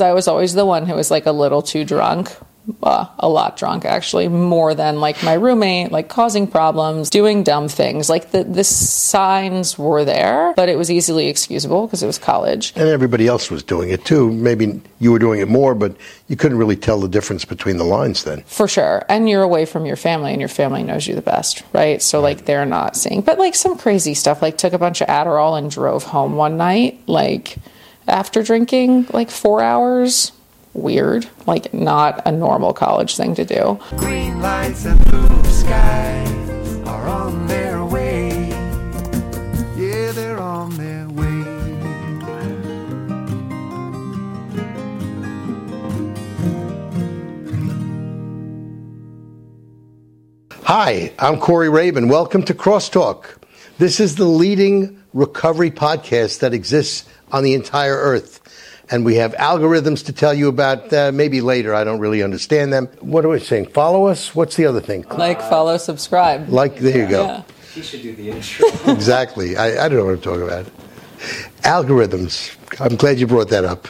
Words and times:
I 0.00 0.14
was 0.14 0.26
always 0.26 0.54
the 0.54 0.64
one 0.64 0.86
who 0.86 0.94
was 0.94 1.10
like 1.10 1.26
a 1.26 1.32
little 1.32 1.60
too 1.60 1.84
drunk. 1.84 2.34
Uh, 2.82 3.06
a 3.18 3.28
lot 3.28 3.56
drunk 3.56 3.84
actually 3.84 4.28
more 4.28 4.72
than 4.72 5.00
like 5.00 5.20
my 5.24 5.32
roommate 5.32 5.90
like 5.90 6.08
causing 6.08 6.46
problems 6.46 7.10
doing 7.10 7.42
dumb 7.42 7.66
things 7.66 8.08
like 8.08 8.30
the 8.30 8.44
the 8.44 8.62
signs 8.62 9.76
were 9.76 10.04
there 10.04 10.54
but 10.54 10.68
it 10.68 10.78
was 10.78 10.88
easily 10.88 11.26
excusable 11.26 11.88
because 11.88 12.04
it 12.04 12.06
was 12.06 12.20
college 12.20 12.72
And 12.76 12.88
everybody 12.88 13.26
else 13.26 13.50
was 13.50 13.64
doing 13.64 13.90
it 13.90 14.04
too. 14.04 14.30
Maybe 14.32 14.80
you 15.00 15.10
were 15.10 15.18
doing 15.18 15.40
it 15.40 15.48
more, 15.48 15.74
but 15.74 15.96
you 16.28 16.36
couldn't 16.36 16.56
really 16.56 16.76
tell 16.76 17.00
the 17.00 17.08
difference 17.08 17.44
between 17.44 17.78
the 17.78 17.84
lines 17.84 18.22
then. 18.22 18.44
for 18.44 18.68
sure 18.68 19.04
and 19.08 19.28
you're 19.28 19.42
away 19.42 19.64
from 19.66 19.84
your 19.84 19.96
family 19.96 20.30
and 20.30 20.40
your 20.40 20.48
family 20.48 20.84
knows 20.84 21.08
you 21.08 21.16
the 21.16 21.20
best 21.20 21.64
right 21.72 22.00
so 22.00 22.20
like 22.20 22.44
they're 22.44 22.64
not 22.64 22.96
seeing 22.96 23.22
but 23.22 23.40
like 23.40 23.56
some 23.56 23.76
crazy 23.76 24.14
stuff 24.14 24.40
like 24.40 24.56
took 24.56 24.72
a 24.72 24.78
bunch 24.78 25.00
of 25.00 25.08
adderall 25.08 25.58
and 25.58 25.68
drove 25.68 26.04
home 26.04 26.36
one 26.36 26.56
night 26.56 27.00
like 27.08 27.56
after 28.08 28.42
drinking 28.42 29.06
like 29.12 29.30
four 29.30 29.62
hours 29.62 30.32
weird 30.74 31.28
like 31.46 31.72
not 31.74 32.22
a 32.26 32.32
normal 32.32 32.72
college 32.72 33.16
thing 33.16 33.34
to 33.34 33.44
do 33.44 33.78
Green 33.96 34.40
lights 34.40 34.84
and 34.86 35.02
blue 35.04 35.44
skies 35.44 36.32
are 36.86 37.08
on 37.08 37.46
their 37.46 37.84
way. 37.84 38.48
Yeah, 39.76 40.12
they're 40.12 40.38
on 40.40 40.76
their 40.76 41.08
way. 41.08 41.22
Hi, 50.64 51.12
I'm 51.18 51.38
Corey 51.38 51.68
Rabin. 51.68 52.08
Welcome 52.08 52.42
to 52.44 52.54
Crosstalk. 52.54 53.36
This 53.78 54.00
is 54.00 54.16
the 54.16 54.24
leading 54.24 55.02
recovery 55.12 55.70
podcast 55.70 56.40
that 56.40 56.54
exists 56.54 57.08
on 57.32 57.42
the 57.42 57.54
entire 57.54 57.96
earth. 57.96 58.38
And 58.90 59.04
we 59.04 59.14
have 59.16 59.32
algorithms 59.34 60.04
to 60.06 60.12
tell 60.12 60.34
you 60.34 60.48
about 60.48 60.92
uh, 60.92 61.10
maybe 61.14 61.40
later. 61.40 61.74
I 61.74 61.82
don't 61.82 61.98
really 61.98 62.22
understand 62.22 62.72
them. 62.72 62.86
What 63.00 63.24
are 63.24 63.28
we 63.30 63.40
saying? 63.40 63.66
Follow 63.68 64.06
us? 64.06 64.34
What's 64.34 64.56
the 64.56 64.66
other 64.66 64.80
thing? 64.80 65.06
like 65.10 65.40
follow 65.40 65.78
subscribe 65.78 66.48
Like, 66.50 66.76
there 66.76 66.98
you 67.04 67.08
go. 67.08 67.24
yeah 67.24 67.42
He 67.74 67.82
should 67.82 68.02
do 68.02 68.14
the 68.14 68.30
intro. 68.30 68.68
Exactly. 68.92 69.56
I, 69.56 69.86
I 69.86 69.88
don't 69.88 69.98
know 69.98 70.04
what 70.04 70.14
I'm 70.14 70.20
talking 70.20 70.42
about. 70.42 70.66
Algorithms. 71.62 72.54
I'm 72.80 72.96
glad 72.96 73.18
you 73.18 73.26
brought 73.26 73.48
that 73.48 73.64
up. 73.64 73.88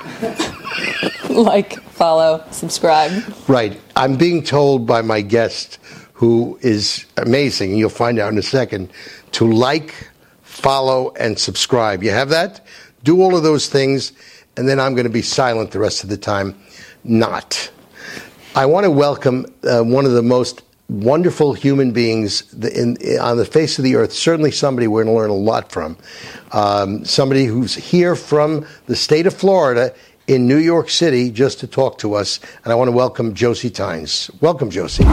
like 1.30 1.80
follow 1.90 2.44
subscribe 2.50 3.12
Right. 3.48 3.80
I'm 3.96 4.16
being 4.16 4.42
told 4.44 4.86
by 4.86 5.02
my 5.02 5.20
guest, 5.20 5.78
who 6.12 6.58
is 6.62 7.06
amazing, 7.16 7.70
and 7.70 7.78
you'll 7.78 7.88
find 7.90 8.18
out 8.20 8.30
in 8.32 8.38
a 8.38 8.42
second, 8.42 8.90
to 9.32 9.50
like, 9.50 10.10
follow, 10.42 11.12
and 11.18 11.38
subscribe. 11.38 12.02
You 12.04 12.10
have 12.10 12.28
that? 12.28 12.60
Do 13.04 13.20
all 13.22 13.36
of 13.36 13.42
those 13.42 13.68
things, 13.68 14.12
and 14.56 14.68
then 14.68 14.78
I'm 14.78 14.94
going 14.94 15.04
to 15.06 15.10
be 15.10 15.22
silent 15.22 15.70
the 15.72 15.78
rest 15.80 16.04
of 16.04 16.10
the 16.10 16.16
time. 16.16 16.54
Not. 17.04 17.70
I 18.54 18.66
want 18.66 18.84
to 18.84 18.90
welcome 18.90 19.46
uh, 19.64 19.82
one 19.82 20.04
of 20.04 20.12
the 20.12 20.22
most 20.22 20.62
wonderful 20.88 21.54
human 21.54 21.92
beings 21.92 22.42
the- 22.52 22.72
in, 22.80 22.96
on 23.18 23.38
the 23.38 23.44
face 23.44 23.78
of 23.78 23.84
the 23.84 23.96
earth. 23.96 24.12
Certainly, 24.12 24.52
somebody 24.52 24.86
we're 24.86 25.04
going 25.04 25.14
to 25.14 25.20
learn 25.20 25.30
a 25.30 25.34
lot 25.34 25.72
from. 25.72 25.96
Um, 26.52 27.04
somebody 27.04 27.46
who's 27.46 27.74
here 27.74 28.14
from 28.14 28.66
the 28.86 28.94
state 28.96 29.26
of 29.26 29.34
Florida 29.34 29.94
in 30.28 30.46
New 30.46 30.58
York 30.58 30.88
City 30.90 31.30
just 31.30 31.58
to 31.60 31.66
talk 31.66 31.98
to 31.98 32.14
us. 32.14 32.38
And 32.64 32.72
I 32.72 32.76
want 32.76 32.88
to 32.88 32.92
welcome 32.92 33.34
Josey 33.34 33.70
Tynes. 33.70 34.30
Welcome, 34.40 34.70
Josey. 34.70 35.04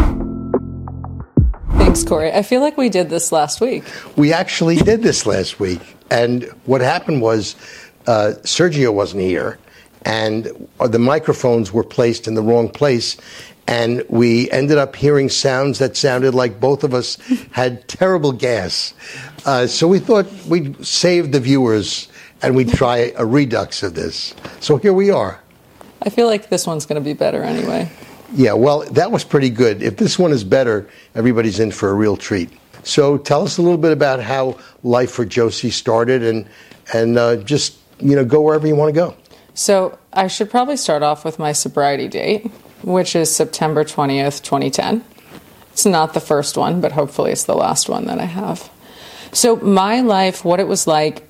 thanks 1.78 2.04
corey 2.04 2.32
i 2.34 2.42
feel 2.44 2.62
like 2.62 2.78
we 2.78 2.90
did 2.90 3.10
this 3.10 3.32
last 3.32 3.62
week 3.62 3.84
We 4.16 4.34
actually 4.34 4.76
did 4.76 5.02
this 5.02 5.26
last 5.26 5.60
week, 5.60 5.82
and 6.12 6.44
what 6.66 6.82
happened 6.82 7.22
was 7.22 7.56
uh, 8.08 8.34
Sergio 8.44 8.94
wasn't 8.94 9.22
here, 9.24 9.60
and 10.06 10.68
the 10.86 11.00
microphones 11.00 11.72
were 11.72 11.84
placed 11.84 12.28
in 12.28 12.34
the 12.34 12.42
wrong 12.42 12.70
place, 12.70 13.18
and 13.68 14.04
we 14.10 14.50
ended 14.52 14.78
up 14.78 14.96
hearing 14.96 15.30
sounds 15.30 15.80
that 15.80 15.96
sounded 15.96 16.34
like 16.34 16.60
both 16.60 16.84
of 16.84 16.94
us 16.94 17.16
had 17.52 17.88
terrible 17.88 18.32
gas. 18.32 18.94
Uh, 19.46 19.68
so 19.68 19.88
we 19.88 20.00
thought 20.00 20.28
we'd 20.48 20.84
save 20.86 21.32
the 21.32 21.40
viewers 21.40 22.08
and 22.42 22.56
we'd 22.56 22.74
try 22.74 23.12
a 23.18 23.26
redux 23.26 23.84
of 23.84 23.94
this. 23.94 24.34
So 24.60 24.78
here 24.78 24.94
we 24.94 25.12
are. 25.12 25.42
i 26.02 26.10
feel 26.10 26.28
like 26.28 26.50
this 26.50 26.66
one's 26.66 26.86
going 26.86 27.02
to 27.02 27.06
be 27.06 27.14
better 27.14 27.44
anyway 27.44 27.92
Yeah, 28.34 28.54
well, 28.54 28.82
that 28.92 29.12
was 29.12 29.24
pretty 29.24 29.50
good. 29.50 29.82
If 29.82 29.98
this 29.98 30.20
one 30.20 30.32
is 30.32 30.44
better, 30.44 30.88
everybody's 31.16 31.60
in 31.60 31.72
for 31.72 31.90
a 31.90 31.94
real 31.94 32.16
treat. 32.16 32.50
So 32.90 33.20
tell 33.20 33.44
us 33.44 33.60
a 33.60 33.62
little 33.62 33.78
bit 33.78 33.92
about 33.92 34.20
how 34.20 34.58
life 34.82 35.12
for 35.12 35.24
Josey 35.24 35.70
started, 35.70 36.24
and 36.24 36.48
and 36.92 37.18
uh, 37.18 37.36
just 37.38 37.78
you 38.00 38.16
know 38.16 38.26
go 38.26 38.42
wherever 38.42 38.66
you 38.66 38.76
want 38.76 38.90
to 38.90 39.00
go. 39.00 39.16
So 39.54 39.98
I 40.12 40.28
should 40.28 40.50
probably 40.50 40.76
start 40.76 41.04
off 41.04 41.24
with 41.24 41.38
my 41.38 41.52
sobriety 41.52 42.08
date, 42.08 42.50
which 42.82 43.16
is 43.16 43.34
September 43.34 43.84
20th, 43.84 44.42
2010. 44.42 45.04
It's 45.72 45.86
not 45.86 46.14
the 46.14 46.20
first 46.20 46.58
one, 46.58 46.82
but 46.82 46.92
hopefully 46.92 47.32
it's 47.32 47.44
the 47.44 47.56
last 47.56 47.90
one 47.90 48.06
that 48.08 48.20
I 48.20 48.26
have. 48.26 48.70
So 49.34 49.58
my 49.58 50.02
life, 50.02 50.44
what 50.44 50.60
it 50.60 50.68
was 50.68 50.88
like 50.88 51.30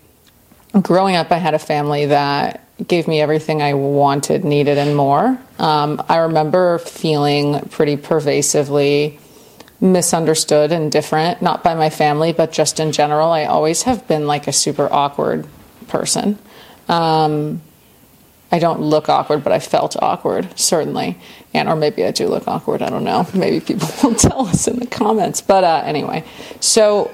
growing 0.81 1.15
up, 1.15 1.31
I 1.31 1.37
had 1.37 1.55
a 1.55 1.59
family 1.59 2.05
that 2.05 2.65
gave 2.87 3.07
me 3.07 3.19
everything 3.19 3.61
I 3.61 3.73
wanted, 3.73 4.45
needed, 4.45 4.77
and 4.77 4.95
more. 4.95 5.37
Um, 5.57 6.01
I 6.07 6.17
remember 6.17 6.77
feeling 6.77 7.59
pretty 7.69 7.97
pervasively 7.97 9.19
misunderstood 9.81 10.71
and 10.71 10.91
different, 10.91 11.41
not 11.41 11.63
by 11.63 11.73
my 11.73 11.89
family, 11.89 12.33
but 12.33 12.51
just 12.51 12.79
in 12.79 12.91
general. 12.91 13.31
I 13.31 13.45
always 13.45 13.83
have 13.83 14.07
been 14.07 14.27
like 14.27 14.47
a 14.47 14.53
super 14.53 14.91
awkward 14.91 15.47
person. 15.87 16.37
Um, 16.87 17.61
I 18.51 18.59
don't 18.59 18.81
look 18.81 19.09
awkward, 19.09 19.43
but 19.43 19.53
I 19.53 19.59
felt 19.59 19.95
awkward, 20.01 20.57
certainly. 20.59 21.17
And, 21.53 21.69
or 21.69 21.75
maybe 21.75 22.03
I 22.03 22.11
do 22.11 22.27
look 22.27 22.47
awkward, 22.47 22.81
I 22.81 22.89
don't 22.89 23.03
know. 23.03 23.27
Maybe 23.33 23.59
people 23.59 23.87
will 24.03 24.15
tell 24.15 24.47
us 24.47 24.67
in 24.67 24.79
the 24.79 24.87
comments. 24.87 25.41
But 25.41 25.63
uh, 25.63 25.83
anyway, 25.85 26.23
so 26.59 27.13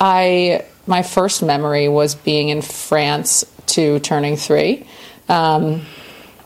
I, 0.00 0.64
my 0.86 1.02
first 1.02 1.42
memory 1.42 1.88
was 1.88 2.14
being 2.14 2.48
in 2.48 2.62
France 2.62 3.44
to 3.66 4.00
turning 4.00 4.36
three. 4.36 4.86
Um, 5.28 5.82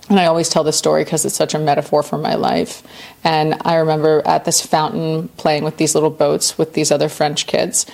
and 0.09 0.20
I 0.20 0.26
always 0.26 0.48
tell 0.48 0.65
this 0.65 0.76
story 0.76 1.04
because 1.04 1.25
it's 1.25 1.34
such 1.34 1.54
a 1.54 1.59
metaphor 1.59 2.03
for 2.03 2.19
my 2.19 2.34
life. 2.34 2.82
And 3.22 3.56
I 3.62 3.76
remember 3.76 4.22
at 4.26 4.44
this 4.44 4.65
fountain 4.65 5.28
playing 5.28 5.65
with 5.65 5.78
these 5.78 5.94
little 5.94 6.10
boats 6.10 6.59
with 6.59 6.75
these 6.75 6.91
other 6.91 7.09
French 7.09 7.47
kids. 7.47 7.87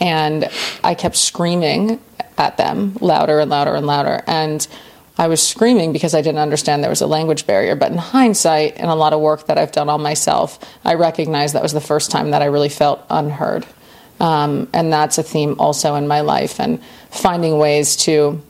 And 0.00 0.48
I 0.82 0.94
kept 0.94 1.16
screaming 1.16 2.00
at 2.38 2.56
them 2.56 2.96
louder 3.00 3.40
and 3.40 3.50
louder 3.50 3.74
and 3.74 3.86
louder. 3.86 4.22
And 4.26 4.66
I 5.18 5.26
was 5.26 5.46
screaming 5.46 5.92
because 5.92 6.14
I 6.14 6.22
didn't 6.22 6.40
understand 6.40 6.82
there 6.82 6.90
was 6.90 7.02
a 7.02 7.06
language 7.06 7.46
barrier. 7.46 7.74
But 7.74 7.92
in 7.92 7.98
hindsight, 7.98 8.76
and 8.76 8.90
a 8.90 8.94
lot 8.94 9.12
of 9.12 9.20
work 9.20 9.46
that 9.48 9.58
I've 9.58 9.72
done 9.72 9.90
on 9.90 10.00
myself, 10.00 10.58
I 10.84 10.94
recognize 10.94 11.52
that 11.52 11.62
was 11.62 11.72
the 11.72 11.80
first 11.80 12.10
time 12.10 12.30
that 12.30 12.40
I 12.40 12.46
really 12.46 12.68
felt 12.68 13.04
unheard. 13.10 13.66
Um, 14.20 14.68
and 14.72 14.92
that's 14.92 15.18
a 15.18 15.22
theme 15.22 15.56
also 15.58 15.96
in 15.96 16.08
my 16.08 16.22
life 16.22 16.60
and 16.60 16.82
finding 17.10 17.58
ways 17.58 17.96
to 17.96 18.40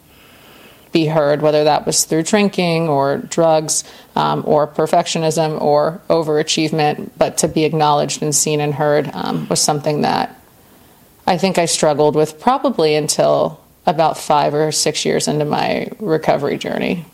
be 0.93 1.06
heard, 1.06 1.43
whether 1.43 1.65
that 1.65 1.87
was 1.87 2.04
through 2.04 2.22
drinking 2.22 2.88
or 2.88 3.19
drugs 3.19 3.84
um, 4.16 4.43
or 4.47 4.66
perfectionism 4.66 5.60
or 5.60 6.00
overachievement, 6.09 7.10
but 7.16 7.38
to 7.38 7.49
be 7.49 7.65
acknowledged 7.65 8.22
and 8.22 8.34
seen 8.34 8.60
and 8.60 8.75
heard 8.75 9.10
um, 9.15 9.48
was 9.48 9.60
something 9.60 10.03
that 10.03 10.41
I 11.27 11.37
think 11.37 11.59
I 11.59 11.66
struggled 11.66 12.16
with 12.16 12.41
probably 12.41 12.94
until 12.94 13.60
about 13.87 14.16
five 14.19 14.54
or 14.54 14.72
six 14.72 15.04
years 15.04 15.28
into 15.28 15.44
my 15.44 15.88
recovery 15.98 16.59
journey. 16.59 17.04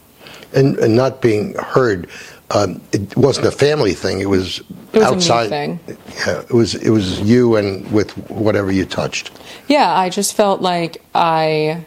And, 0.53 0.79
and 0.79 0.95
not 0.95 1.21
being 1.21 1.55
heard, 1.55 2.09
um, 2.51 2.81
it 2.93 3.17
wasn't 3.17 3.47
a 3.47 3.51
family 3.51 3.93
thing. 3.93 4.21
It 4.21 4.29
was, 4.29 4.61
It 4.93 4.99
was 4.99 5.05
outside. 5.05 5.49
thing. 5.49 5.81
Yeah, 5.89 6.43
it 6.43 6.53
was 6.53 6.77
it 6.77 6.91
was 6.91 7.21
you 7.21 7.57
and 7.57 7.91
with 7.91 8.11
whatever 8.31 8.71
you 8.71 8.85
touched. 8.85 9.33
Yeah, 9.67 9.93
I 9.93 10.11
just 10.11 10.35
felt 10.35 10.61
like 10.61 11.03
I 11.15 11.85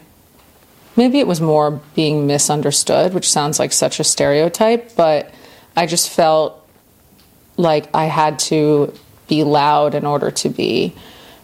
maybe 0.98 1.20
it 1.20 1.26
was 1.26 1.40
more 1.40 1.80
being 1.94 2.26
misunderstood, 2.26 3.14
which 3.14 3.30
sounds 3.30 3.58
like 3.58 3.72
such 3.72 4.00
a 4.00 4.04
stereotype, 4.04 4.96
but 4.96 5.32
I 5.76 5.86
just 5.86 6.10
felt 6.10 6.68
like 7.56 7.88
I 7.94 8.06
had 8.06 8.40
to 8.50 8.92
be 9.28 9.44
loud 9.44 9.94
in 9.94 10.04
order 10.04 10.30
to 10.32 10.48
be 10.48 10.94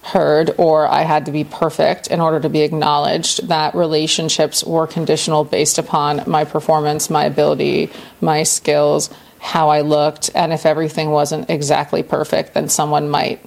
heard 0.03 0.55
or 0.59 0.87
I 0.87 1.03
had 1.03 1.27
to 1.27 1.33
be 1.33 1.45
perfect 1.45 2.09
in 2.09 2.21
order 2.21 2.41
to 2.41 2.49
be 2.49 2.61
acknowledged 2.61 3.49
that 3.49 3.75
relationships 3.75 4.63
were 4.63 4.87
conditional 4.87 5.45
based 5.45 5.79
upon 5.79 6.25
my 6.27 6.45
performance, 6.45 7.09
my 7.09 7.25
ability, 7.25 7.91
my 8.21 8.43
skills, 8.43 9.09
how 9.39 9.69
I 9.69 9.83
looked, 9.83 10.31
and 10.35 10.53
if 10.53 10.67
everything 10.67 11.11
wasn't 11.11 11.49
exactly 11.49 12.03
perfect, 12.03 12.55
then 12.55 12.69
someone 12.69 13.09
might 13.09 13.41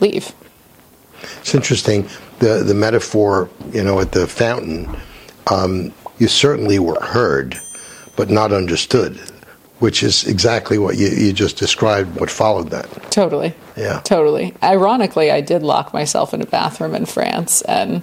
leave. 0.00 0.32
It's 1.40 1.54
interesting 1.54 2.08
the 2.38 2.62
the 2.64 2.74
metaphor, 2.74 3.48
you 3.72 3.82
know, 3.82 4.00
at 4.00 4.12
the 4.12 4.26
fountain. 4.26 4.94
Um, 5.50 5.92
you 6.18 6.28
certainly 6.28 6.78
were 6.78 7.00
heard, 7.00 7.58
but 8.16 8.30
not 8.30 8.52
understood, 8.52 9.16
which 9.78 10.02
is 10.02 10.24
exactly 10.24 10.78
what 10.78 10.96
you, 10.96 11.08
you 11.08 11.32
just 11.32 11.56
described. 11.56 12.20
What 12.20 12.30
followed 12.30 12.70
that? 12.70 12.86
Totally. 13.10 13.54
Yeah. 13.76 14.00
Totally. 14.04 14.54
Ironically, 14.62 15.30
I 15.30 15.40
did 15.40 15.62
lock 15.62 15.92
myself 15.92 16.34
in 16.34 16.42
a 16.42 16.46
bathroom 16.46 16.94
in 16.94 17.06
France 17.06 17.62
and 17.62 18.02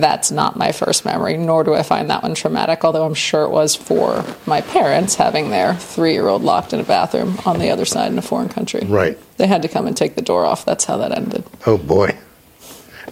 that's 0.00 0.30
not 0.30 0.56
my 0.56 0.72
first 0.72 1.04
memory, 1.04 1.36
nor 1.36 1.64
do 1.64 1.74
I 1.74 1.82
find 1.82 2.10
that 2.10 2.22
one 2.22 2.34
traumatic, 2.34 2.84
although 2.84 3.04
I'm 3.04 3.14
sure 3.14 3.44
it 3.44 3.50
was 3.50 3.74
for 3.74 4.24
my 4.46 4.60
parents 4.60 5.14
having 5.14 5.50
their 5.50 5.74
three 5.74 6.12
year 6.12 6.28
old 6.28 6.42
locked 6.42 6.72
in 6.72 6.80
a 6.80 6.84
bathroom 6.84 7.38
on 7.44 7.58
the 7.58 7.70
other 7.70 7.84
side 7.84 8.12
in 8.12 8.18
a 8.18 8.22
foreign 8.22 8.48
country. 8.48 8.84
Right. 8.86 9.18
They 9.36 9.46
had 9.46 9.62
to 9.62 9.68
come 9.68 9.86
and 9.86 9.96
take 9.96 10.14
the 10.14 10.22
door 10.22 10.44
off. 10.44 10.64
That's 10.64 10.84
how 10.84 10.96
that 10.98 11.16
ended. 11.16 11.44
Oh 11.66 11.78
boy. 11.78 12.16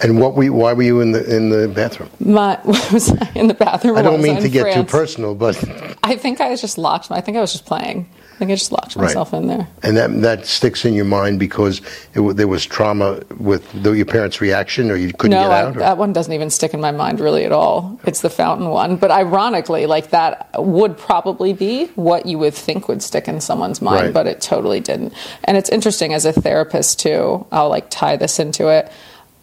And 0.00 0.20
what 0.20 0.36
you, 0.42 0.52
why 0.52 0.72
were 0.72 0.82
you 0.82 1.00
in 1.00 1.12
the 1.12 1.24
in 1.36 1.50
the 1.50 1.68
bathroom? 1.68 2.10
My, 2.20 2.58
was 2.64 3.10
I 3.12 3.30
in 3.34 3.46
the 3.48 3.54
bathroom? 3.54 3.96
I 3.96 4.02
don't 4.02 4.22
mean 4.22 4.36
in 4.36 4.42
to 4.42 4.48
get 4.48 4.74
too 4.74 4.84
personal, 4.84 5.34
but 5.34 5.56
I 6.02 6.16
think 6.16 6.40
I 6.40 6.50
was 6.50 6.60
just 6.60 6.78
locked. 6.78 7.10
I 7.10 7.20
think 7.20 7.36
I 7.36 7.40
was 7.40 7.52
just 7.52 7.64
playing. 7.66 8.08
I 8.34 8.36
think 8.36 8.50
I 8.50 8.54
just 8.56 8.72
locked 8.72 8.96
Right. 8.96 9.04
myself 9.04 9.32
in 9.32 9.46
there. 9.46 9.68
and 9.84 9.96
that 9.96 10.20
that 10.22 10.44
sticks 10.46 10.84
in 10.84 10.92
your 10.94 11.04
mind 11.04 11.38
because 11.38 11.80
it, 12.14 12.20
there 12.36 12.48
was 12.48 12.66
trauma 12.66 13.20
with 13.38 13.62
the, 13.84 13.92
your 13.92 14.06
parents' 14.06 14.40
reaction, 14.40 14.90
or 14.90 14.96
you 14.96 15.12
couldn't 15.12 15.38
No, 15.38 15.44
get 15.44 15.50
I, 15.52 15.62
out. 15.62 15.76
or- 15.76 15.78
that 15.78 15.98
one 15.98 16.12
doesn't 16.12 16.32
even 16.32 16.50
stick 16.50 16.74
in 16.74 16.80
my 16.80 16.90
mind 16.90 17.20
really 17.20 17.44
at 17.44 17.52
all. 17.52 18.00
It's 18.04 18.22
the 18.22 18.30
fountain 18.30 18.70
one. 18.70 18.96
But 18.96 19.12
ironically, 19.12 19.86
like 19.86 20.10
that 20.10 20.50
would 20.58 20.98
probably 20.98 21.52
be 21.52 21.86
what 21.94 22.26
you 22.26 22.36
would 22.38 22.54
think 22.54 22.88
would 22.88 23.02
stick 23.04 23.28
in 23.28 23.40
someone's 23.40 23.80
mind, 23.80 24.06
Right. 24.06 24.12
but 24.12 24.26
it 24.26 24.40
totally 24.40 24.80
didn't. 24.80 25.12
And 25.44 25.56
it's 25.56 25.70
interesting 25.70 26.12
as 26.12 26.24
a 26.24 26.32
therapist 26.32 26.98
too. 26.98 27.46
I'll 27.52 27.68
like 27.68 27.88
tie 27.88 28.16
this 28.16 28.40
into 28.40 28.66
it. 28.68 28.90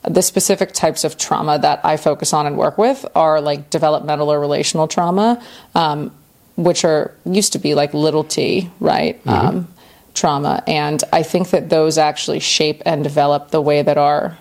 The 0.03 0.21
specific 0.21 0.71
types 0.73 1.03
of 1.03 1.17
trauma 1.17 1.59
that 1.59 1.81
I 1.83 1.97
focus 1.97 2.33
on 2.33 2.47
and 2.47 2.57
work 2.57 2.77
with 2.77 3.05
are 3.15 3.39
like 3.39 3.69
developmental 3.69 4.31
or 4.31 4.39
relational 4.39 4.87
trauma, 4.87 5.41
um, 5.75 6.11
which 6.55 6.83
are 6.83 7.13
used 7.25 7.53
to 7.53 7.59
be 7.59 7.75
like 7.75 7.93
little 7.93 8.23
t, 8.23 8.69
right? 8.79 9.19
Um, 9.27 9.67
trauma. 10.13 10.63
And 10.67 11.03
I 11.13 11.23
think 11.23 11.51
that 11.51 11.69
those 11.69 11.97
actually 11.97 12.39
shape 12.39 12.81
and 12.85 13.03
develop 13.03 13.51
the 13.51 13.61
way 13.61 13.81
that 13.81 13.97
our 13.97 14.37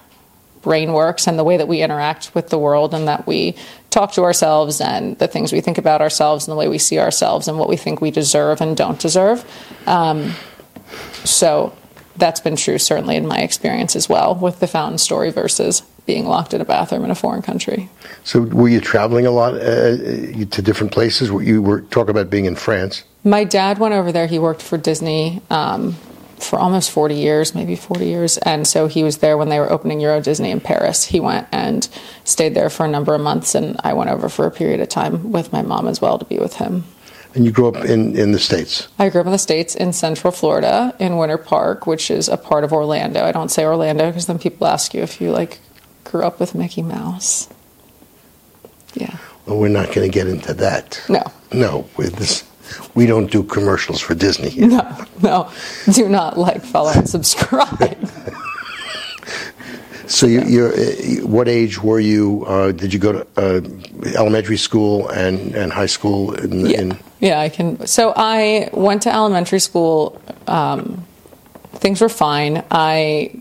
brain 0.63 0.93
works 0.93 1.27
and 1.27 1.39
the 1.39 1.45
way 1.45 1.57
that 1.57 1.69
we 1.69 1.83
interact 1.83 2.35
with 2.35 2.49
the 2.51 2.59
world 2.59 2.93
and 2.93 3.09
that 3.09 3.27
we 3.27 3.57
talk 3.89 4.13
to 4.13 4.23
ourselves 4.23 4.81
and 4.81 5.19
the 5.19 5.27
things 5.27 5.53
we 5.53 5.61
think 5.61 5.79
about 5.79 6.01
ourselves 6.01 6.47
and 6.47 6.53
the 6.53 6.57
way 6.57 6.69
we 6.69 6.79
see 6.79 6.99
ourselves 6.99 7.49
and 7.49 7.59
what 7.59 7.69
we 7.69 7.77
think 7.77 8.01
we 8.01 8.11
deserve 8.11 8.61
and 8.61 8.77
don't 8.77 9.01
deserve. 9.01 9.45
Um, 9.87 10.35
so 11.25 11.75
that's 12.17 12.41
been 12.41 12.57
true 12.57 12.79
certainly 12.79 13.17
in 13.17 13.27
my 13.27 13.39
experience 13.39 13.97
as 13.97 14.09
well 14.09 14.35
with 14.35 14.61
the 14.61 14.67
fountain 14.67 14.99
story 14.99 15.31
versus 15.31 15.83
being 16.07 16.27
locked 16.27 16.53
in 16.55 16.61
a 16.61 16.65
bathroom 16.65 17.05
in 17.05 17.11
a 17.11 17.15
foreign 17.15 17.43
country. 17.43 17.89
so, 18.25 18.41
were 18.41 18.69
you 18.69 18.81
traveling 18.81 19.27
a 19.27 19.31
lot 19.31 19.55
uh, 19.55 19.97
to 20.47 20.63
different 20.63 20.93
places? 20.93 21.31
You 21.31 21.63
were 21.63 21.83
talking 21.83 22.11
about 22.11 22.31
being 22.31 22.47
in 22.47 22.57
France. 22.57 23.05
My 23.23 23.45
dad 23.45 23.79
went 23.79 23.95
over 23.95 24.11
there. 24.11 24.27
He 24.27 24.39
worked 24.39 24.63
for 24.63 24.79
Disney 24.79 25.43
um, 25.51 25.97
for 26.39 26.59
almost 26.59 26.91
40 26.91 27.15
years, 27.15 27.55
maybe 27.55 27.77
40 27.77 28.07
years. 28.07 28.39
And 28.39 28.67
so 28.67 28.87
he 28.87 29.05
was 29.05 29.19
there 29.19 29.37
when 29.37 29.51
they 29.51 29.61
were 29.61 29.71
opening 29.71 30.01
Euro 30.01 30.21
Disney 30.21 30.51
in 30.51 30.61
Paris. 30.61 31.05
He 31.05 31.21
went 31.21 31.47
and 31.53 31.89
stayed 32.25 32.55
there 32.55 32.71
for 32.71 32.87
a 32.87 32.89
number 32.89 33.15
of 33.15 33.21
months. 33.21 33.55
And 33.55 33.77
I 33.85 33.93
went 33.93 34.11
over 34.11 34.29
for 34.29 34.47
a 34.47 34.51
period 34.51 34.81
of 34.81 34.89
time 34.89 35.33
with 35.33 35.53
my 35.53 35.63
mom 35.63 35.87
as 35.87 36.01
well 36.01 36.19
to 36.19 36.25
be 36.25 36.39
with 36.39 36.57
him. 36.57 36.85
And 37.35 37.45
you 37.45 37.53
grew 37.53 37.69
up 37.69 37.77
in, 37.85 38.17
in 38.19 38.33
the 38.33 38.39
States. 38.41 38.89
I 38.99 39.09
grew 39.09 39.21
up 39.21 39.27
in 39.27 39.33
the 39.33 39.39
States 39.39 39.75
in 39.75 39.93
Central 39.93 40.33
Florida 40.33 40.95
in 40.99 41.17
Winter 41.17 41.39
Park, 41.39 41.87
which 41.87 42.11
is 42.11 42.29
a 42.29 42.37
part 42.37 42.65
of 42.65 42.73
Orlando. 42.73 43.25
I 43.25 43.33
don't 43.33 43.51
say 43.51 43.65
Orlando 43.65 44.07
because 44.09 44.27
then 44.27 44.39
people 44.39 44.67
ask 44.67 44.95
you 44.95 45.03
if 45.03 45.21
you 45.21 45.31
like 45.31 45.61
grew 46.05 46.23
up 46.23 46.41
with 46.41 46.55
Mickey 46.55 46.83
Mouse. 46.83 47.49
Yeah. 48.95 49.17
Well, 49.47 49.59
we're 49.59 49.69
not 49.69 49.93
going 49.93 50.11
to 50.11 50.13
get 50.13 50.27
into 50.27 50.55
that. 50.55 51.01
No. 51.09 51.23
No, 51.53 51.89
this, 51.97 52.45
we 52.95 53.07
don't 53.07 53.31
do 53.31 53.43
commercials 53.43 54.01
for 54.01 54.15
Disney. 54.15 54.51
here. 54.51 54.67
No, 54.69 55.07
no. 55.23 55.51
Do 55.93 56.09
not 56.09 56.37
like, 56.39 56.63
follow, 56.63 56.93
and 56.93 57.09
subscribe. 57.09 57.99
So, 60.11 60.27
you, 60.27 60.43
you're, 60.43 60.73
uh, 60.73 61.25
what 61.25 61.47
age 61.47 61.81
were 61.81 62.01
you? 62.01 62.45
Uh, 62.45 62.73
did 62.73 62.93
you 62.93 62.99
go 62.99 63.13
to 63.13 63.27
uh, 63.37 63.61
elementary 64.17 64.57
school 64.57 65.09
and, 65.09 65.55
and 65.55 65.73
high 65.73 65.87
school? 65.87 66.35
In, 66.35 66.67
Yeah, 66.67 66.81
in, 66.81 66.99
yeah, 67.21 67.39
I 67.39 67.49
can. 67.49 67.87
So 67.87 68.13
I 68.17 68.71
went 68.73 69.03
to 69.03 69.15
elementary 69.15 69.61
school. 69.61 70.21
Um, 70.49 71.07
things 71.75 72.01
were 72.01 72.09
fine. 72.09 72.65
I 72.73 73.41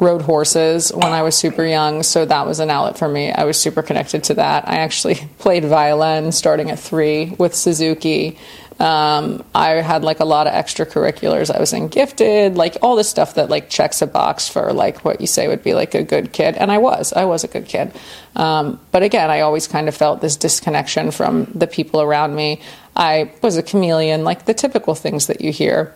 rode 0.00 0.22
horses 0.22 0.92
when 0.92 1.12
I 1.12 1.22
was 1.22 1.36
super 1.36 1.64
young, 1.64 2.02
so 2.02 2.24
that 2.24 2.46
was 2.46 2.58
an 2.58 2.68
outlet 2.68 2.98
for 2.98 3.08
me. 3.08 3.30
I 3.30 3.44
was 3.44 3.56
super 3.56 3.80
connected 3.80 4.24
to 4.24 4.34
that. 4.34 4.68
I 4.68 4.78
actually 4.78 5.14
played 5.38 5.64
violin 5.64 6.32
starting 6.32 6.70
at 6.72 6.80
three 6.80 7.36
with 7.38 7.54
Suzuki. 7.54 8.36
Um, 8.80 9.44
I 9.54 9.70
had 9.70 10.02
like 10.02 10.20
a 10.20 10.24
lot 10.24 10.46
of 10.46 10.52
extracurriculars. 10.52 11.54
I 11.54 11.60
was 11.60 11.72
in 11.72 11.88
gifted, 11.88 12.56
like 12.56 12.76
all 12.82 12.96
this 12.96 13.08
stuff 13.08 13.34
that 13.34 13.50
like 13.50 13.68
checks 13.68 14.02
a 14.02 14.06
box 14.06 14.48
for 14.48 14.72
like 14.72 15.04
what 15.04 15.20
you 15.20 15.26
say 15.26 15.48
would 15.48 15.62
be 15.62 15.74
like 15.74 15.94
a 15.94 16.02
good 16.02 16.32
kid, 16.32 16.56
and 16.56 16.72
I 16.72 16.78
was. 16.78 17.12
I 17.12 17.24
was 17.24 17.44
a 17.44 17.48
good 17.48 17.66
kid. 17.66 17.92
Um, 18.34 18.80
but 18.90 19.02
again, 19.02 19.30
I 19.30 19.40
always 19.40 19.68
kind 19.68 19.88
of 19.88 19.94
felt 19.94 20.20
this 20.20 20.36
disconnection 20.36 21.10
from 21.10 21.44
the 21.54 21.66
people 21.66 22.00
around 22.00 22.34
me. 22.34 22.60
I 22.96 23.32
was 23.42 23.56
a 23.56 23.62
chameleon, 23.62 24.24
like 24.24 24.46
the 24.46 24.54
typical 24.54 24.94
things 24.94 25.26
that 25.26 25.40
you 25.40 25.52
hear 25.52 25.94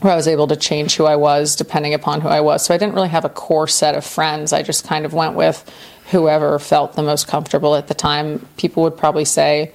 where 0.00 0.12
I 0.12 0.16
was 0.16 0.28
able 0.28 0.46
to 0.48 0.56
change 0.56 0.94
who 0.94 1.04
I 1.06 1.16
was 1.16 1.56
depending 1.56 1.92
upon 1.92 2.20
who 2.20 2.28
I 2.28 2.40
was. 2.40 2.64
So 2.64 2.72
I 2.72 2.78
didn't 2.78 2.94
really 2.94 3.08
have 3.08 3.24
a 3.24 3.28
core 3.28 3.66
set 3.66 3.96
of 3.96 4.04
friends. 4.04 4.52
I 4.52 4.62
just 4.62 4.86
kind 4.86 5.04
of 5.04 5.12
went 5.12 5.34
with 5.34 5.68
whoever 6.10 6.58
felt 6.58 6.94
the 6.94 7.02
most 7.02 7.26
comfortable 7.26 7.74
at 7.74 7.88
the 7.88 7.94
time. 7.94 8.46
People 8.56 8.84
would 8.84 8.96
probably 8.96 9.24
say 9.24 9.72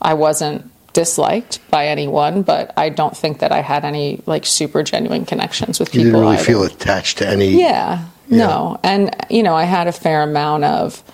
I 0.00 0.14
wasn't 0.14 0.70
disliked 0.96 1.60
by 1.70 1.88
anyone, 1.88 2.40
but 2.40 2.72
I 2.74 2.88
don't 2.88 3.14
think 3.14 3.40
that 3.40 3.52
I 3.52 3.60
had 3.60 3.84
any 3.84 4.22
like 4.24 4.46
super 4.46 4.82
genuine 4.82 5.26
connections 5.26 5.78
with 5.78 5.94
you 5.94 6.00
people. 6.00 6.12
didn't 6.12 6.20
really 6.22 6.36
either. 6.36 6.44
feel 6.44 6.62
attached 6.62 7.18
to 7.18 7.28
any. 7.28 7.48
Yeah, 7.60 8.06
no. 8.30 8.80
And, 8.82 9.14
you 9.28 9.42
know, 9.42 9.54
I 9.54 9.64
had 9.64 9.88
a 9.88 9.92
fair 9.92 10.22
amount 10.22 10.64
of 10.64 11.04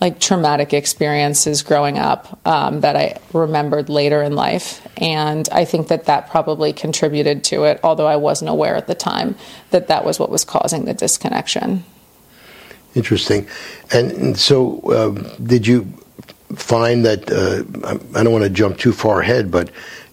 like 0.00 0.18
traumatic 0.18 0.72
experiences 0.72 1.62
growing 1.62 1.98
up 1.98 2.40
um, 2.46 2.80
that 2.80 2.96
I 2.96 3.18
remembered 3.34 3.90
later 3.90 4.22
in 4.22 4.34
life. 4.34 4.80
And 4.96 5.46
I 5.52 5.66
think 5.66 5.88
that 5.88 6.06
that 6.06 6.30
probably 6.30 6.72
contributed 6.72 7.44
to 7.44 7.64
it, 7.64 7.80
although 7.84 8.06
I 8.06 8.16
wasn't 8.16 8.48
aware 8.48 8.76
at 8.76 8.86
the 8.86 8.94
time 8.94 9.34
that 9.72 9.88
that 9.88 10.06
was 10.06 10.18
what 10.18 10.30
was 10.30 10.46
causing 10.46 10.86
the 10.86 10.94
disconnection. 10.94 11.84
Interesting. 12.94 13.46
And, 13.92 14.10
and 14.12 14.38
so, 14.38 14.80
uh, 14.90 15.10
did 15.42 15.66
you 15.66 15.92
find 16.54 17.04
that? 17.04 17.30
Uh, 17.30 17.64
I 18.18 18.22
don't 18.22 18.32
want 18.32 18.44
to 18.44 18.50
jump 18.50 18.78
too 18.78 18.92
far 18.92 19.20
ahead, 19.20 19.50
but 19.50 19.70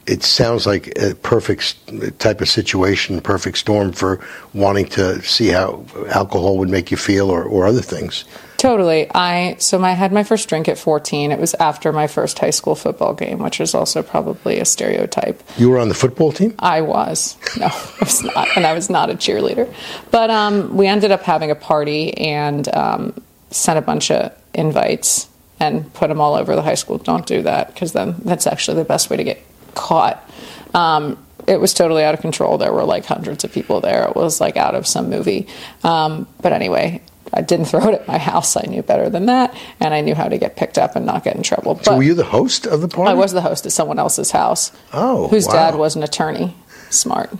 it 0.08 0.24
sounds 0.24 0.66
like 0.66 0.98
a 1.00 1.16
perfect 1.16 2.20
type 2.20 2.42
of 2.42 2.50
situation, 2.50 3.20
perfect 3.22 3.58
storm 3.58 3.92
for 3.92 4.20
wanting 4.54 4.86
to 4.86 5.22
see 5.24 5.48
how 5.48 5.84
alcohol 6.10 6.58
would 6.58 6.70
make 6.70 6.92
you 6.92 6.98
feel, 6.98 7.30
or, 7.30 7.44
or 7.44 7.66
other 7.66 7.82
things. 7.82 8.26
Totally. 8.58 9.08
I 9.14 9.58
so 9.60 9.82
I 9.84 9.92
had 9.92 10.12
my 10.12 10.24
first 10.24 10.48
drink 10.48 10.68
at 10.68 10.78
14. 10.78 11.32
It 11.32 11.40
was 11.40 11.54
after 11.56 11.92
my 11.92 12.08
first 12.08 12.40
high 12.40 12.52
school 12.52 12.76
football 12.76 13.14
game, 13.14 13.40
which 13.40 13.60
is 13.60 13.76
also 13.76 14.02
probably 14.02 14.60
a 14.60 14.66
stereotype. 14.66 15.44
You 15.58 15.70
were 15.70 15.80
on 15.80 15.90
the 15.90 15.96
football 15.96 16.32
team. 16.32 16.56
I 16.60 16.82
was. 16.82 17.38
No, 17.60 17.66
I 17.72 17.96
was 18.00 18.24
not. 18.24 18.48
And 18.56 18.66
I 18.66 18.74
was 18.74 18.90
not 18.90 19.10
a 19.10 19.14
cheerleader. 19.14 19.72
But 20.10 20.30
um, 20.30 20.76
we 20.76 20.88
ended 20.88 21.12
up 21.12 21.24
having 21.24 21.52
a 21.52 21.56
party 21.56 22.18
and 22.18 22.74
um, 22.74 23.22
sent 23.52 23.78
a 23.78 23.82
bunch 23.82 24.10
of 24.10 24.32
invites 24.54 25.30
and 25.60 25.94
put 25.94 26.08
them 26.08 26.20
all 26.20 26.36
over 26.36 26.56
the 26.56 26.62
high 26.62 26.76
school. 26.76 26.98
Don't 26.98 27.26
do 27.26 27.42
that 27.44 27.68
because 27.68 27.94
then 27.94 28.16
that's 28.20 28.48
actually 28.48 28.78
the 28.78 28.86
best 28.86 29.10
way 29.10 29.18
to 29.18 29.24
get 29.24 29.42
caught. 29.74 30.30
Um, 30.74 31.18
it 31.48 31.60
was 31.60 31.74
totally 31.74 32.04
out 32.04 32.14
of 32.14 32.22
control. 32.22 32.58
There 32.58 32.74
were 32.74 32.84
like 32.84 33.06
hundreds 33.06 33.44
of 33.44 33.52
people 33.52 33.80
there. 33.82 34.08
It 34.08 34.16
was 34.16 34.42
like 34.42 34.58
out 34.58 34.76
of 34.76 34.88
some 34.88 35.10
movie. 35.10 35.48
Um, 35.84 36.28
but 36.42 36.54
anyway, 36.54 37.02
I 37.34 37.42
didn't 37.42 37.66
throw 37.72 37.88
it 37.90 37.94
at 37.94 38.08
my 38.08 38.18
house. 38.18 38.58
I 38.58 38.64
knew 38.68 38.82
better 38.82 39.10
than 39.10 39.28
that, 39.28 39.56
and 39.80 39.94
I 39.94 40.02
knew 40.02 40.16
how 40.16 40.28
to 40.28 40.38
get 40.38 40.56
picked 40.56 40.78
up 40.78 40.96
and 40.96 41.06
not 41.06 41.24
get 41.24 41.36
in 41.36 41.44
trouble. 41.44 41.76
So, 41.78 41.92
But 41.92 41.98
were 41.98 42.04
you 42.04 42.14
the 42.14 42.24
host 42.24 42.66
of 42.66 42.82
the 42.82 42.88
party? 42.88 43.12
I 43.12 43.14
was 43.14 43.32
the 43.32 43.42
host 43.42 43.66
at 43.66 43.72
someone 43.72 44.00
else's 44.00 44.32
house. 44.32 44.72
Oh, 44.94 45.28
whose 45.28 45.48
wow. 45.48 45.54
dad 45.54 45.76
was 45.76 45.96
an 45.96 46.04
attorney. 46.04 46.56
Smart. 46.90 47.32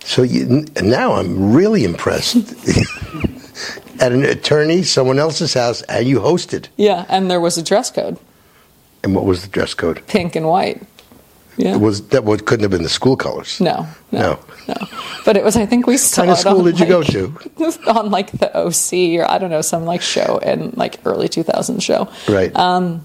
So 0.00 0.22
you, 0.22 0.64
now 0.82 1.14
I'm 1.14 1.52
really 1.52 1.84
impressed. 1.84 2.36
At 4.00 4.12
an 4.12 4.24
attorney, 4.24 4.82
someone 4.82 5.18
else's 5.18 5.54
house, 5.54 5.82
and 5.82 6.06
you 6.06 6.20
hosted. 6.20 6.68
Yeah, 6.76 7.04
and 7.08 7.30
there 7.30 7.40
was 7.40 7.58
a 7.58 7.62
dress 7.62 7.90
code, 7.90 8.16
And 9.02 9.14
what 9.14 9.24
was 9.24 9.42
the 9.42 9.48
dress 9.48 9.74
code? 9.74 10.02
pink 10.06 10.36
and 10.36 10.46
white. 10.46 10.82
Yeah. 11.56 11.74
It 11.74 11.80
was 11.80 12.02
that 12.08 12.22
what 12.22 12.46
couldn't 12.46 12.62
have 12.62 12.70
been 12.70 12.84
the 12.84 12.88
school 12.88 13.16
colors? 13.16 13.60
no, 13.60 13.86
no, 14.12 14.20
No. 14.20 14.38
no, 14.68 14.74
But 15.24 15.36
it 15.36 15.42
was. 15.42 15.56
I 15.56 15.66
think 15.66 15.88
we 15.88 15.96
saw. 15.96 16.22
kind 16.22 16.30
of 16.30 16.38
school 16.38 16.62
did 16.62 16.78
you 16.78 16.86
go 16.86 17.02
to? 17.02 17.32
On 17.88 18.10
like 18.12 18.30
the 18.30 18.50
OC 18.56 19.18
or 19.18 19.28
I 19.28 19.38
don't 19.38 19.50
know 19.50 19.62
some 19.62 19.84
like 19.84 20.00
show 20.02 20.38
in 20.38 20.70
like 20.76 21.00
early 21.04 21.28
2000 21.28 21.80
show. 21.82 22.06
Right. 22.28 22.54
Um, 22.54 23.04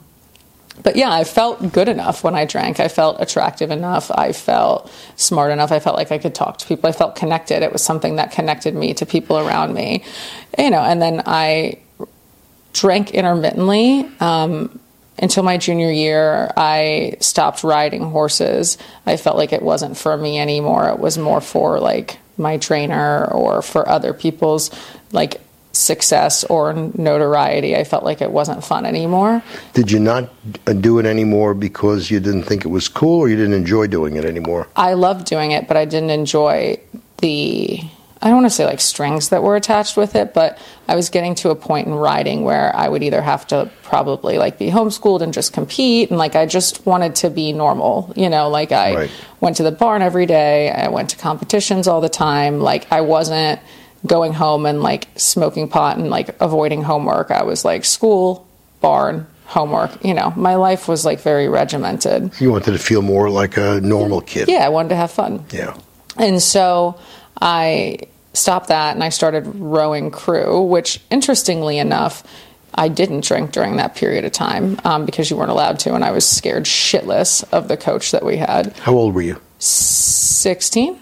but 0.82 0.96
yeah, 0.96 1.12
I 1.12 1.24
felt 1.24 1.72
good 1.72 1.88
enough 1.88 2.24
when 2.24 2.34
I 2.36 2.46
drank. 2.46 2.80
I 2.80 2.88
felt 2.88 3.22
attractive 3.22 3.70
enough. 3.70 4.10
I 4.10 4.32
felt 4.32 4.92
smart 5.16 5.52
enough. 5.52 5.72
I 5.72 5.80
felt 5.80 5.96
like 5.96 6.12
I 6.12 6.18
could 6.18 6.34
talk 6.34 6.58
to 6.60 6.68
people. 6.68 6.90
I 6.90 6.94
felt 6.94 7.16
connected. 7.16 7.62
It 7.62 7.72
was 7.72 7.84
something 7.84 8.16
that 8.16 8.32
connected 8.32 8.74
me 8.74 8.94
to 8.96 9.06
people 9.06 9.38
around 9.38 9.76
me, 9.76 10.04
you 10.58 10.72
know. 10.72 10.82
And 10.82 11.00
then 11.02 11.22
I 11.26 11.80
drank 12.74 13.12
intermittently 13.12 14.10
um, 14.20 14.80
until 15.20 15.44
my 15.44 15.58
junior 15.58 15.92
year. 15.92 16.52
I 16.58 17.18
stopped 17.20 17.64
riding 17.64 18.02
horses. 18.02 18.80
I 19.06 19.18
felt 19.18 19.38
like 19.38 19.54
it 19.54 19.62
wasn't 19.62 19.96
for 19.96 20.18
me 20.18 20.40
anymore. 20.40 20.90
It 20.90 20.98
was 20.98 21.20
more 21.20 21.40
for 21.40 21.80
like 21.80 22.18
my 22.36 22.58
trainer 22.58 23.26
or 23.26 23.62
for 23.62 23.88
other 23.88 24.12
people's 24.12 24.72
like 25.12 25.40
success 25.74 26.44
or 26.46 26.72
notoriety. 26.74 27.76
I 27.76 27.84
felt 27.84 28.04
like 28.04 28.22
it 28.22 28.32
wasn't 28.32 28.64
fun 28.64 28.86
anymore. 28.86 29.44
Did 29.74 29.92
you 29.92 30.00
not 30.00 30.30
uh, 30.68 30.74
do 30.74 31.00
it 31.00 31.06
anymore 31.06 31.54
because 31.56 32.10
you 32.12 32.20
didn't 32.20 32.44
think 32.44 32.64
it 32.64 32.70
was 32.70 32.88
cool 32.88 33.20
or 33.20 33.28
you 33.28 33.36
didn't 33.36 33.54
enjoy 33.56 33.88
doing 33.88 34.16
it 34.16 34.24
anymore? 34.24 34.68
I 34.76 34.94
loved 34.94 35.26
doing 35.26 35.52
it, 35.52 35.68
but 35.68 35.76
I 35.76 35.86
didn't 35.86 36.12
enjoy 36.12 36.80
the 37.18 37.82
I 38.22 38.28
don't 38.28 38.36
want 38.36 38.46
to 38.46 38.52
say 38.52 38.66
like 38.66 38.80
strings 38.80 39.30
that 39.30 39.44
were 39.44 39.58
attached 39.58 39.98
with 39.98 40.16
it, 40.16 40.34
but 40.34 40.58
I 40.88 40.96
was 40.96 41.10
getting 41.10 41.36
to 41.36 41.50
a 41.50 41.56
point 41.56 41.88
in 41.88 41.94
riding 41.94 42.46
where 42.46 42.74
I 42.74 42.88
would 42.88 43.04
either 43.04 43.22
have 43.22 43.46
to 43.48 43.70
probably 43.84 44.38
like 44.38 44.58
be 44.58 44.70
homeschooled 44.70 45.20
and 45.22 45.34
just 45.34 45.52
compete 45.52 46.10
and 46.10 46.18
like 46.18 46.34
I 46.34 46.46
just 46.46 46.86
wanted 46.86 47.16
to 47.16 47.30
be 47.30 47.52
normal, 47.52 48.14
you 48.16 48.30
know, 48.30 48.48
like 48.48 48.72
I 48.72 48.96
Right. 48.96 49.12
went 49.42 49.58
to 49.58 49.64
the 49.64 49.74
barn 49.74 50.02
every 50.02 50.26
day, 50.26 50.70
I 50.72 50.88
went 50.88 51.10
to 51.10 51.18
competitions 51.18 51.86
all 51.86 52.00
the 52.00 52.08
time, 52.08 52.62
like 52.62 52.90
I 52.94 53.02
wasn't 53.02 53.60
going 54.06 54.34
home 54.34 54.66
and 54.66 54.82
like 54.82 55.08
smoking 55.16 55.68
pot 55.68 55.98
and 55.98 56.10
like 56.10 56.36
avoiding 56.42 56.84
homework. 56.84 57.32
I 57.32 57.44
was 57.44 57.64
like 57.64 57.86
school, 57.86 58.48
barn, 58.82 59.28
homework, 59.46 60.04
you 60.04 60.14
know. 60.14 60.34
My 60.36 60.56
life 60.56 60.88
was 60.88 61.06
like 61.06 61.22
very 61.22 61.48
regimented. 61.48 62.32
You 62.40 62.52
wanted 62.52 62.72
to 62.72 62.80
feel 62.80 63.02
more 63.02 63.30
like 63.30 63.58
a 63.58 63.80
normal 63.82 64.22
kid. 64.22 64.48
Yeah, 64.50 64.66
I 64.66 64.70
wanted 64.70 64.90
to 64.90 64.96
have 64.96 65.12
fun. 65.12 65.46
Yeah. 65.52 65.78
And 66.18 66.42
so 66.42 67.00
I 67.42 68.00
stopped 68.34 68.68
that 68.68 68.96
and 68.96 69.04
I 69.04 69.10
started 69.10 69.44
rowing 69.56 70.12
crew, 70.12 70.62
which 70.64 71.00
interestingly 71.10 71.78
enough, 71.78 72.24
I 72.76 72.88
didn't 72.88 73.24
drink 73.24 73.52
during 73.52 73.78
that 73.78 73.96
period 73.96 74.26
of 74.26 74.32
time 74.32 74.80
um, 74.84 75.06
because 75.06 75.30
you 75.30 75.38
weren't 75.38 75.52
allowed 75.52 75.80
to, 75.80 75.94
and 75.94 76.04
I 76.04 76.12
was 76.12 76.28
scared 76.28 76.64
shitless 76.64 77.44
of 77.54 77.68
the 77.68 77.78
coach 77.78 78.12
that 78.12 78.26
we 78.26 78.38
had. 78.38 78.76
How 78.80 78.94
old 78.94 79.14
were 79.14 79.22
you? 79.22 79.40
16? 79.60 81.00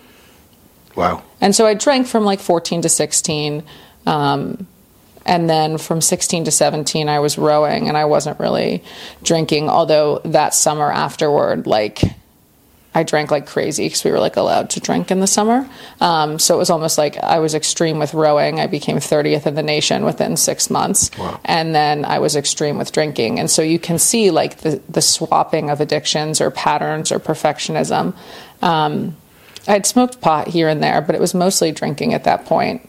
Wow. 0.96 1.24
And 1.40 1.56
so 1.56 1.66
I 1.66 1.74
drank 1.74 2.08
from 2.08 2.24
like 2.24 2.40
14 2.40 2.84
to 2.84 2.90
16. 2.90 3.64
Um, 4.06 4.68
and 5.26 5.50
then 5.50 5.78
from 5.78 6.02
16 6.02 6.46
to 6.46 6.52
17, 6.52 7.08
I 7.08 7.20
was 7.20 7.38
rowing 7.38 7.88
and 7.88 7.98
I 7.98 8.06
wasn't 8.06 8.40
really 8.40 8.84
drinking. 9.24 9.70
Although 9.70 10.22
that 10.26 10.54
summer 10.54 10.92
afterward, 10.92 11.68
like 11.68 12.02
I 12.94 13.04
drank 13.04 13.32
like 13.32 13.48
crazy 13.48 13.86
because 13.86 14.04
we 14.04 14.12
were 14.12 14.20
like 14.20 14.36
allowed 14.36 14.72
to 14.72 14.80
drink 14.80 15.12
in 15.12 15.20
the 15.20 15.28
summer. 15.28 15.70
Um, 16.02 16.40
so 16.40 16.56
it 16.56 16.58
was 16.58 16.70
almost 16.70 16.98
like 16.98 17.18
I 17.18 17.40
was 17.40 17.56
extreme 17.56 18.00
with 18.00 18.14
rowing. 18.14 18.60
I 18.60 18.68
became 18.68 18.98
30th 18.98 19.46
in 19.46 19.56
the 19.56 19.64
nation 19.64 20.04
within 20.04 20.36
six 20.36 20.70
months. 20.70 21.16
Wow. 21.18 21.40
And 21.46 21.74
then 21.74 22.04
I 22.04 22.20
was 22.20 22.36
extreme 22.36 22.78
with 22.78 22.92
drinking. 22.92 23.40
And 23.40 23.50
so 23.50 23.62
you 23.62 23.80
can 23.80 23.98
see 23.98 24.32
like 24.32 24.58
the, 24.58 24.82
the 24.90 25.02
swapping 25.02 25.70
of 25.70 25.80
addictions 25.80 26.42
or 26.42 26.52
patterns 26.52 27.12
or 27.12 27.20
perfectionism. 27.20 28.14
Um, 28.62 29.16
I'd 29.68 29.86
smoked 29.86 30.22
pot 30.22 30.48
here 30.48 30.68
and 30.68 30.82
there, 30.82 31.02
but 31.02 31.16
it 31.16 31.22
was 31.22 31.34
mostly 31.34 31.72
drinking 31.72 32.14
at 32.14 32.24
that 32.24 32.46
point 32.46 32.88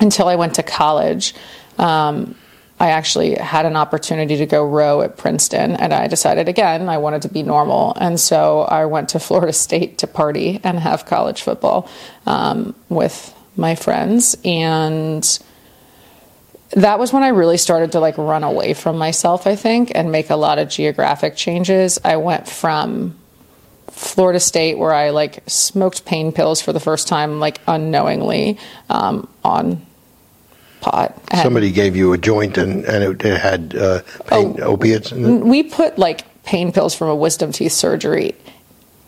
until 0.00 0.28
I 0.28 0.36
went 0.36 0.54
to 0.54 0.62
college. 0.62 1.34
Um, 1.78 2.34
I 2.80 2.92
actually 2.92 3.34
had 3.34 3.66
an 3.66 3.76
opportunity 3.76 4.38
to 4.38 4.46
go 4.46 4.64
row 4.66 5.02
at 5.02 5.18
Princeton, 5.18 5.76
and 5.76 5.92
I 5.92 6.06
decided 6.06 6.48
again 6.48 6.88
I 6.88 6.96
wanted 6.96 7.22
to 7.22 7.28
be 7.28 7.42
normal. 7.42 7.92
And 8.00 8.18
so 8.18 8.62
I 8.62 8.86
went 8.86 9.10
to 9.10 9.20
Florida 9.20 9.52
State 9.52 9.98
to 9.98 10.06
party 10.06 10.60
and 10.64 10.78
have 10.78 11.04
college 11.04 11.42
football 11.42 11.88
um, 12.26 12.74
with 12.88 13.34
my 13.56 13.74
friends. 13.74 14.36
And 14.44 15.38
that 16.70 16.98
was 16.98 17.12
when 17.12 17.22
I 17.22 17.28
really 17.28 17.58
started 17.58 17.92
to 17.92 18.00
like 18.00 18.16
run 18.16 18.44
away 18.44 18.74
from 18.74 18.96
myself, 18.96 19.46
I 19.46 19.56
think, 19.56 19.92
and 19.94 20.10
make 20.10 20.30
a 20.30 20.36
lot 20.36 20.58
of 20.58 20.68
geographic 20.68 21.36
changes. 21.36 21.98
I 22.02 22.16
went 22.16 22.48
from 22.48 23.19
Florida 24.00 24.40
State, 24.40 24.78
where 24.78 24.94
I 24.94 25.10
like 25.10 25.42
smoked 25.46 26.06
pain 26.06 26.32
pills 26.32 26.60
for 26.62 26.72
the 26.72 26.80
first 26.80 27.06
time, 27.06 27.38
like 27.38 27.60
unknowingly 27.68 28.58
um, 28.88 29.28
on 29.44 29.84
pot. 30.80 31.20
And 31.30 31.42
Somebody 31.42 31.70
gave 31.70 31.94
you 31.96 32.12
a 32.14 32.18
joint 32.18 32.56
and, 32.56 32.84
and 32.86 33.04
it, 33.04 33.24
it 33.24 33.38
had 33.38 33.74
uh, 33.76 34.00
pain, 34.26 34.56
Oh. 34.58 34.72
opiates 34.72 35.12
in 35.12 35.24
it? 35.24 35.44
we 35.44 35.62
put 35.64 35.98
like 35.98 36.24
pain 36.44 36.72
pills 36.72 36.94
from 36.94 37.08
a 37.08 37.14
wisdom 37.14 37.52
teeth 37.52 37.72
surgery 37.72 38.34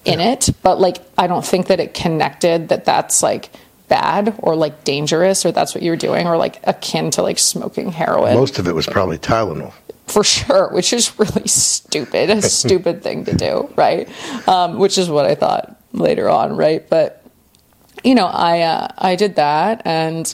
in 0.04 0.20
it, 0.20 0.50
but 0.62 0.78
like 0.78 0.98
I 1.16 1.26
don't 1.26 1.44
think 1.44 1.68
that 1.68 1.80
it 1.80 1.94
connected 1.94 2.68
that 2.68 2.84
that's 2.84 3.22
like 3.22 3.48
bad 3.88 4.34
or 4.38 4.54
like 4.56 4.84
dangerous 4.84 5.46
or 5.46 5.52
that's 5.52 5.74
what 5.74 5.82
you're 5.82 5.96
doing 5.96 6.26
or 6.26 6.36
like 6.36 6.60
akin 6.64 7.10
to 7.12 7.22
like 7.22 7.38
smoking 7.38 7.92
heroin. 7.92 8.34
Most 8.34 8.58
of 8.58 8.68
it 8.68 8.74
was 8.74 8.86
probably 8.86 9.16
Tylenol. 9.18 9.72
For 10.06 10.24
sure, 10.24 10.68
which 10.72 10.92
is 10.92 11.18
really 11.18 11.46
stupid, 11.46 12.30
a 12.30 12.42
stupid 12.48 13.02
thing 13.02 13.24
to 13.24 13.34
do, 13.34 13.72
right? 13.76 14.08
Um, 14.48 14.78
which 14.78 14.98
is 14.98 15.08
what 15.08 15.26
I 15.26 15.34
thought 15.34 15.76
later 15.92 16.28
on, 16.28 16.56
right? 16.56 16.88
But 16.88 17.24
you 18.04 18.14
know, 18.14 18.26
I 18.26 18.60
uh, 18.62 18.88
I 18.98 19.16
did 19.16 19.36
that, 19.36 19.82
and 19.84 20.32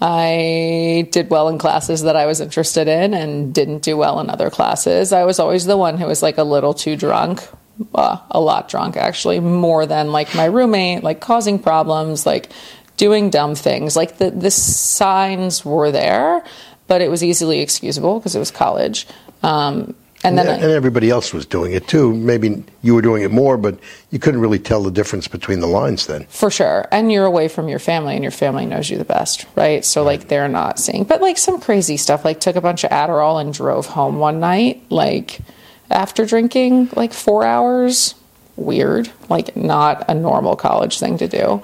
I 0.00 1.08
did 1.10 1.28
well 1.30 1.48
in 1.48 1.58
classes 1.58 2.02
that 2.02 2.16
I 2.16 2.26
was 2.26 2.40
interested 2.40 2.88
in, 2.88 3.14
and 3.14 3.52
didn't 3.52 3.82
do 3.82 3.96
well 3.96 4.20
in 4.20 4.30
other 4.30 4.50
classes. 4.50 5.12
I 5.12 5.24
was 5.24 5.38
always 5.38 5.66
the 5.66 5.76
one 5.76 5.98
who 5.98 6.06
was 6.06 6.22
like 6.22 6.38
a 6.38 6.44
little 6.44 6.74
too 6.74 6.96
drunk. 6.96 7.46
Uh, 7.94 8.18
a 8.30 8.40
lot 8.40 8.68
drunk, 8.68 8.96
actually, 8.98 9.40
more 9.40 9.86
than 9.86 10.12
like 10.12 10.34
my 10.34 10.44
roommate, 10.44 11.02
like 11.02 11.20
causing 11.20 11.58
problems, 11.58 12.26
like 12.26 12.50
doing 12.98 13.30
dumb 13.30 13.54
things. 13.54 13.96
Like 13.96 14.18
the 14.18 14.30
the 14.30 14.50
signs 14.50 15.64
were 15.64 15.90
there, 15.90 16.44
but 16.90 17.00
it 17.00 17.08
was 17.08 17.22
easily 17.22 17.60
excusable 17.60 18.18
because 18.18 18.34
it 18.34 18.40
was 18.40 18.50
college. 18.50 19.06
Um, 19.44 19.94
and 20.24 20.36
then 20.36 20.48
and 20.48 20.64
I, 20.64 20.74
everybody 20.74 21.08
else 21.08 21.32
was 21.32 21.46
doing 21.46 21.72
it 21.72 21.86
too. 21.86 22.12
Maybe 22.12 22.64
you 22.82 22.96
were 22.96 23.00
doing 23.00 23.22
it 23.22 23.30
more, 23.30 23.56
but 23.56 23.78
you 24.10 24.18
couldn't 24.18 24.40
really 24.40 24.58
tell 24.58 24.82
the 24.82 24.90
difference 24.90 25.28
between 25.28 25.60
the 25.60 25.68
lines 25.68 26.08
then. 26.08 26.24
for 26.24 26.50
sure, 26.50 26.88
and 26.90 27.12
you're 27.12 27.24
away 27.24 27.46
from 27.46 27.68
your 27.68 27.78
family, 27.78 28.16
and 28.16 28.24
your 28.24 28.32
family 28.32 28.66
knows 28.66 28.90
you 28.90 28.98
the 28.98 29.04
best, 29.04 29.46
right? 29.54 29.84
So 29.84 30.02
like 30.02 30.26
they're 30.26 30.48
not 30.48 30.80
seeing, 30.80 31.04
but 31.04 31.22
like 31.22 31.38
some 31.38 31.60
crazy 31.60 31.96
stuff. 31.96 32.24
Like 32.24 32.40
took 32.40 32.56
a 32.56 32.60
bunch 32.60 32.82
of 32.82 32.90
Adderall 32.90 33.40
and 33.40 33.54
drove 33.54 33.86
home 33.86 34.18
one 34.18 34.40
night, 34.40 34.82
like 34.90 35.38
after 35.90 36.26
drinking 36.26 36.90
like 36.96 37.12
four 37.12 37.44
hours. 37.44 38.16
Weird, 38.60 39.10
like 39.30 39.56
not 39.56 40.04
a 40.10 40.14
normal 40.14 40.54
college 40.54 40.98
thing 40.98 41.16
to 41.18 41.26
do. 41.26 41.62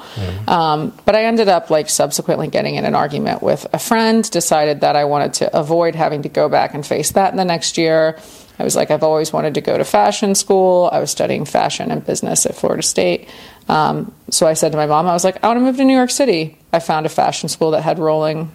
Um, 0.48 0.96
but 1.04 1.14
I 1.14 1.24
ended 1.24 1.48
up 1.48 1.68
like 1.68 1.90
subsequently 1.90 2.48
getting 2.48 2.76
in 2.76 2.86
an 2.86 2.94
argument 2.94 3.42
with 3.42 3.66
a 3.74 3.78
friend. 3.78 4.28
Decided 4.30 4.80
that 4.80 4.96
I 4.96 5.04
wanted 5.04 5.34
to 5.34 5.56
avoid 5.56 5.94
having 5.94 6.22
to 6.22 6.30
go 6.30 6.48
back 6.48 6.72
and 6.72 6.86
face 6.86 7.12
that 7.12 7.32
in 7.32 7.36
the 7.36 7.44
next 7.44 7.76
year. 7.76 8.18
I 8.58 8.64
was 8.64 8.74
like, 8.74 8.90
I've 8.90 9.02
always 9.02 9.30
wanted 9.30 9.54
to 9.54 9.60
go 9.60 9.76
to 9.76 9.84
fashion 9.84 10.34
school. 10.34 10.88
I 10.90 10.98
was 10.98 11.10
studying 11.10 11.44
fashion 11.44 11.90
and 11.90 12.04
business 12.04 12.46
at 12.46 12.56
Florida 12.56 12.82
State. 12.82 13.28
Um, 13.68 14.14
so 14.30 14.46
I 14.46 14.54
said 14.54 14.72
to 14.72 14.78
my 14.78 14.86
mom, 14.86 15.06
I 15.06 15.12
was 15.12 15.24
like, 15.24 15.44
I 15.44 15.48
want 15.48 15.58
to 15.58 15.60
move 15.60 15.76
to 15.76 15.84
New 15.84 15.96
York 15.96 16.10
City. 16.10 16.56
I 16.72 16.78
found 16.78 17.04
a 17.04 17.10
fashion 17.10 17.50
school 17.50 17.72
that 17.72 17.82
had 17.82 17.98
rolling 17.98 18.50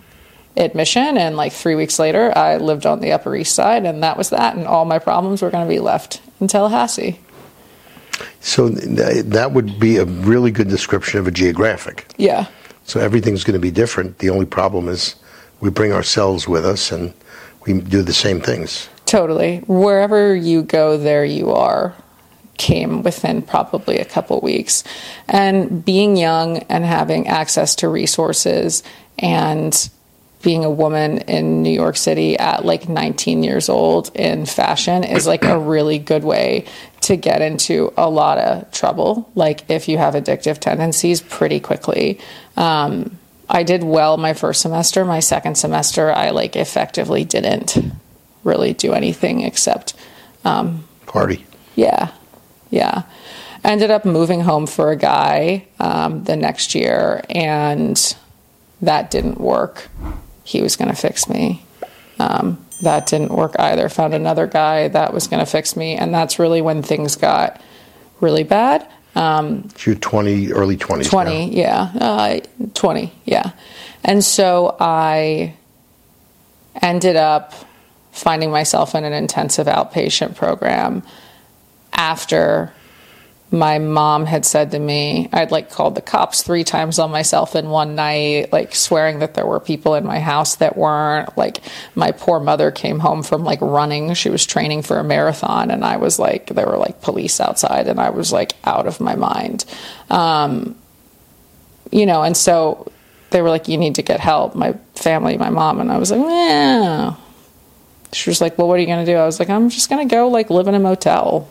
admission, 0.57 1.17
and 1.17 1.37
like 1.37 1.53
three 1.53 1.75
weeks 1.75 1.99
later, 1.99 2.35
I 2.35 2.57
lived 2.57 2.85
on 2.85 2.99
the 2.99 3.11
Upper 3.11 3.35
East 3.35 3.53
Side, 3.53 3.85
and 3.85 4.01
that 4.03 4.17
was 4.17 4.31
that. 4.31 4.55
And 4.55 4.65
all 4.65 4.85
my 4.85 4.99
problems 4.99 5.41
were 5.41 5.51
going 5.51 5.65
to 5.65 5.73
be 5.73 5.79
left 5.79 6.21
in 6.39 6.47
Tallahassee. 6.47 7.19
So 8.39 8.69
th- 8.69 9.25
that 9.25 9.51
would 9.51 9.79
be 9.79 9.97
a 9.97 10.05
really 10.05 10.51
good 10.51 10.69
description 10.69 11.19
of 11.19 11.27
a 11.27 11.31
geographic. 11.31 12.11
Yeah. 12.17 12.47
So 12.83 12.99
everything's 12.99 13.43
going 13.43 13.53
to 13.53 13.59
be 13.59 13.71
different. 13.71 14.19
The 14.19 14.29
only 14.29 14.45
problem 14.45 14.87
is 14.87 15.15
we 15.59 15.69
bring 15.69 15.93
ourselves 15.93 16.47
with 16.47 16.65
us 16.65 16.91
and 16.91 17.13
we 17.65 17.79
do 17.79 18.01
the 18.01 18.13
same 18.13 18.41
things. 18.41 18.89
Totally. 19.05 19.59
Wherever 19.67 20.35
you 20.35 20.63
go, 20.63 20.97
there 20.97 21.25
you 21.25 21.51
are 21.51 21.95
came 22.57 23.01
within 23.01 23.41
probably 23.41 23.97
a 23.97 24.05
couple 24.05 24.39
weeks. 24.39 24.83
And 25.27 25.83
being 25.83 26.15
young 26.15 26.59
and 26.69 26.85
having 26.85 27.27
access 27.27 27.75
to 27.77 27.87
resources 27.87 28.83
and 29.17 29.89
being 30.41 30.65
a 30.65 30.69
woman 30.69 31.19
in 31.19 31.61
New 31.63 31.71
York 31.71 31.97
City 31.97 32.37
at 32.37 32.65
like 32.65 32.89
19 32.89 33.43
years 33.43 33.69
old 33.69 34.15
in 34.15 34.45
fashion 34.45 35.03
is 35.03 35.27
like 35.27 35.43
a 35.43 35.59
really 35.59 35.99
good 35.99 36.23
way 36.23 36.65
to 37.01 37.15
get 37.15 37.41
into 37.41 37.93
a 37.97 38.09
lot 38.09 38.37
of 38.37 38.71
trouble. 38.71 39.29
Like 39.35 39.69
if 39.69 39.87
you 39.87 39.97
have 39.97 40.13
addictive 40.13 40.59
tendencies 40.59 41.21
pretty 41.21 41.59
quickly. 41.59 42.19
Um, 42.57 43.17
I 43.49 43.63
did 43.63 43.83
well 43.83 44.15
my 44.17 44.33
first 44.33 44.61
semester. 44.61 45.03
My 45.03 45.19
second 45.19 45.55
semester, 45.55 46.11
I 46.11 46.29
like 46.29 46.55
effectively 46.55 47.25
didn't 47.25 47.77
really 48.43 48.73
do 48.73 48.93
anything 48.93 49.41
except, 49.41 49.93
Party. 51.05 51.45
yeah, 51.75 52.11
yeah. 52.69 53.03
Ended 53.63 53.91
up 53.91 54.05
moving 54.05 54.41
home 54.41 54.65
for 54.65 54.91
a 54.91 54.95
guy 54.95 55.67
um, 55.79 56.23
the 56.23 56.35
next 56.35 56.73
year, 56.73 57.23
and 57.29 58.15
that 58.81 59.11
didn't 59.11 59.39
work. 59.39 59.89
He 60.51 60.61
was 60.61 60.75
going 60.75 60.89
to 60.89 60.95
fix 60.95 61.29
me. 61.29 61.63
Um, 62.19 62.65
that 62.81 63.05
didn't 63.07 63.31
work 63.31 63.55
either. 63.57 63.87
Found 63.87 64.13
another 64.13 64.47
guy 64.47 64.89
that 64.89 65.13
was 65.13 65.27
going 65.27 65.39
to 65.39 65.49
fix 65.49 65.75
me, 65.77 65.95
and 65.95 66.13
that's 66.13 66.39
really 66.39 66.61
when 66.61 66.83
things 66.83 67.15
got 67.15 67.61
really 68.19 68.43
bad. 68.43 68.85
Um, 69.15 69.69
You're 69.85 69.95
20, 69.95 70.51
early 70.51 70.77
20s. 70.77 71.09
20 71.09 71.47
now. 71.47 71.51
yeah 71.51 71.81
uh, 71.99 72.39
20 72.73 73.11
yeah 73.25 73.51
and 74.05 74.23
so 74.23 74.77
i 74.79 75.53
ended 76.81 77.17
up 77.17 77.53
finding 78.13 78.51
myself 78.51 78.95
in 78.95 79.03
an 79.03 79.11
intensive 79.11 79.67
outpatient 79.67 80.35
program 80.37 81.03
after 81.91 82.71
my 83.51 83.79
mom 83.79 84.25
had 84.25 84.45
said 84.45 84.71
to 84.71 84.79
me, 84.79 85.27
I'd 85.33 85.51
like 85.51 85.69
called 85.69 85.95
the 85.95 86.01
cops 86.01 86.41
three 86.41 86.63
times 86.63 86.99
on 86.99 87.11
myself 87.11 87.53
in 87.53 87.69
one 87.69 87.95
night, 87.95 88.53
like 88.53 88.73
swearing 88.73 89.19
that 89.19 89.33
there 89.33 89.45
were 89.45 89.59
people 89.59 89.95
in 89.95 90.05
my 90.05 90.19
house 90.19 90.55
that 90.55 90.77
weren't. 90.77 91.37
Like, 91.37 91.59
my 91.93 92.11
poor 92.11 92.39
mother 92.39 92.71
came 92.71 92.99
home 92.99 93.23
from 93.23 93.43
like 93.43 93.59
running. 93.59 94.13
She 94.13 94.29
was 94.29 94.45
training 94.45 94.83
for 94.83 94.99
a 94.99 95.03
marathon, 95.03 95.69
and 95.69 95.83
I 95.83 95.97
was 95.97 96.17
like, 96.17 96.47
there 96.47 96.65
were 96.65 96.77
like 96.77 97.01
police 97.01 97.41
outside, 97.41 97.89
and 97.89 97.99
I 97.99 98.11
was 98.11 98.31
like 98.31 98.53
out 98.63 98.87
of 98.87 99.01
my 99.01 99.15
mind. 99.15 99.65
Um, 100.09 100.77
you 101.91 102.05
know, 102.05 102.23
and 102.23 102.37
so 102.37 102.89
they 103.31 103.41
were 103.41 103.49
like, 103.49 103.67
you 103.67 103.77
need 103.77 103.95
to 103.95 104.01
get 104.01 104.21
help. 104.21 104.55
My 104.55 104.77
family, 104.95 105.37
my 105.37 105.49
mom, 105.49 105.81
and 105.81 105.91
I 105.91 105.97
was 105.97 106.09
like, 106.09 106.21
yeah. 106.21 107.15
She 108.13 108.29
was 108.29 108.39
like, 108.39 108.57
well, 108.57 108.69
what 108.69 108.75
are 108.75 108.79
you 108.79 108.87
going 108.87 109.05
to 109.05 109.11
do? 109.11 109.17
I 109.17 109.25
was 109.25 109.39
like, 109.39 109.49
I'm 109.49 109.69
just 109.69 109.89
going 109.89 110.07
to 110.07 110.13
go 110.13 110.29
like 110.29 110.49
live 110.49 110.67
in 110.67 110.75
a 110.75 110.79
motel 110.79 111.49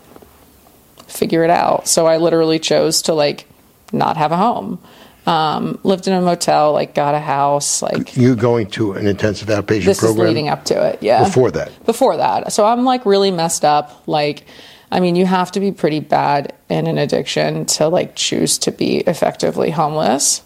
figure 1.10 1.44
it 1.44 1.50
out. 1.50 1.88
So 1.88 2.06
I 2.06 2.16
literally 2.16 2.58
chose 2.58 3.02
to 3.02 3.14
like 3.14 3.46
not 3.92 4.16
have 4.16 4.32
a 4.32 4.36
home. 4.36 4.78
Um, 5.26 5.78
lived 5.84 6.08
in 6.08 6.14
a 6.14 6.20
motel, 6.20 6.72
like 6.72 6.94
got 6.94 7.14
a 7.14 7.20
house, 7.20 7.82
like 7.82 8.16
You 8.16 8.34
going 8.34 8.68
to 8.70 8.92
an 8.92 9.06
intensive 9.06 9.48
outpatient 9.48 9.84
this 9.84 10.00
program? 10.00 10.26
is 10.26 10.28
leading 10.28 10.48
up 10.48 10.64
to 10.66 10.86
it. 10.86 11.02
Yeah. 11.02 11.24
Before 11.24 11.50
that? 11.50 11.84
Before 11.84 12.16
that. 12.16 12.52
So 12.52 12.64
I'm 12.64 12.84
like 12.84 13.04
really 13.04 13.30
messed 13.30 13.64
up. 13.64 14.02
Like, 14.08 14.44
I 14.90 14.98
mean, 14.98 15.16
you 15.16 15.26
have 15.26 15.52
to 15.52 15.60
be 15.60 15.72
pretty 15.72 16.00
bad 16.00 16.54
in 16.70 16.86
an 16.86 16.96
addiction 16.98 17.66
to 17.66 17.88
like 17.88 18.16
choose 18.16 18.58
to 18.58 18.72
be 18.72 18.98
effectively 18.98 19.70
homeless 19.70 20.42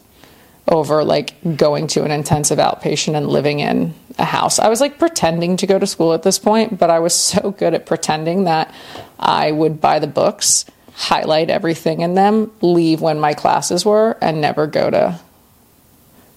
over 0.68 1.04
like 1.04 1.34
going 1.56 1.86
to 1.88 2.04
an 2.04 2.10
intensive 2.10 2.58
outpatient 2.58 3.16
and 3.16 3.28
living 3.28 3.60
in 3.60 3.94
a 4.18 4.24
house. 4.24 4.58
I 4.58 4.68
was 4.68 4.80
like 4.80 4.98
pretending 4.98 5.56
to 5.58 5.66
go 5.66 5.78
to 5.78 5.86
school 5.86 6.14
at 6.14 6.22
this 6.22 6.38
point, 6.38 6.78
but 6.78 6.90
I 6.90 6.98
was 7.00 7.14
so 7.32 7.50
good 7.50 7.74
at 7.74 7.86
pretending 7.86 8.44
that 8.44 8.74
I 9.18 9.52
would 9.52 9.80
buy 9.80 9.98
the 9.98 10.06
books, 10.06 10.64
highlight 10.94 11.50
everything 11.50 12.00
in 12.00 12.14
them, 12.14 12.50
leave 12.60 13.00
when 13.00 13.20
my 13.20 13.34
classes 13.34 13.84
were, 13.84 14.16
and 14.20 14.40
never 14.40 14.66
go 14.66 14.90
to 14.90 15.20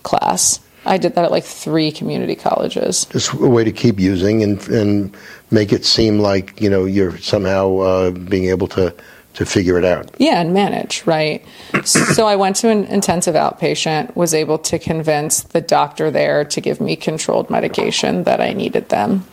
class. 0.04 0.60
I 0.86 0.98
did 0.98 1.16
that 1.16 1.26
at 1.26 1.32
like 1.32 1.44
three 1.44 1.92
community 1.92 2.36
colleges. 2.36 3.06
Just 3.06 3.34
a 3.34 3.38
way 3.38 3.66
to 3.66 3.74
keep 3.74 4.00
using 4.00 4.42
and 4.42 4.66
and 4.70 5.18
make 5.52 5.74
it 5.74 5.86
seem 5.86 6.20
like 6.20 6.60
you 6.62 6.70
know 6.70 6.86
you're 6.86 7.18
somehow 7.18 7.78
uh, 7.78 8.12
being 8.12 8.46
able 8.46 8.68
to 8.70 8.96
to 9.38 9.46
figure 9.46 9.78
it 9.78 9.86
out. 9.86 10.10
Yeah, 10.18 10.42
and 10.42 10.52
manage, 10.52 11.06
right? 11.06 11.46
so 11.86 12.26
I 12.26 12.36
went 12.38 12.56
to 12.58 12.70
an 12.70 12.86
intensive 12.86 13.36
outpatient, 13.36 14.16
was 14.16 14.34
able 14.34 14.58
to 14.58 14.80
convince 14.80 15.44
the 15.44 15.62
doctor 15.62 16.10
there 16.10 16.44
to 16.46 16.60
give 16.60 16.82
me 16.82 16.96
controlled 16.96 17.52
medication 17.52 18.24
that 18.24 18.42
I 18.42 18.54
needed 18.54 18.90
them. 18.90 19.28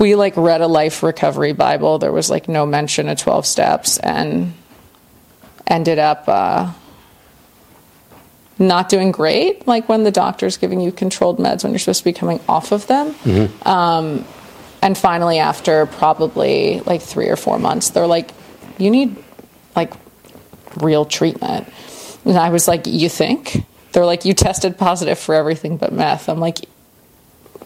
We 0.00 0.16
like 0.16 0.36
read 0.36 0.62
a 0.62 0.66
life 0.66 1.04
recovery 1.04 1.52
Bible. 1.52 2.00
There 2.00 2.10
was 2.10 2.28
like 2.28 2.48
no 2.48 2.66
mention 2.66 3.08
of 3.08 3.16
12 3.16 3.46
steps 3.46 3.98
and 3.98 4.52
ended 5.68 6.00
up 6.00 6.24
uh, 6.26 6.72
not 8.58 8.88
doing 8.88 9.12
great. 9.12 9.64
Like 9.68 9.88
when 9.88 10.02
the 10.02 10.10
doctor's 10.10 10.56
giving 10.56 10.80
you 10.80 10.90
controlled 10.90 11.38
meds 11.38 11.62
when 11.62 11.70
you're 11.72 11.78
supposed 11.78 12.00
to 12.00 12.04
be 12.04 12.12
coming 12.12 12.40
off 12.48 12.72
of 12.72 12.88
them. 12.88 13.14
Um, 13.62 14.24
and 14.82 14.98
finally, 14.98 15.38
after 15.38 15.86
probably 15.86 16.80
like 16.80 17.00
three 17.00 17.28
or 17.28 17.36
four 17.36 17.60
months, 17.60 17.90
they're 17.90 18.08
like, 18.08 18.32
you 18.78 18.90
need 18.90 19.16
like 19.76 19.92
real 20.80 21.04
treatment. 21.04 21.68
And 22.24 22.36
I 22.38 22.48
was 22.50 22.66
like, 22.68 22.86
you 22.86 23.08
think? 23.08 23.64
They're 23.92 24.06
like, 24.06 24.24
you 24.24 24.34
tested 24.34 24.76
positive 24.78 25.18
for 25.18 25.34
everything 25.34 25.76
but 25.76 25.92
meth. 25.92 26.28
I'm 26.28 26.40
like, 26.40 26.58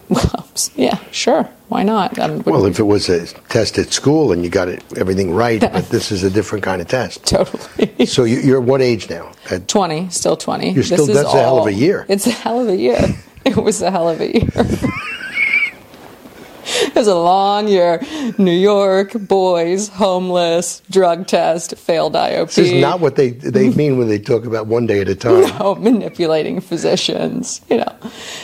well, 0.09 0.47
yeah, 0.75 0.97
sure. 1.11 1.43
Why 1.69 1.83
not? 1.83 2.17
Um, 2.17 2.41
Well, 2.43 2.65
if 2.65 2.79
it 2.79 2.83
was 2.83 3.09
a 3.09 3.27
test 3.49 3.77
at 3.77 3.93
school 3.93 4.31
and 4.31 4.43
you 4.43 4.49
got 4.49 4.67
it 4.67 4.83
everything 4.97 5.33
right, 5.33 5.61
but 5.61 5.89
this 5.89 6.11
is 6.11 6.23
a 6.23 6.29
different 6.29 6.63
kind 6.63 6.81
of 6.81 6.87
test. 6.87 7.25
totally. 7.25 8.05
So 8.07 8.23
you, 8.23 8.39
you're 8.39 8.61
what 8.61 8.81
age 8.81 9.09
now? 9.09 9.31
At 9.51 9.67
20, 9.67 10.09
still 10.09 10.35
20. 10.35 10.71
You're 10.71 10.83
still- 10.83 10.97
This 11.05 11.09
is 11.09 11.15
that's 11.23 11.33
a 11.33 11.37
hell 11.39 11.59
of 11.59 11.67
a 11.67 11.73
year. 11.73 12.05
It's 12.09 12.25
a 12.27 12.31
hell 12.31 12.59
of 12.59 12.69
a 12.69 12.75
year. 12.75 12.99
It 13.45 13.55
was 13.55 13.81
a 13.81 13.89
hell 13.89 14.09
of 14.09 14.19
a 14.19 14.27
year. 14.31 14.49
it 16.85 16.95
was 16.95 17.07
a 17.07 17.15
long 17.15 17.67
year. 17.67 17.99
New 18.37 18.51
York, 18.51 19.13
boys, 19.13 19.87
homeless, 19.87 20.81
drug 20.89 21.25
test, 21.25 21.75
failed 21.77 22.13
IOP. 22.13 22.53
This 22.53 22.71
is 22.71 22.81
not 22.81 22.99
what 22.99 23.15
they 23.15 23.31
they 23.31 23.69
mean 23.81 23.97
when 23.97 24.07
they 24.07 24.19
talk 24.19 24.45
about 24.45 24.67
one 24.67 24.85
day 24.85 25.01
at 25.01 25.09
a 25.09 25.15
time. 25.15 25.51
Oh, 25.59 25.75
manipulating 25.79 26.61
physicians, 26.61 27.61
you 27.69 27.77
know. 27.77 27.95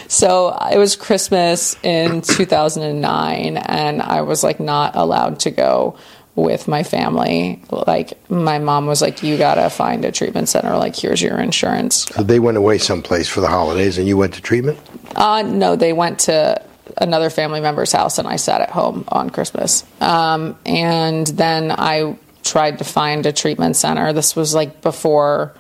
So 0.08 0.48
uh, 0.48 0.70
it 0.74 0.78
was 0.78 0.96
Christmas 0.96 1.78
in 1.84 2.22
2009, 2.22 3.58
and 3.58 4.02
I 4.02 4.22
was 4.22 4.44
like 4.44 4.60
not 4.60 4.96
allowed 4.96 5.40
to 5.42 5.52
go 5.52 5.96
with 6.36 6.68
my 6.68 6.84
family. 6.84 7.62
Like 7.70 8.18
my 8.30 8.58
mom 8.58 8.88
was 8.88 9.04
like, 9.04 9.22
"You 9.22 9.38
gotta 9.38 9.70
find 9.70 10.04
a 10.04 10.12
treatment 10.12 10.50
center. 10.50 10.76
Like 10.78 10.96
here's 10.96 11.22
your 11.22 11.38
insurance." 11.38 12.06
So 12.16 12.24
they 12.24 12.40
went 12.40 12.58
away 12.58 12.80
someplace 12.80 13.28
for 13.28 13.42
the 13.42 13.50
holidays, 13.50 14.00
and 14.00 14.08
you 14.08 14.18
went 14.18 14.34
to 14.34 14.42
treatment. 14.42 14.80
Uh, 15.16 15.44
no, 15.44 15.76
they 15.76 15.94
went 15.94 16.20
to 16.22 16.62
another 16.98 17.30
family 17.30 17.62
member's 17.62 17.92
house, 17.92 18.18
and 18.18 18.28
I 18.28 18.36
sat 18.38 18.62
at 18.62 18.70
home 18.70 19.06
on 19.10 19.30
Christmas. 19.30 19.84
Um, 20.02 20.58
and 20.66 21.26
then 21.28 21.72
I 21.72 22.18
tried 22.44 22.78
to 22.80 22.84
find 22.84 23.26
a 23.26 23.32
treatment 23.34 23.76
center. 23.76 24.14
This 24.14 24.36
was 24.36 24.54
like 24.54 24.82
before 24.82 25.54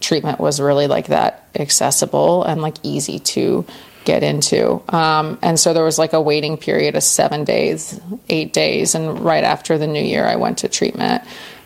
treatment 0.00 0.38
was 0.40 0.60
really 0.60 0.86
like 0.88 1.06
that 1.06 1.48
accessible 1.54 2.42
and 2.44 2.60
like 2.60 2.76
easy 2.82 3.18
to 3.20 3.64
get 4.04 4.22
into. 4.24 4.82
Um, 4.94 5.38
and 5.42 5.58
so 5.60 5.72
there 5.72 5.84
was 5.84 5.96
like 5.98 6.12
a 6.12 6.20
waiting 6.20 6.56
period 6.56 6.96
of 6.96 7.02
seven 7.04 7.44
days, 7.44 7.98
eight 8.28 8.52
days, 8.52 8.94
and 8.96 9.20
right 9.20 9.44
after 9.44 9.78
the 9.78 9.86
new 9.86 10.02
year, 10.02 10.26
I 10.26 10.36
went 10.36 10.58
to 10.58 10.68
treatment. 10.68 11.22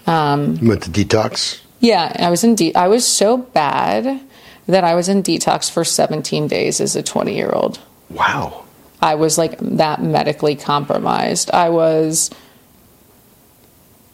Um, 0.06 0.56
You 0.60 0.68
went 0.68 0.82
to 0.82 0.90
detox. 0.90 1.60
yeah, 1.80 2.14
I 2.18 2.28
was 2.30 2.44
in 2.44 2.54
de- 2.54 2.74
I 2.74 2.88
was 2.88 3.06
so 3.06 3.38
bad 3.38 4.20
that 4.68 4.84
I 4.84 4.94
was 4.94 5.08
in 5.08 5.22
detox 5.22 5.70
for 5.70 5.82
17 5.82 6.46
days 6.46 6.80
as 6.80 6.94
a 6.94 7.02
20 7.02 7.34
year 7.34 7.50
old. 7.50 7.80
Wow. 8.10 8.64
I 9.00 9.14
was 9.14 9.38
like 9.38 9.58
that 9.58 10.02
medically 10.02 10.56
compromised. 10.56 11.50
I 11.50 11.68
was 11.68 12.30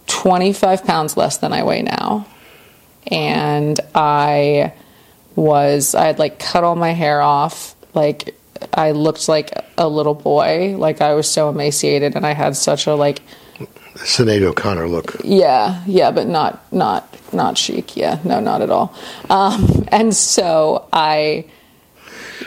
25 0.09 0.85
pounds 0.85 1.17
less 1.17 1.39
than 1.39 1.53
I 1.53 1.63
weigh 1.63 1.83
now. 1.83 2.27
And 3.07 3.79
I 3.95 4.73
was, 5.35 5.95
I 5.95 6.07
had 6.07 6.19
like 6.19 6.39
cut 6.39 6.65
all 6.65 6.77
my 6.77 6.93
hair 6.93 7.21
off. 7.21 7.75
Like, 7.95 8.37
I 8.75 8.93
looked 8.93 9.29
like 9.29 9.51
a 9.77 9.89
little 9.89 10.15
boy. 10.15 10.77
Like, 10.77 11.01
I 11.01 11.15
was 11.15 11.29
so 11.29 11.49
emaciated 11.49 12.15
and 12.15 12.25
I 12.27 12.33
had 12.33 12.57
such 12.57 12.87
a 12.87 12.95
like, 12.95 13.23
Sinead 13.97 14.43
O'Connor 14.43 14.89
look. 14.89 15.17
yeah, 15.23 15.83
yeah, 15.87 16.11
but 16.11 16.27
not 16.27 16.73
not 16.73 17.15
not 17.33 17.59
chic. 17.59 17.95
Yeah, 17.97 18.21
no, 18.25 18.41
not 18.41 18.63
at 18.63 18.71
all. 18.71 18.95
Um, 19.29 19.87
and 19.89 20.15
so 20.17 20.89
I, 20.93 21.45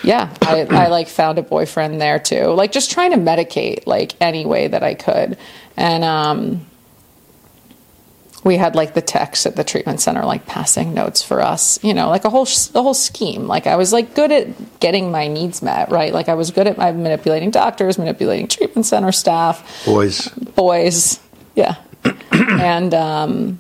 yeah, 0.04 0.34
I, 0.42 0.66
I 0.70 0.88
like 0.88 1.08
found 1.08 1.38
a 1.38 1.42
boyfriend 1.42 2.02
there 2.02 2.20
too. 2.20 2.48
Like 2.48 2.72
just 2.72 2.92
trying 2.92 3.12
to 3.12 3.18
medicate 3.18 3.88
like 3.88 4.14
any 4.22 4.46
way 4.46 4.68
that 4.68 4.84
I 4.84 4.94
could, 4.94 5.38
and 5.78 6.04
um, 6.04 6.66
we 8.44 8.58
had 8.58 8.76
like 8.76 8.94
the 8.94 9.02
techs 9.02 9.46
at 9.46 9.56
the 9.56 9.64
treatment 9.64 10.00
center 10.00 10.24
like 10.24 10.46
passing 10.46 10.94
notes 10.94 11.24
for 11.24 11.42
us. 11.42 11.84
You 11.84 11.94
know, 11.94 12.10
like 12.10 12.26
a 12.26 12.30
whole 12.30 12.46
the 12.46 12.82
whole 12.82 12.94
scheme. 12.94 13.48
Like 13.48 13.68
I 13.68 13.76
was 13.76 13.92
like 13.92 14.16
good 14.16 14.32
at 14.32 14.80
getting 14.80 15.12
my 15.12 15.28
needs 15.28 15.62
met. 15.62 15.92
Right, 15.92 16.14
like 16.14 16.30
I 16.30 16.36
was 16.36 16.52
good 16.52 16.68
at 16.68 16.78
my 16.78 16.92
manipulating 16.92 17.52
doctors, 17.52 17.98
manipulating 17.98 18.48
treatment 18.48 18.86
center 18.86 19.12
staff 19.12 19.86
Boys, 19.86 20.28
boys. 20.30 21.20
Yeah. 21.56 21.76
and 22.32 22.94
um, 22.94 23.60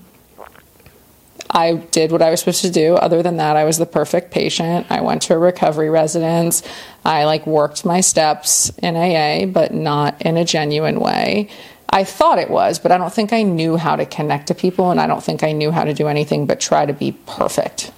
I 1.55 1.75
did 1.75 2.11
what 2.11 2.21
I 2.21 2.31
was 2.31 2.41
supposed 2.41 2.61
to 2.63 2.69
do. 2.69 2.95
Other 2.95 3.23
than 3.23 3.37
that, 3.37 3.55
I 3.55 3.63
was 3.63 3.77
the 3.77 3.85
perfect 3.85 4.29
patient. 4.29 4.87
I 4.89 4.99
went 4.99 5.21
to 5.23 5.33
a 5.33 5.37
recovery 5.37 5.89
residence. 5.89 6.61
I 7.05 7.23
like 7.23 7.47
worked 7.47 7.85
my 7.85 8.01
steps 8.01 8.69
in 8.79 8.97
AA, 8.97 9.45
but 9.45 9.73
not 9.73 10.21
in 10.21 10.35
a 10.35 10.43
genuine 10.43 10.99
way. 10.99 11.49
I 11.89 12.03
thought 12.03 12.39
it 12.39 12.49
was, 12.49 12.77
but 12.77 12.91
I 12.91 12.97
don't 12.97 13.13
think 13.13 13.31
I 13.31 13.43
knew 13.43 13.77
how 13.77 13.95
to 13.95 14.05
connect 14.05 14.47
to 14.47 14.53
people, 14.53 14.91
and 14.91 14.99
I 14.99 15.07
don't 15.07 15.23
think 15.23 15.43
I 15.43 15.53
knew 15.53 15.71
how 15.71 15.85
to 15.85 15.93
do 15.93 16.09
anything 16.09 16.45
but 16.45 16.59
try 16.59 16.85
to 16.85 16.91
be 16.91 17.13
perfect. 17.25 17.93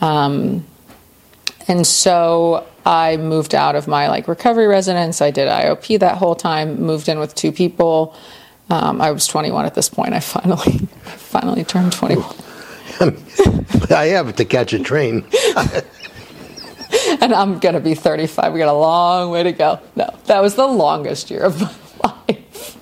Um, 0.00 0.66
and 1.68 1.86
so 1.86 2.66
I 2.86 3.18
moved 3.18 3.54
out 3.54 3.76
of 3.76 3.86
my 3.86 4.08
like 4.08 4.28
recovery 4.28 4.66
residence. 4.66 5.20
I 5.20 5.30
did 5.30 5.46
IOP 5.46 5.98
that 6.00 6.16
whole 6.16 6.34
time. 6.34 6.80
Moved 6.80 7.10
in 7.10 7.18
with 7.18 7.34
two 7.34 7.52
people. 7.52 8.16
Um, 8.70 9.02
I 9.02 9.10
was 9.10 9.26
21 9.26 9.66
at 9.66 9.74
this 9.74 9.90
point. 9.90 10.14
I 10.14 10.20
finally, 10.20 10.78
finally 11.04 11.64
turned 11.64 11.92
21, 11.92 12.34
I 13.90 14.06
have 14.06 14.36
to 14.36 14.44
catch 14.44 14.72
a 14.72 14.78
train. 14.78 15.24
and 17.20 17.34
I'm 17.34 17.58
gonna 17.58 17.80
be 17.80 17.94
35. 17.94 18.52
We 18.52 18.58
got 18.58 18.68
a 18.68 18.72
long 18.72 19.30
way 19.30 19.42
to 19.42 19.52
go. 19.52 19.80
No, 19.94 20.08
that 20.26 20.40
was 20.40 20.54
the 20.54 20.66
longest 20.66 21.30
year 21.30 21.42
of 21.42 21.60
my 21.60 21.70
life. 22.28 22.76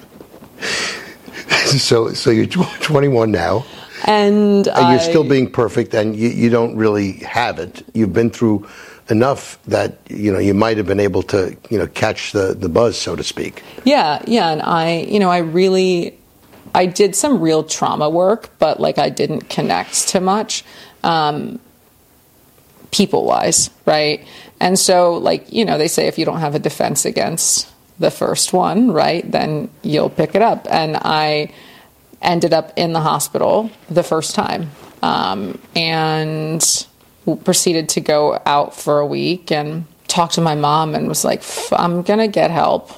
so, 1.81 2.13
so 2.13 2.31
you're 2.31 2.47
21 2.47 3.31
now. 3.31 3.65
And, 4.07 4.69
And 4.69 4.91
you're 4.91 5.01
still 5.01 5.25
being 5.25 5.51
perfect, 5.51 5.95
and 5.95 6.15
you, 6.15 6.29
you 6.29 6.51
don't 6.51 6.77
really 6.77 7.13
have 7.21 7.59
it. 7.59 7.83
You've 7.95 8.13
been 8.13 8.29
through 8.29 8.69
enough 9.09 9.59
that 9.67 9.99
you 10.09 10.33
know 10.33 10.39
you 10.39 10.53
might 10.55 10.77
have 10.77 10.87
been 10.87 11.01
able 11.01 11.23
to 11.23 11.57
you 11.71 11.79
know 11.79 11.87
catch 11.87 12.33
the 12.33 12.55
the 12.55 12.69
buzz, 12.69 12.99
so 12.99 13.17
to 13.17 13.23
speak. 13.23 13.63
Yeah, 13.85 14.21
yeah, 14.27 14.51
and 14.51 14.61
I, 14.61 15.01
you 15.09 15.19
know, 15.19 15.31
I 15.31 15.39
really 15.39 16.19
I 16.75 16.87
did 16.87 17.15
some 17.15 17.41
real 17.41 17.63
trauma 17.63 18.11
work, 18.11 18.51
but 18.59 18.81
like 18.81 18.99
I 18.99 19.09
didn't 19.09 19.49
connect 19.49 20.09
to 20.09 20.21
much. 20.21 20.65
Um, 21.05 21.61
people 22.91 23.25
wise, 23.25 23.71
right? 23.87 24.27
And 24.61 24.79
so, 24.79 25.15
like, 25.15 25.53
you 25.53 25.65
know, 25.65 25.79
they 25.79 25.89
say 25.89 26.07
if 26.07 26.19
you 26.19 26.25
don't 26.25 26.41
have 26.41 26.55
a 26.55 26.59
defense 26.59 27.05
against 27.05 27.71
the 27.99 28.11
first 28.11 28.53
one, 28.53 28.93
right, 28.93 29.29
then 29.31 29.71
you'll 29.83 30.11
pick 30.11 30.35
it 30.35 30.43
up. 30.43 30.67
And 30.71 30.97
I 30.97 31.53
ended 32.23 32.53
up 32.53 32.73
in 32.77 32.93
the 32.93 33.01
hospital 33.01 33.71
the 33.91 34.03
first 34.03 34.35
time 34.35 34.71
um, 35.03 35.61
and 35.77 36.87
proceeded 37.45 37.89
to 37.91 38.01
go 38.01 38.41
out 38.47 38.75
for 38.75 39.01
a 39.01 39.07
week 39.07 39.51
and 39.53 39.85
talk 40.09 40.33
to 40.33 40.41
my 40.41 40.55
mom 40.55 40.95
and 40.95 41.09
was 41.09 41.25
like, 41.25 41.43
I'm 41.73 42.03
going 42.03 42.21
to 42.21 42.29
get 42.29 42.51
help. 42.51 42.91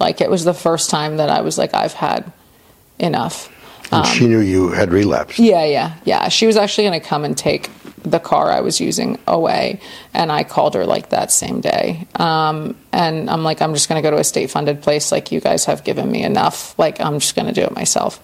Like, 0.00 0.20
it 0.20 0.30
was 0.30 0.44
the 0.44 0.54
first 0.54 0.90
time 0.90 1.18
that 1.18 1.30
I 1.30 1.42
was 1.42 1.58
like, 1.58 1.74
I've 1.74 1.92
had 1.92 2.32
enough. 2.98 3.50
And 3.92 4.06
she 4.06 4.26
knew 4.26 4.40
you 4.40 4.70
had 4.70 4.92
relapsed. 4.92 5.38
Yeah, 5.38 5.64
yeah, 5.64 5.96
yeah. 6.04 6.28
She 6.28 6.46
was 6.46 6.56
actually 6.56 6.84
going 6.84 7.00
to 7.00 7.06
come 7.06 7.24
and 7.24 7.36
take 7.36 7.70
the 8.04 8.20
car 8.20 8.50
I 8.50 8.60
was 8.60 8.80
using 8.80 9.18
away, 9.26 9.80
and 10.12 10.30
I 10.30 10.44
called 10.44 10.74
her 10.74 10.84
like 10.84 11.08
that 11.10 11.32
same 11.32 11.60
day. 11.60 12.06
Um, 12.16 12.76
and 12.92 13.30
I'm 13.30 13.42
like, 13.42 13.62
I'm 13.62 13.72
just 13.72 13.88
going 13.88 14.02
to 14.02 14.06
go 14.06 14.14
to 14.14 14.20
a 14.20 14.24
state 14.24 14.50
funded 14.50 14.82
place. 14.82 15.10
Like, 15.10 15.32
you 15.32 15.40
guys 15.40 15.64
have 15.64 15.84
given 15.84 16.10
me 16.10 16.22
enough. 16.22 16.78
Like, 16.78 17.00
I'm 17.00 17.18
just 17.18 17.34
going 17.34 17.46
to 17.46 17.52
do 17.52 17.62
it 17.62 17.74
myself. 17.74 18.20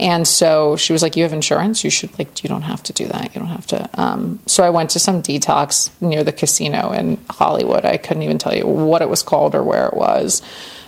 And 0.00 0.26
so 0.26 0.76
she 0.76 0.92
was 0.92 1.02
like, 1.02 1.16
You 1.16 1.22
have 1.24 1.32
insurance? 1.32 1.84
You 1.84 1.90
should, 1.90 2.18
like, 2.18 2.42
you 2.42 2.48
don't 2.48 2.62
have 2.62 2.82
to 2.84 2.92
do 2.92 3.06
that. 3.06 3.34
You 3.34 3.40
don't 3.40 3.50
have 3.50 3.66
to. 3.68 3.88
Um, 3.94 4.40
so 4.46 4.64
I 4.64 4.70
went 4.70 4.90
to 4.90 4.98
some 4.98 5.22
detox 5.22 5.90
near 6.00 6.24
the 6.24 6.32
casino 6.32 6.92
in 6.92 7.18
Hollywood. 7.30 7.84
I 7.84 7.98
couldn't 7.98 8.22
even 8.22 8.38
tell 8.38 8.54
you 8.54 8.66
what 8.66 9.02
it 9.02 9.08
was 9.08 9.22
called 9.22 9.54
or 9.54 9.62
where 9.62 9.86
it 9.86 9.94
was. 9.94 10.42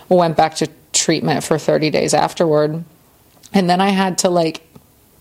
Went 0.09 0.35
back 0.35 0.55
to 0.55 0.69
treatment 0.91 1.43
for 1.43 1.57
30 1.57 1.89
days 1.89 2.13
afterward 2.13 2.83
and 3.53 3.69
then 3.69 3.81
I 3.81 3.89
had 3.89 4.19
to 4.19 4.29
like 4.29 4.67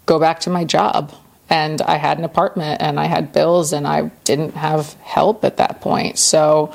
go 0.07 0.19
back 0.19 0.41
to 0.41 0.51
my 0.51 0.65
job. 0.65 1.13
And 1.51 1.83
I 1.83 1.97
had 1.97 2.19
an 2.19 2.25
apartment 2.25 2.81
and 2.81 2.99
I 2.99 3.05
had 3.05 3.33
bills 3.33 3.75
and 3.75 3.87
I 3.87 4.11
didn't 4.25 4.55
have 4.55 4.95
help 4.95 5.45
at 5.45 5.59
that 5.59 5.83
point. 5.83 6.19
So 6.19 6.73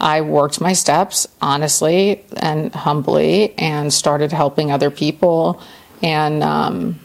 I 0.00 0.22
worked 0.22 0.60
my 0.60 0.72
steps 0.72 1.26
honestly 1.42 2.24
and 2.38 2.74
humbly 2.74 3.56
and 3.58 3.92
started 3.92 4.32
helping 4.32 4.70
other 4.70 4.90
people 4.90 5.60
and 6.02 6.42
um, 6.42 7.00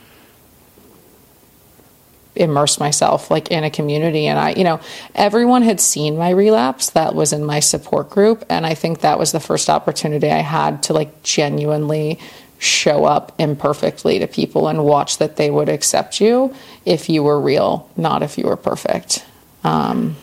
immersed 2.36 2.80
myself 2.80 3.30
like 3.30 3.50
in 3.52 3.66
a 3.66 3.70
community 3.70 4.26
and 4.28 4.40
i 4.40 4.52
you 4.52 4.64
know 4.64 4.80
everyone 5.14 5.62
had 5.62 5.80
seen 5.82 6.16
my 6.18 6.30
relapse 6.30 6.92
that 6.92 7.14
was 7.14 7.34
in 7.34 7.44
my 7.44 7.60
support 7.60 8.10
group 8.10 8.46
and 8.50 8.66
i 8.66 8.74
think 8.74 9.02
that 9.02 9.20
was 9.20 9.34
the 9.34 9.40
first 9.42 9.70
opportunity 9.70 10.32
i 10.32 10.38
had 10.38 10.82
to 10.82 10.94
like 10.94 11.22
genuinely 11.22 12.18
show 12.60 13.06
up 13.06 13.34
imperfectly 13.40 14.20
to 14.20 14.28
people 14.28 14.68
and 14.68 14.84
watch 14.84 15.18
that 15.18 15.38
they 15.38 15.50
would 15.50 15.70
accept 15.70 16.20
you 16.22 16.54
if 16.86 17.10
you 17.10 17.24
were 17.24 17.40
real, 17.40 17.90
not 17.98 18.22
if 18.22 18.38
you 18.38 18.46
were 18.46 18.58
perfect. 18.58 19.26
Um, 19.64 20.16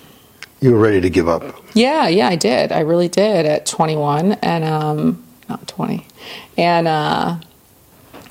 You 0.60 0.72
were 0.72 0.78
ready 0.78 1.00
to 1.00 1.10
give 1.10 1.28
up. 1.28 1.42
yeah, 1.74 2.06
yeah, 2.08 2.28
I 2.28 2.36
did. 2.36 2.72
I 2.72 2.80
really 2.80 3.08
did 3.08 3.46
at 3.46 3.66
21 3.66 4.32
and 4.34 4.64
um, 4.64 5.24
not 5.48 5.66
20. 5.66 6.06
And 6.58 6.86
uh, 6.86 7.38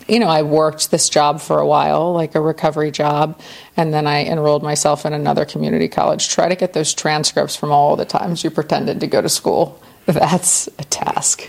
you 0.08 0.20
know, 0.20 0.28
I 0.28 0.44
worked 0.44 0.92
this 0.92 1.10
job 1.10 1.42
for 1.42 1.58
a 1.60 1.66
while, 1.66 2.14
like 2.14 2.36
a 2.36 2.40
recovery 2.42 2.92
job, 2.92 3.40
and 3.76 3.92
then 3.92 4.06
I 4.06 4.26
enrolled 4.26 4.62
myself 4.62 5.04
in 5.04 5.14
another 5.14 5.46
community 5.46 5.88
college. 5.88 6.30
Try 6.30 6.48
to 6.48 6.56
get 6.56 6.74
those 6.74 6.94
transcripts 6.94 7.56
from 7.56 7.72
all 7.72 7.96
the 7.96 8.06
times 8.06 8.44
you 8.44 8.52
pretended 8.52 9.00
to 9.00 9.08
go 9.08 9.22
to 9.22 9.30
school. 9.30 9.82
That's 10.06 10.68
a 10.78 10.84
task. 10.84 11.48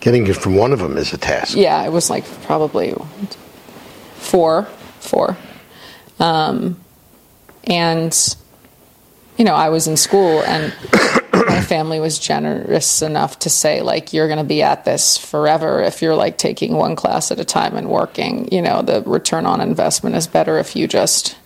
Getting 0.00 0.26
it 0.26 0.36
from 0.36 0.56
one 0.56 0.72
of 0.72 0.80
them 0.80 0.96
is 0.96 1.12
a 1.12 1.18
task. 1.18 1.56
Yeah, 1.56 1.84
it 1.84 1.90
was 1.90 2.10
like 2.10 2.24
probably 2.42 2.94
four, 4.16 4.64
four. 5.00 5.36
Um, 6.18 6.78
and, 7.64 8.36
you 9.38 9.44
know, 9.44 9.54
I 9.54 9.68
was 9.70 9.86
in 9.86 9.96
school 9.96 10.42
and 10.42 10.74
my 11.32 11.60
family 11.62 12.00
was 12.00 12.18
generous 12.18 13.02
enough 13.02 13.38
to 13.40 13.50
say, 13.50 13.80
like, 13.82 14.12
you're 14.12 14.26
going 14.26 14.38
to 14.38 14.44
be 14.44 14.62
at 14.62 14.84
this 14.84 15.16
forever 15.16 15.80
if 15.82 16.02
you're 16.02 16.16
like 16.16 16.36
taking 16.36 16.74
one 16.74 16.96
class 16.96 17.30
at 17.30 17.40
a 17.40 17.44
time 17.44 17.76
and 17.76 17.88
working. 17.88 18.52
You 18.52 18.62
know, 18.62 18.82
the 18.82 19.02
return 19.02 19.46
on 19.46 19.60
investment 19.60 20.16
is 20.16 20.26
better 20.26 20.58
if 20.58 20.76
you 20.76 20.86
just 20.86 21.36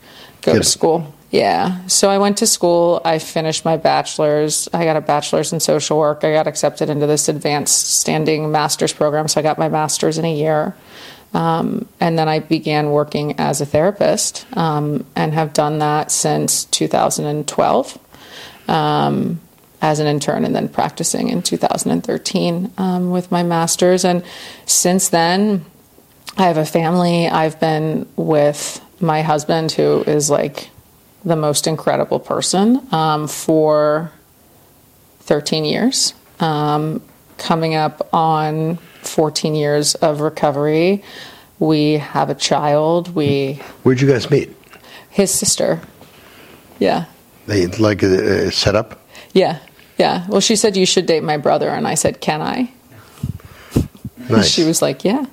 go 0.43 0.53
Get 0.55 0.63
to 0.63 0.69
school. 0.69 1.15
Yeah. 1.35 1.85
So 1.89 2.11
I 2.11 2.19
went 2.19 2.39
to 2.39 2.47
school. 2.47 3.03
I 3.05 3.19
finished 3.19 3.65
my 3.65 3.77
bachelor's. 3.77 4.69
I 4.73 4.85
got 4.85 4.97
a 4.97 5.01
bachelor's 5.01 5.53
in 5.53 5.59
social 5.59 5.99
work. 5.99 6.23
I 6.23 6.33
got 6.33 6.47
accepted 6.47 6.89
into 6.89 7.09
this 7.09 7.29
advanced 7.29 7.99
standing 7.99 8.53
master's 8.53 8.93
program. 8.93 9.27
So 9.27 9.41
I 9.41 9.43
got 9.43 9.59
my 9.59 9.69
master's 9.69 10.17
in 10.17 10.25
a 10.25 10.33
year. 10.33 10.77
Um, 11.33 11.89
and 11.99 12.17
then 12.17 12.29
I 12.29 12.39
began 12.39 12.93
working 12.93 13.41
as 13.41 13.61
a 13.61 13.67
therapist 13.67 14.47
um, 14.57 15.05
and 15.17 15.35
have 15.35 15.53
done 15.53 15.81
that 15.81 16.13
since 16.13 16.67
2012 16.67 17.99
um, 18.69 19.41
as 19.83 19.99
an 19.99 20.07
intern 20.07 20.45
and 20.45 20.55
then 20.55 20.69
practicing 20.69 21.31
in 21.31 21.43
2013 21.43 22.71
um, 22.79 23.11
with 23.11 23.33
my 23.33 23.43
master's. 23.43 24.05
And 24.05 24.23
since 24.67 25.09
then, 25.09 25.65
I 26.39 26.43
have 26.45 26.59
a 26.59 26.65
family. 26.65 27.27
I've 27.27 27.59
been 27.59 28.07
with 28.15 28.81
my 29.01 29.23
husband, 29.23 29.73
who 29.73 30.03
is 30.03 30.31
like 30.31 30.71
the 31.25 31.37
most 31.37 31.67
incredible 31.67 32.21
person, 32.21 32.87
um, 32.93 33.27
for 33.29 34.11
13 35.21 35.65
years. 35.65 36.15
Um, 36.41 37.01
coming 37.39 37.75
up 37.75 38.09
on 38.13 38.77
14 39.03 39.55
years 39.55 39.95
of 39.97 40.21
recovery. 40.21 41.03
We 41.59 41.95
have 41.95 42.31
a 42.31 42.35
child. 42.35 43.15
We, 43.15 43.55
Where'd 43.83 44.01
you 44.01 44.09
guys 44.09 44.31
meet? 44.31 44.55
his 45.11 45.33
sister. 45.33 45.81
Yeah. 46.81 47.05
They 47.47 47.67
like 47.69 48.03
a, 48.03 48.49
a 48.49 48.53
setup. 48.53 49.01
Yeah. 49.33 49.61
Yeah. 49.97 50.27
Well, 50.29 50.41
she 50.41 50.57
said, 50.57 50.77
You 50.77 50.87
should 50.87 51.07
date 51.07 51.23
my 51.23 51.37
brother. 51.37 51.69
And 51.69 51.87
I 51.87 51.95
said, 51.95 52.21
Can 52.21 52.43
I? 52.43 52.71
Nice. 54.29 54.49
She 54.49 54.65
was 54.65 54.83
like, 54.83 55.05
Yeah. 55.05 55.25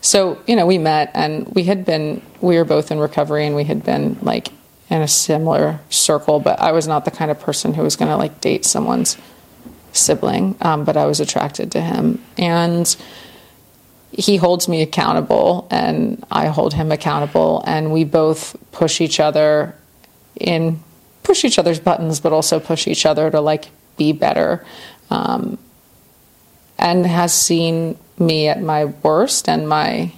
So, 0.00 0.40
you 0.46 0.54
know, 0.54 0.66
we 0.66 0.78
met 0.78 1.10
and 1.14 1.48
we 1.48 1.64
had 1.64 1.84
been, 1.84 2.22
we 2.40 2.56
were 2.56 2.64
both 2.64 2.90
in 2.92 2.98
recovery 3.00 3.44
and 3.46 3.56
we 3.56 3.64
had 3.64 3.82
been 3.84 4.18
like 4.22 4.48
in 4.90 5.02
a 5.02 5.08
similar 5.08 5.80
circle, 5.88 6.40
but 6.40 6.60
I 6.60 6.72
was 6.72 6.86
not 6.86 7.04
the 7.04 7.10
kind 7.10 7.30
of 7.30 7.40
person 7.40 7.74
who 7.74 7.82
was 7.82 7.96
going 7.96 8.10
to 8.10 8.16
like 8.16 8.40
date 8.40 8.64
someone's 8.64 9.16
sibling, 9.92 10.56
um, 10.60 10.84
but 10.84 10.96
I 10.96 11.06
was 11.06 11.20
attracted 11.20 11.72
to 11.72 11.80
him. 11.80 12.22
And 12.36 12.94
he 14.16 14.36
holds 14.36 14.68
me 14.68 14.82
accountable 14.82 15.66
and 15.70 16.24
I 16.30 16.46
hold 16.46 16.74
him 16.74 16.92
accountable 16.92 17.64
and 17.66 17.92
we 17.92 18.04
both 18.04 18.56
push 18.70 19.00
each 19.00 19.18
other 19.18 19.74
in 20.36 20.80
push 21.24 21.44
each 21.44 21.58
other's 21.58 21.80
buttons 21.80 22.20
but 22.20 22.32
also 22.32 22.60
push 22.60 22.86
each 22.86 23.06
other 23.06 23.30
to 23.30 23.40
like 23.40 23.70
be 23.96 24.12
better 24.12 24.64
um, 25.10 25.58
and 26.78 27.06
has 27.06 27.32
seen 27.32 27.98
me 28.18 28.46
at 28.48 28.62
my 28.62 28.84
worst 28.84 29.48
and 29.48 29.68
my 29.68 30.12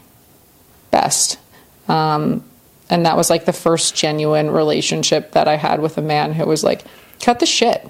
best 0.90 1.38
um, 1.88 2.44
and 2.88 3.06
that 3.06 3.16
was 3.16 3.30
like 3.30 3.44
the 3.44 3.52
first 3.52 3.94
genuine 3.94 4.50
relationship 4.50 5.32
that 5.32 5.48
I 5.48 5.56
had 5.56 5.80
with 5.80 5.98
a 5.98 6.02
man 6.02 6.32
who 6.34 6.44
was 6.46 6.62
like 6.64 6.84
cut 7.20 7.40
the 7.40 7.46
shit 7.46 7.88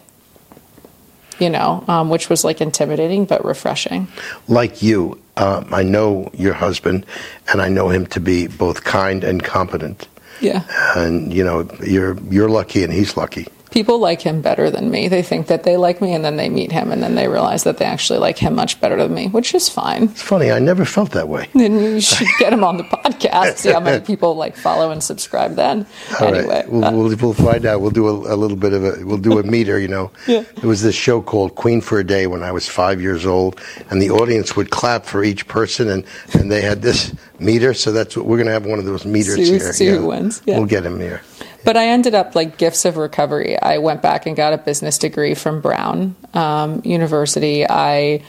you 1.38 1.50
know 1.50 1.85
um, 1.88 2.09
which 2.11 2.28
was 2.30 2.44
like 2.44 2.61
intimidating 2.61 3.24
but 3.26 3.44
refreshing 3.44 4.09
like 4.48 4.82
you, 4.82 5.20
um, 5.37 5.68
I 5.72 5.82
know 5.82 6.30
your 6.35 6.54
husband, 6.54 7.04
and 7.52 7.61
I 7.61 7.68
know 7.68 7.88
him 7.88 8.06
to 8.06 8.20
be 8.20 8.46
both 8.46 8.85
kind 8.85 9.22
and 9.24 9.42
competent. 9.42 10.09
yeah 10.40 10.64
And 10.96 11.32
you 11.32 11.44
know, 11.44 11.68
you're 11.85 12.16
you're 12.30 12.48
lucky, 12.48 12.82
and 12.85 12.92
he's 12.92 13.16
lucky. 13.16 13.46
People 13.76 13.98
like 13.98 14.22
him 14.22 14.40
better 14.40 14.70
than 14.70 14.90
me. 14.90 15.06
They 15.06 15.22
think 15.22 15.48
that 15.48 15.62
they 15.64 15.76
like 15.76 16.00
me, 16.00 16.14
and 16.14 16.24
then 16.24 16.36
they 16.38 16.48
meet 16.48 16.72
him, 16.72 16.90
and 16.90 17.02
then 17.02 17.14
they 17.14 17.28
realize 17.28 17.64
that 17.64 17.76
they 17.76 17.84
actually 17.84 18.18
like 18.18 18.38
him 18.38 18.54
much 18.54 18.80
better 18.80 18.96
than 18.96 19.12
me, 19.12 19.28
which 19.28 19.54
is 19.54 19.68
fine. 19.68 20.04
It's 20.04 20.22
funny. 20.22 20.50
I 20.50 20.58
never 20.60 20.86
felt 20.86 21.10
that 21.10 21.28
way. 21.28 21.48
Then 21.52 21.78
you 21.78 22.00
should 22.00 22.26
get 22.38 22.54
him 22.54 22.64
on 22.64 22.78
the 22.78 22.84
podcast. 22.84 23.58
See 23.58 23.70
how 23.72 23.80
many 23.80 24.02
people 24.12 24.34
like 24.34 24.56
follow 24.56 24.90
and 24.92 25.02
subscribe. 25.02 25.56
Then 25.56 25.84
All 26.18 26.26
right. 26.32 26.36
anyway, 26.38 26.64
we'll, 26.68 26.84
uh, 26.86 26.92
we'll, 26.92 27.16
we'll 27.16 27.34
find 27.34 27.66
out. 27.66 27.82
We'll 27.82 27.90
do 27.90 28.08
a, 28.08 28.34
a 28.34 28.36
little 28.36 28.56
bit 28.56 28.72
of 28.72 28.82
a 28.82 29.04
we'll 29.04 29.18
do 29.18 29.38
a 29.38 29.42
meter. 29.56 29.78
You 29.78 29.88
know, 29.88 30.10
Yeah. 30.26 30.44
there 30.56 30.68
was 30.68 30.80
this 30.80 30.94
show 30.94 31.20
called 31.20 31.54
Queen 31.54 31.82
for 31.82 31.98
a 31.98 32.04
Day 32.04 32.26
when 32.26 32.42
I 32.42 32.52
was 32.52 32.66
five 32.66 33.02
years 33.02 33.26
old, 33.26 33.60
and 33.90 34.00
the 34.00 34.08
audience 34.10 34.56
would 34.56 34.70
clap 34.70 35.04
for 35.04 35.22
each 35.22 35.46
person, 35.48 35.90
and 35.90 36.02
and 36.32 36.50
they 36.50 36.62
had 36.62 36.80
this 36.80 37.12
meter. 37.38 37.74
So 37.74 37.92
that's 37.92 38.16
what 38.16 38.24
we're 38.24 38.38
going 38.38 38.46
to 38.46 38.52
have 38.52 38.64
one 38.64 38.78
of 38.78 38.86
those 38.86 39.04
meters 39.04 39.34
See 39.36 39.44
here. 39.44 39.72
see 39.74 39.88
who 39.88 40.06
wins. 40.06 40.40
Yeah. 40.46 40.56
We'll 40.56 40.66
get 40.66 40.84
him 40.86 40.98
here. 40.98 41.20
But 41.66 41.76
I 41.76 41.88
ended 41.88 42.14
up 42.14 42.37
like 42.37 42.59
gifts 42.59 42.85
of 42.85 42.96
recovery. 42.96 43.61
I 43.61 43.79
went 43.79 44.00
back 44.00 44.24
and 44.26 44.37
got 44.37 44.52
a 44.52 44.59
business 44.59 44.98
degree 44.98 45.35
from 45.35 45.61
Brown 45.61 46.14
um, 46.33 46.81
University. 46.85 47.68
I 47.68 48.22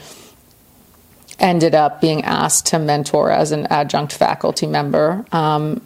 ended 1.38 1.72
up 1.72 2.00
being 2.00 2.24
asked 2.24 2.66
to 2.66 2.80
mentor 2.80 3.30
as 3.30 3.52
an 3.52 3.66
adjunct 3.66 4.12
faculty 4.12 4.66
member. 4.66 5.24
Um, 5.30 5.80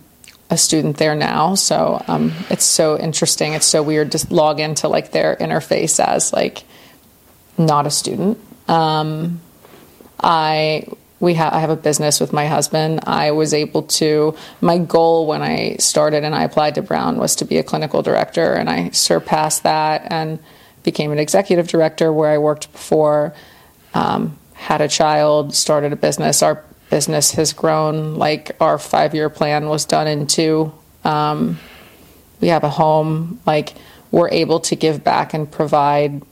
a 0.48 0.56
student 0.56 0.96
there 0.96 1.14
now, 1.14 1.54
so 1.54 2.02
um, 2.08 2.32
it's 2.48 2.64
so 2.64 2.98
interesting. 2.98 3.52
It's 3.52 3.66
so 3.66 3.82
weird 3.82 4.12
to 4.12 4.34
log 4.34 4.58
into 4.58 4.88
like 4.88 5.12
their 5.12 5.36
interface 5.36 6.02
as 6.02 6.32
like 6.32 6.64
not 7.58 7.86
a 7.86 7.90
student. 7.90 8.38
Um, 8.66 9.42
I 10.18 10.86
we 11.22 11.34
ha- 11.34 11.50
I 11.52 11.60
have 11.60 11.70
a 11.70 11.76
business 11.76 12.18
with 12.18 12.32
my 12.32 12.46
husband. 12.46 12.98
I 13.04 13.30
was 13.30 13.54
able 13.54 13.84
to. 13.84 14.36
My 14.60 14.78
goal 14.78 15.28
when 15.28 15.40
I 15.40 15.76
started 15.76 16.24
and 16.24 16.34
I 16.34 16.42
applied 16.42 16.74
to 16.74 16.82
Brown 16.82 17.16
was 17.16 17.36
to 17.36 17.44
be 17.44 17.58
a 17.58 17.62
clinical 17.62 18.02
director, 18.02 18.52
and 18.54 18.68
I 18.68 18.90
surpassed 18.90 19.62
that 19.62 20.10
and 20.10 20.40
became 20.82 21.12
an 21.12 21.20
executive 21.20 21.68
director 21.68 22.12
where 22.12 22.28
I 22.28 22.38
worked 22.38 22.72
before. 22.72 23.34
Um, 23.94 24.36
had 24.54 24.80
a 24.80 24.88
child, 24.88 25.54
started 25.54 25.92
a 25.92 25.96
business. 25.96 26.42
Our 26.42 26.64
business 26.90 27.30
has 27.32 27.52
grown. 27.52 28.16
Like 28.16 28.56
our 28.60 28.76
five 28.76 29.14
year 29.14 29.30
plan 29.30 29.68
was 29.68 29.84
done 29.84 30.08
in 30.08 30.26
two. 30.26 30.72
Um, 31.04 31.60
we 32.40 32.48
have 32.48 32.64
a 32.64 32.70
home. 32.70 33.40
Like 33.46 33.74
we're 34.10 34.30
able 34.30 34.58
to 34.60 34.74
give 34.74 35.04
back 35.04 35.34
and 35.34 35.48
provide 35.48 36.22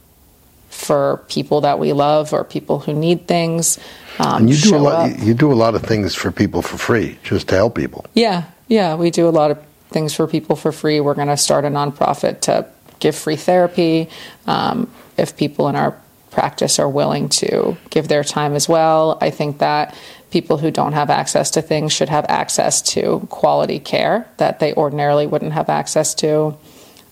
for 0.71 1.23
people 1.29 1.61
that 1.63 1.79
we 1.79 1.93
love 1.93 2.33
or 2.33 2.45
people 2.45 2.79
who 2.79 2.95
need 2.95 3.27
things. 3.29 3.79
Um, 4.19 4.43
And 4.43 4.51
you 4.51 4.57
do 4.57 4.77
a 4.77 4.79
lot. 4.79 5.11
up. 5.11 5.19
You 5.21 5.35
do 5.35 5.53
a 5.53 5.55
lot 5.55 5.75
of 5.75 5.83
things 5.83 6.15
for 6.15 6.31
people 6.31 6.63
for 6.63 6.79
free, 6.79 7.19
just 7.23 7.49
to 7.49 7.57
help 7.57 7.75
people. 7.75 8.07
Yeah, 8.15 8.45
yeah, 8.69 8.95
we 8.95 9.11
do 9.11 9.29
a 9.29 9.31
lot 9.31 9.51
of 9.51 9.59
things 9.91 10.15
for 10.15 10.27
people 10.27 10.57
for 10.57 10.73
free. 10.73 11.01
We're 11.01 11.15
going 11.15 11.29
to 11.29 11.37
start 11.37 11.65
a 11.65 11.69
nonprofit 11.69 12.41
to 12.43 12.67
give 13.01 13.17
free 13.17 13.37
therapy 13.37 14.09
um, 14.47 14.89
if 15.17 15.37
people 15.37 15.69
in 15.69 15.77
our 15.77 15.97
practice 16.31 16.79
are 16.79 16.89
willing 16.89 17.29
to 17.29 17.77
give 17.91 18.07
their 18.07 18.23
time 18.23 18.55
as 18.55 18.69
well. 18.69 19.19
I 19.21 19.31
think 19.31 19.59
that 19.59 19.95
people 20.31 20.59
who 20.59 20.71
don't 20.71 20.93
have 20.93 21.11
access 21.11 21.51
to 21.53 21.63
things 21.63 21.93
should 21.93 22.09
have 22.09 22.25
access 22.29 22.81
to 22.95 23.27
quality 23.31 23.81
care 23.81 24.29
that 24.37 24.61
they 24.61 24.73
ordinarily 24.75 25.27
wouldn't 25.27 25.53
have 25.53 25.69
access 25.69 26.15
to. 26.17 26.57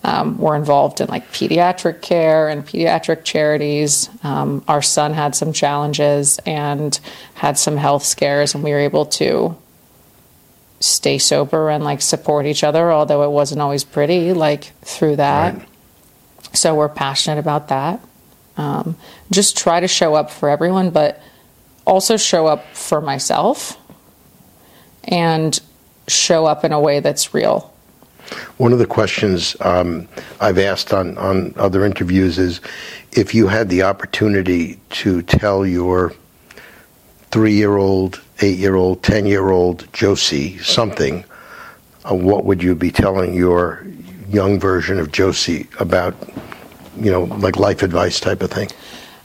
Um, 0.03 0.37
we're 0.37 0.55
involved 0.55 1.01
in 1.01 1.07
like 1.07 1.31
pediatric 1.31 2.01
care 2.01 2.47
and 2.47 2.65
pediatric 2.65 3.23
charities. 3.23 4.09
Um, 4.23 4.63
our 4.67 4.81
son 4.81 5.13
had 5.13 5.35
some 5.35 5.51
challenges 5.51 6.39
and 6.45 6.97
had 7.33 7.57
some 7.57 7.75
health 7.77 8.03
scares, 8.03 8.55
and 8.55 8.63
we 8.63 8.71
were 8.71 8.79
able 8.79 9.05
to 9.07 9.57
stay 10.79 11.17
sober 11.17 11.69
and 11.69 11.83
like 11.83 12.01
support 12.01 12.45
each 12.45 12.63
other, 12.63 12.91
although 12.91 13.23
it 13.23 13.31
wasn't 13.31 13.61
always 13.61 13.83
pretty, 13.83 14.33
like 14.33 14.71
through 14.81 15.17
that. 15.17 15.55
Right. 15.55 15.67
So 16.53 16.75
we're 16.75 16.89
passionate 16.89 17.39
about 17.39 17.67
that. 17.67 17.99
Um, 18.57 18.95
just 19.31 19.57
try 19.57 19.79
to 19.79 19.87
show 19.87 20.15
up 20.15 20.31
for 20.31 20.49
everyone, 20.49 20.89
but 20.89 21.21
also 21.85 22.17
show 22.17 22.47
up 22.47 22.65
for 22.73 23.01
myself 23.01 23.77
and 25.03 25.59
show 26.07 26.45
up 26.45 26.63
in 26.63 26.71
a 26.71 26.79
way 26.79 26.99
that's 26.99 27.33
real. 27.33 27.73
One 28.57 28.73
of 28.73 28.79
the 28.79 28.85
questions 28.85 29.55
um, 29.61 30.07
I've 30.39 30.57
asked 30.57 30.93
on, 30.93 31.17
on 31.17 31.53
other 31.57 31.85
interviews 31.85 32.37
is 32.37 32.61
if 33.11 33.33
you 33.33 33.47
had 33.47 33.69
the 33.69 33.83
opportunity 33.83 34.79
to 34.91 35.21
tell 35.23 35.65
your 35.65 36.13
three 37.31 37.53
year 37.53 37.77
old, 37.77 38.21
eight 38.41 38.57
year 38.57 38.75
old, 38.75 39.03
10 39.03 39.25
year 39.25 39.49
old 39.49 39.91
Josey 39.93 40.57
something, 40.59 41.23
uh, 42.09 42.15
what 42.15 42.45
would 42.45 42.63
you 42.63 42.75
be 42.75 42.91
telling 42.91 43.33
your 43.33 43.85
young 44.29 44.59
version 44.59 44.99
of 44.99 45.11
Josey 45.11 45.67
about, 45.79 46.15
you 46.99 47.11
know, 47.11 47.23
like 47.23 47.57
life 47.57 47.83
advice 47.83 48.19
type 48.19 48.41
of 48.41 48.51
thing? 48.51 48.69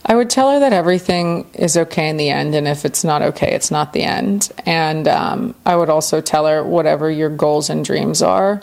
I 0.06 0.14
would 0.14 0.28
tell 0.28 0.50
her 0.50 0.60
that 0.60 0.74
everything 0.74 1.48
is 1.54 1.76
okay 1.78 2.10
in 2.10 2.18
the 2.18 2.28
end, 2.28 2.54
and 2.54 2.68
if 2.68 2.84
it's 2.84 3.04
not 3.04 3.22
okay, 3.22 3.52
it's 3.52 3.70
not 3.70 3.94
the 3.94 4.02
end. 4.02 4.52
And 4.66 5.08
um, 5.08 5.54
I 5.64 5.76
would 5.76 5.88
also 5.88 6.20
tell 6.20 6.46
her 6.46 6.62
whatever 6.62 7.10
your 7.10 7.30
goals 7.30 7.70
and 7.70 7.82
dreams 7.84 8.20
are, 8.20 8.60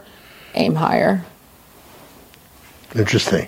aim 0.53 0.75
higher. 0.75 1.25
Interesting. 2.95 3.47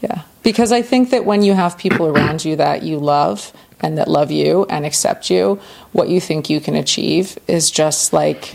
Yeah. 0.00 0.22
Because 0.42 0.72
I 0.72 0.82
think 0.82 1.10
that 1.10 1.24
when 1.24 1.42
you 1.42 1.54
have 1.54 1.78
people 1.78 2.06
around 2.06 2.44
you 2.44 2.56
that 2.56 2.82
you 2.82 2.98
love 2.98 3.52
and 3.80 3.98
that 3.98 4.08
love 4.08 4.30
you 4.30 4.66
and 4.66 4.84
accept 4.86 5.30
you, 5.30 5.60
what 5.92 6.08
you 6.08 6.20
think 6.20 6.50
you 6.50 6.60
can 6.60 6.74
achieve 6.74 7.38
is 7.46 7.70
just 7.70 8.12
like 8.12 8.54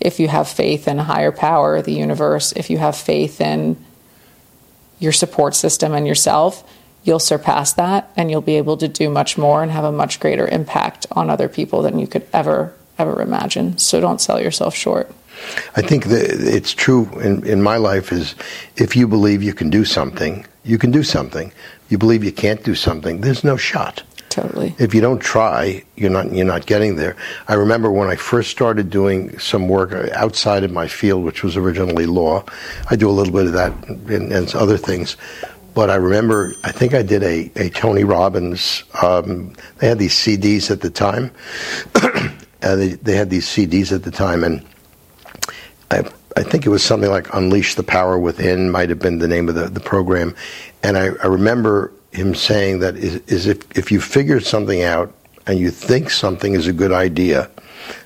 if 0.00 0.20
you 0.20 0.28
have 0.28 0.48
faith 0.48 0.86
in 0.86 0.98
a 0.98 1.04
higher 1.04 1.32
power, 1.32 1.80
the 1.80 1.94
universe, 1.94 2.52
if 2.52 2.68
you 2.68 2.78
have 2.78 2.96
faith 2.96 3.40
in 3.40 3.82
your 4.98 5.12
support 5.12 5.54
system 5.54 5.94
and 5.94 6.06
yourself, 6.06 6.68
you'll 7.04 7.18
surpass 7.18 7.72
that 7.74 8.10
and 8.16 8.30
you'll 8.30 8.40
be 8.40 8.56
able 8.56 8.76
to 8.76 8.88
do 8.88 9.08
much 9.08 9.38
more 9.38 9.62
and 9.62 9.70
have 9.72 9.84
a 9.84 9.92
much 9.92 10.20
greater 10.20 10.46
impact 10.48 11.06
on 11.12 11.30
other 11.30 11.48
people 11.48 11.82
than 11.82 11.98
you 11.98 12.06
could 12.06 12.26
ever, 12.32 12.74
ever 12.98 13.20
imagine. 13.22 13.78
So 13.78 14.00
don't 14.00 14.20
sell 14.20 14.40
yourself 14.40 14.74
short. 14.74 15.12
I 15.76 15.82
think 15.82 16.06
that 16.06 16.26
it's 16.30 16.72
true 16.72 17.08
in, 17.20 17.46
in 17.46 17.62
my 17.62 17.76
life 17.76 18.12
is 18.12 18.34
if 18.76 18.96
you 18.96 19.08
believe 19.08 19.42
you 19.42 19.54
can 19.54 19.70
do 19.70 19.84
something, 19.84 20.46
you 20.64 20.78
can 20.78 20.90
do 20.90 21.02
something. 21.02 21.52
You 21.88 21.98
believe 21.98 22.24
you 22.24 22.32
can't 22.32 22.62
do 22.62 22.74
something, 22.74 23.20
there's 23.20 23.44
no 23.44 23.56
shot. 23.56 24.02
Totally. 24.34 24.74
If 24.80 24.94
you 24.94 25.00
don't 25.00 25.20
try, 25.20 25.84
you're 25.94 26.10
not 26.10 26.32
you're 26.32 26.44
not 26.44 26.66
getting 26.66 26.96
there. 26.96 27.14
I 27.46 27.54
remember 27.54 27.88
when 27.92 28.08
I 28.08 28.16
first 28.16 28.50
started 28.50 28.90
doing 28.90 29.38
some 29.38 29.68
work 29.68 29.92
outside 30.12 30.64
of 30.64 30.72
my 30.72 30.88
field, 30.88 31.22
which 31.22 31.44
was 31.44 31.56
originally 31.56 32.06
law. 32.06 32.42
I 32.90 32.96
do 32.96 33.08
a 33.08 33.12
little 33.12 33.32
bit 33.32 33.46
of 33.46 33.52
that 33.52 33.72
and, 33.88 34.32
and 34.32 34.54
other 34.56 34.76
things. 34.76 35.16
But 35.72 35.88
I 35.88 35.94
remember, 35.96 36.52
I 36.64 36.72
think 36.72 36.94
I 36.94 37.02
did 37.02 37.22
a, 37.22 37.50
a 37.54 37.68
Tony 37.68 38.02
Robbins. 38.02 38.82
Um, 39.02 39.54
they 39.78 39.88
had 39.88 40.00
these 40.00 40.14
CDs 40.14 40.68
at 40.68 40.80
the 40.80 40.90
time. 40.90 41.30
uh, 41.94 42.76
they, 42.76 42.90
they 42.90 43.14
had 43.14 43.30
these 43.30 43.46
CDs 43.46 43.92
at 43.92 44.02
the 44.02 44.10
time, 44.10 44.42
and 44.42 44.64
I, 45.94 46.10
I 46.36 46.42
think 46.42 46.66
it 46.66 46.68
was 46.68 46.82
something 46.82 47.10
like 47.10 47.32
Unleash 47.32 47.74
the 47.74 47.82
Power 47.82 48.18
Within, 48.18 48.70
might 48.70 48.88
have 48.88 48.98
been 48.98 49.18
the 49.18 49.28
name 49.28 49.48
of 49.48 49.54
the, 49.54 49.68
the 49.68 49.80
program. 49.80 50.34
And 50.82 50.98
I, 50.98 51.10
I 51.22 51.26
remember 51.26 51.92
him 52.12 52.34
saying 52.34 52.80
that 52.80 52.96
is, 52.96 53.16
is 53.26 53.46
if, 53.46 53.78
if 53.78 53.90
you 53.90 54.00
figure 54.00 54.40
something 54.40 54.82
out 54.82 55.12
and 55.46 55.58
you 55.58 55.70
think 55.70 56.10
something 56.10 56.54
is 56.54 56.66
a 56.66 56.72
good 56.72 56.92
idea, 56.92 57.50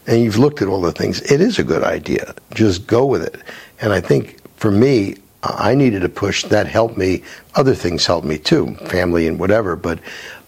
and 0.07 0.23
you've 0.23 0.39
looked 0.39 0.61
at 0.63 0.69
all 0.69 0.81
the 0.81 0.93
things, 0.93 1.21
it 1.31 1.41
is 1.41 1.59
a 1.59 1.65
good 1.65 1.85
idea. 1.85 2.35
Just 2.53 2.87
go 2.87 3.07
with 3.07 3.23
it. 3.23 3.41
And 3.81 3.93
I 3.93 4.01
think 4.01 4.41
for 4.57 4.71
me, 4.71 5.17
I 5.43 5.75
needed 5.75 6.03
a 6.03 6.09
push 6.09 6.45
that 6.45 6.67
helped 6.67 6.97
me. 6.97 7.23
Other 7.55 7.75
things 7.75 8.05
helped 8.07 8.27
me 8.27 8.39
too, 8.39 8.75
family 8.87 9.29
and 9.29 9.39
whatever. 9.39 9.77
But 9.77 10.01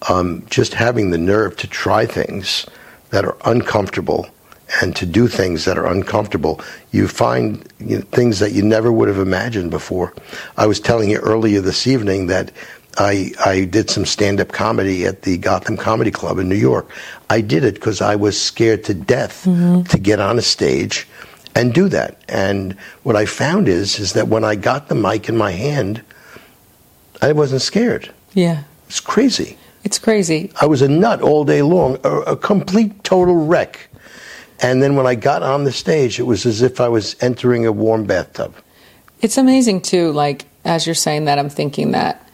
um, 0.08 0.44
just 0.50 0.74
having 0.74 1.10
the 1.10 1.18
nerve 1.18 1.56
to 1.58 1.68
try 1.68 2.06
things 2.06 2.66
that 3.10 3.24
are 3.24 3.36
uncomfortable 3.44 4.28
and 4.80 4.94
to 4.96 5.06
do 5.06 5.28
things 5.28 5.64
that 5.64 5.78
are 5.78 5.86
uncomfortable, 5.86 6.60
you 6.92 7.08
find 7.08 7.66
you 7.78 7.98
know, 7.98 8.02
things 8.12 8.38
that 8.38 8.52
you 8.52 8.62
never 8.62 8.92
would 8.92 9.08
have 9.08 9.18
imagined 9.18 9.70
before. 9.70 10.14
I 10.56 10.66
was 10.66 10.80
telling 10.80 11.10
you 11.10 11.18
earlier 11.18 11.60
this 11.60 11.86
evening 11.86 12.26
that 12.28 12.52
I, 12.98 13.32
I 13.44 13.64
did 13.64 13.90
some 13.90 14.04
stand 14.04 14.40
up 14.40 14.48
comedy 14.52 15.06
at 15.06 15.22
the 15.22 15.38
Gotham 15.38 15.76
Comedy 15.76 16.10
Club 16.10 16.38
in 16.38 16.48
New 16.48 16.56
York. 16.56 16.90
I 17.28 17.40
did 17.40 17.64
it 17.64 17.74
because 17.74 18.00
I 18.00 18.16
was 18.16 18.40
scared 18.40 18.84
to 18.84 18.94
death 18.94 19.44
mm-hmm. 19.44 19.82
to 19.84 19.98
get 19.98 20.20
on 20.20 20.38
a 20.38 20.42
stage 20.42 21.06
and 21.54 21.72
do 21.72 21.88
that. 21.88 22.20
And 22.28 22.72
what 23.02 23.16
I 23.16 23.26
found 23.26 23.68
is 23.68 23.98
is 23.98 24.12
that 24.14 24.28
when 24.28 24.44
I 24.44 24.54
got 24.54 24.88
the 24.88 24.94
mic 24.94 25.28
in 25.28 25.36
my 25.36 25.52
hand, 25.52 26.02
I 27.22 27.32
wasn't 27.32 27.62
scared. 27.62 28.12
Yeah. 28.34 28.64
It's 28.88 29.00
crazy. 29.00 29.56
It's 29.84 29.98
crazy. 29.98 30.52
I 30.60 30.66
was 30.66 30.82
a 30.82 30.88
nut 30.88 31.22
all 31.22 31.44
day 31.44 31.62
long, 31.62 31.98
a, 32.04 32.20
a 32.20 32.36
complete 32.36 33.02
total 33.04 33.46
wreck. 33.46 33.88
And 34.62 34.82
then 34.82 34.94
when 34.94 35.06
I 35.06 35.14
got 35.14 35.42
on 35.42 35.64
the 35.64 35.72
stage, 35.72 36.18
it 36.18 36.24
was 36.24 36.44
as 36.46 36.62
if 36.62 36.80
I 36.80 36.88
was 36.88 37.16
entering 37.20 37.66
a 37.66 37.72
warm 37.72 38.04
bathtub. 38.04 38.54
It's 39.20 39.38
amazing 39.38 39.82
too. 39.82 40.12
Like 40.12 40.46
as 40.64 40.86
you're 40.86 40.94
saying 40.94 41.24
that, 41.26 41.38
I'm 41.38 41.50
thinking 41.50 41.92
that 41.92 42.28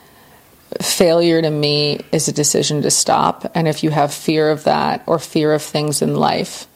failure 0.81 1.41
to 1.41 1.51
me 1.51 2.01
is 2.13 2.29
a 2.29 2.33
decision 2.33 2.83
to 2.83 2.91
stop. 2.91 3.51
And 3.55 3.69
if 3.69 3.85
you 3.85 3.91
have 3.91 4.13
fear 4.13 4.51
of 4.51 4.65
that 4.65 5.03
or 5.07 5.19
fear 5.19 5.53
of 5.53 5.63
things 5.63 6.03
in 6.03 6.17
life, 6.17 6.67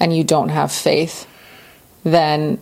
and 0.00 0.14
you 0.14 0.24
don't 0.24 0.48
have 0.50 0.72
faith, 0.72 1.26
then 2.02 2.58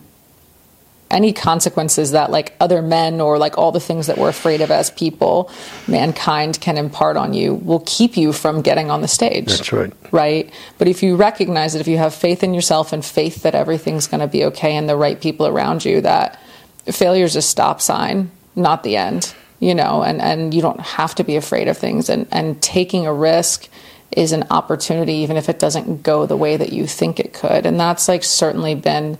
any 1.13 1.33
consequences 1.33 2.13
that 2.13 2.31
like 2.31 2.55
other 2.59 2.83
men 2.83 3.21
or 3.21 3.39
like 3.39 3.59
all 3.59 3.71
the 3.71 3.81
things 3.81 4.07
that 4.07 4.19
we're 4.19 4.31
afraid 4.31 4.61
of 4.61 4.71
as 4.71 4.91
people, 4.91 5.51
mankind 5.87 6.61
can 6.61 6.79
impart 6.79 7.17
on 7.17 7.35
you 7.35 7.55
will 7.55 7.83
keep 7.87 8.17
you 8.17 8.33
from 8.33 8.63
getting 8.63 8.91
on 8.91 9.03
the 9.03 9.09
stage. 9.09 9.47
That's 9.47 9.73
right. 9.73 9.93
Right? 10.11 10.53
But 10.79 10.89
if 10.89 11.03
you 11.03 11.15
recognize 11.17 11.75
that 11.75 11.81
if 11.81 11.89
you 11.89 11.99
have 11.99 12.15
faith 12.15 12.43
in 12.43 12.55
yourself 12.55 12.93
and 12.93 13.05
faith 13.05 13.43
that 13.43 13.55
everything's 13.55 14.07
going 14.07 14.21
to 14.21 14.27
be 14.27 14.45
okay 14.47 14.75
and 14.75 14.89
the 14.89 14.97
right 14.97 15.21
people 15.21 15.47
around 15.47 15.85
you, 15.85 16.01
that 16.01 16.41
failure 16.87 17.25
is 17.25 17.37
a 17.37 17.43
stop 17.43 17.81
sign, 17.81 18.31
not 18.57 18.83
the 18.83 18.97
end, 18.97 19.35
you 19.61 19.75
know, 19.75 20.03
and, 20.03 20.21
and 20.21 20.53
you 20.53 20.63
don't 20.63 20.81
have 20.81 21.15
to 21.17 21.25
be 21.25 21.37
afraid 21.37 21.69
of 21.69 21.79
things. 21.79 22.09
And, 22.09 22.27
and 22.33 22.61
taking 22.61 23.07
a 23.07 23.13
risk 23.13 23.69
is 24.17 24.33
an 24.33 24.45
opportunity, 24.51 25.15
even 25.15 25.37
if 25.37 25.49
it 25.49 25.59
doesn't 25.59 26.03
go 26.03 26.27
the 26.27 26.37
way 26.37 26.57
that 26.57 26.73
you 26.73 26.87
think 26.87 27.21
it 27.21 27.33
could. 27.33 27.67
And 27.67 27.79
that's 27.79 28.09
like 28.09 28.25
certainly 28.25 28.75
been 28.75 29.19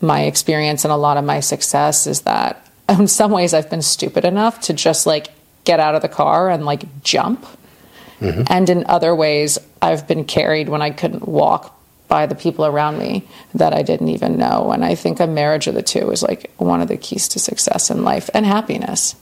my 0.00 0.22
experience 0.22 0.84
and 0.84 0.92
a 0.92 0.96
lot 0.96 1.16
of 1.16 1.24
my 1.24 1.40
success 1.40 2.06
is 2.06 2.22
that 2.22 2.66
in 2.88 3.08
some 3.08 3.30
ways 3.30 3.54
I've 3.54 3.70
been 3.70 3.82
stupid 3.82 4.24
enough 4.24 4.60
to 4.62 4.72
just 4.72 5.06
like 5.06 5.28
get 5.64 5.80
out 5.80 5.94
of 5.94 6.02
the 6.02 6.08
car 6.08 6.50
and 6.50 6.64
like 6.64 7.02
jump. 7.02 7.46
And 8.50 8.68
in 8.68 8.84
other 8.86 9.14
ways, 9.14 9.58
I've 9.80 10.06
been 10.06 10.24
carried 10.24 10.68
when 10.68 10.82
I 10.82 10.90
couldn't 10.90 11.26
walk 11.26 11.74
by 12.06 12.26
the 12.26 12.34
people 12.34 12.66
around 12.66 12.98
me 12.98 13.26
that 13.54 13.72
I 13.72 13.82
didn't 13.82 14.08
even 14.08 14.36
know. 14.36 14.72
And 14.72 14.84
I 14.84 14.94
think 14.94 15.20
a 15.20 15.26
marriage 15.26 15.68
of 15.68 15.74
the 15.74 15.82
two 15.82 16.10
is 16.10 16.22
like 16.22 16.50
one 16.58 16.82
of 16.82 16.88
the 16.88 16.98
keys 16.98 17.28
to 17.28 17.38
success 17.38 17.88
in 17.88 18.04
life 18.04 18.28
and 18.34 18.44
happiness. 18.44 19.14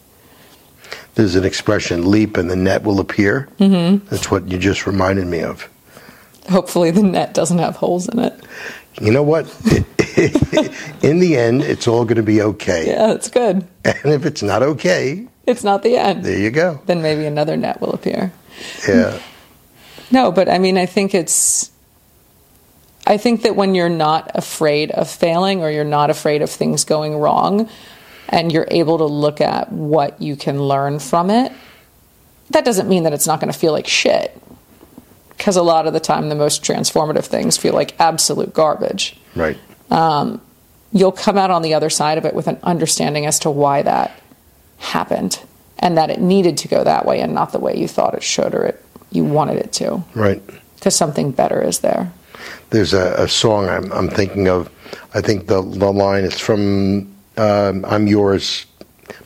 There's 1.14 1.36
an 1.36 1.44
expression, 1.44 2.10
leap 2.10 2.36
and 2.36 2.50
the 2.50 2.56
net 2.56 2.82
will 2.82 2.98
appear. 2.98 3.48
Mm-hmm. 3.60 4.06
That's 4.08 4.30
what 4.30 4.48
you 4.48 4.58
just 4.58 4.86
reminded 4.86 5.26
me 5.26 5.42
of. 5.42 5.68
Hopefully, 6.48 6.90
the 6.90 7.02
net 7.02 7.34
doesn't 7.34 7.58
have 7.58 7.76
holes 7.76 8.08
in 8.08 8.18
it. 8.18 8.34
You 9.00 9.12
know 9.12 9.22
what? 9.22 9.44
in 11.02 11.20
the 11.20 11.36
end, 11.36 11.62
it's 11.62 11.86
all 11.86 12.04
going 12.04 12.16
to 12.16 12.22
be 12.22 12.42
okay. 12.42 12.88
Yeah, 12.88 13.12
it's 13.12 13.28
good. 13.30 13.66
And 13.84 14.12
if 14.12 14.26
it's 14.26 14.42
not 14.42 14.62
okay, 14.62 15.28
It's 15.46 15.62
not 15.64 15.82
the 15.82 15.96
end. 15.96 16.24
there 16.24 16.38
you 16.38 16.50
go. 16.50 16.80
Then 16.86 17.00
maybe 17.02 17.24
another 17.26 17.56
net 17.56 17.80
will 17.80 17.92
appear. 17.92 18.32
Yeah. 18.88 19.18
No, 20.10 20.32
but 20.32 20.48
I 20.48 20.58
mean, 20.58 20.76
I 20.78 20.86
think 20.86 21.14
it's. 21.14 21.70
I 23.06 23.16
think 23.16 23.42
that 23.42 23.56
when 23.56 23.74
you're 23.74 23.88
not 23.88 24.30
afraid 24.34 24.90
of 24.90 25.08
failing 25.08 25.62
or 25.62 25.70
you're 25.70 25.84
not 25.84 26.10
afraid 26.10 26.42
of 26.42 26.50
things 26.50 26.84
going 26.84 27.16
wrong 27.16 27.68
and 28.28 28.52
you're 28.52 28.68
able 28.70 28.98
to 28.98 29.04
look 29.06 29.40
at 29.40 29.72
what 29.72 30.20
you 30.20 30.36
can 30.36 30.60
learn 30.62 30.98
from 30.98 31.30
it, 31.30 31.50
that 32.50 32.64
doesn't 32.66 32.86
mean 32.88 33.04
that 33.04 33.14
it's 33.14 33.26
not 33.26 33.40
going 33.40 33.50
to 33.52 33.58
feel 33.58 33.72
like 33.72 33.86
shit. 33.86 34.36
Because 35.38 35.56
a 35.56 35.62
lot 35.62 35.86
of 35.86 35.94
the 35.94 36.00
time, 36.00 36.28
the 36.28 36.34
most 36.34 36.62
transformative 36.62 37.24
things 37.24 37.56
feel 37.56 37.72
like 37.72 37.98
absolute 37.98 38.52
garbage. 38.52 39.16
Right. 39.34 39.56
You'll 40.92 41.12
come 41.12 41.36
out 41.36 41.50
on 41.50 41.62
the 41.62 41.74
other 41.74 41.90
side 41.90 42.18
of 42.18 42.24
it 42.24 42.34
with 42.34 42.46
an 42.46 42.58
understanding 42.62 43.26
as 43.26 43.38
to 43.40 43.50
why 43.50 43.82
that 43.82 44.20
happened 44.78 45.40
and 45.78 45.98
that 45.98 46.10
it 46.10 46.20
needed 46.20 46.56
to 46.58 46.68
go 46.68 46.82
that 46.82 47.04
way 47.04 47.20
and 47.20 47.34
not 47.34 47.52
the 47.52 47.58
way 47.58 47.76
you 47.76 47.86
thought 47.86 48.14
it 48.14 48.22
should 48.22 48.54
or 48.54 48.64
it, 48.64 48.84
you 49.10 49.24
wanted 49.24 49.58
it 49.58 49.72
to. 49.74 50.02
Right. 50.14 50.42
Because 50.76 50.96
something 50.96 51.30
better 51.30 51.62
is 51.62 51.80
there. 51.80 52.10
There's 52.70 52.94
a, 52.94 53.14
a 53.18 53.28
song 53.28 53.68
I'm, 53.68 53.92
I'm 53.92 54.08
thinking 54.08 54.48
of. 54.48 54.70
I 55.14 55.20
think 55.20 55.46
the, 55.46 55.60
the 55.60 55.92
line 55.92 56.24
is 56.24 56.38
from 56.38 57.14
um, 57.36 57.84
I'm 57.84 58.06
Yours, 58.06 58.64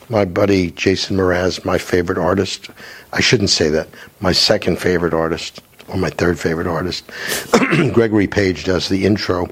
my 0.09 0.25
buddy 0.25 0.71
Jason 0.71 1.17
Mraz, 1.17 1.63
my 1.63 1.77
favorite 1.77 2.17
artist. 2.17 2.69
I 3.13 3.21
shouldn't 3.21 3.49
say 3.49 3.69
that. 3.69 3.87
My 4.19 4.31
second 4.31 4.79
favorite 4.79 5.13
artist, 5.13 5.61
or 5.87 5.97
my 5.97 6.09
third 6.09 6.39
favorite 6.39 6.67
artist. 6.67 7.05
Gregory 7.93 8.27
Page 8.27 8.63
does 8.63 8.89
the 8.89 9.05
intro 9.05 9.47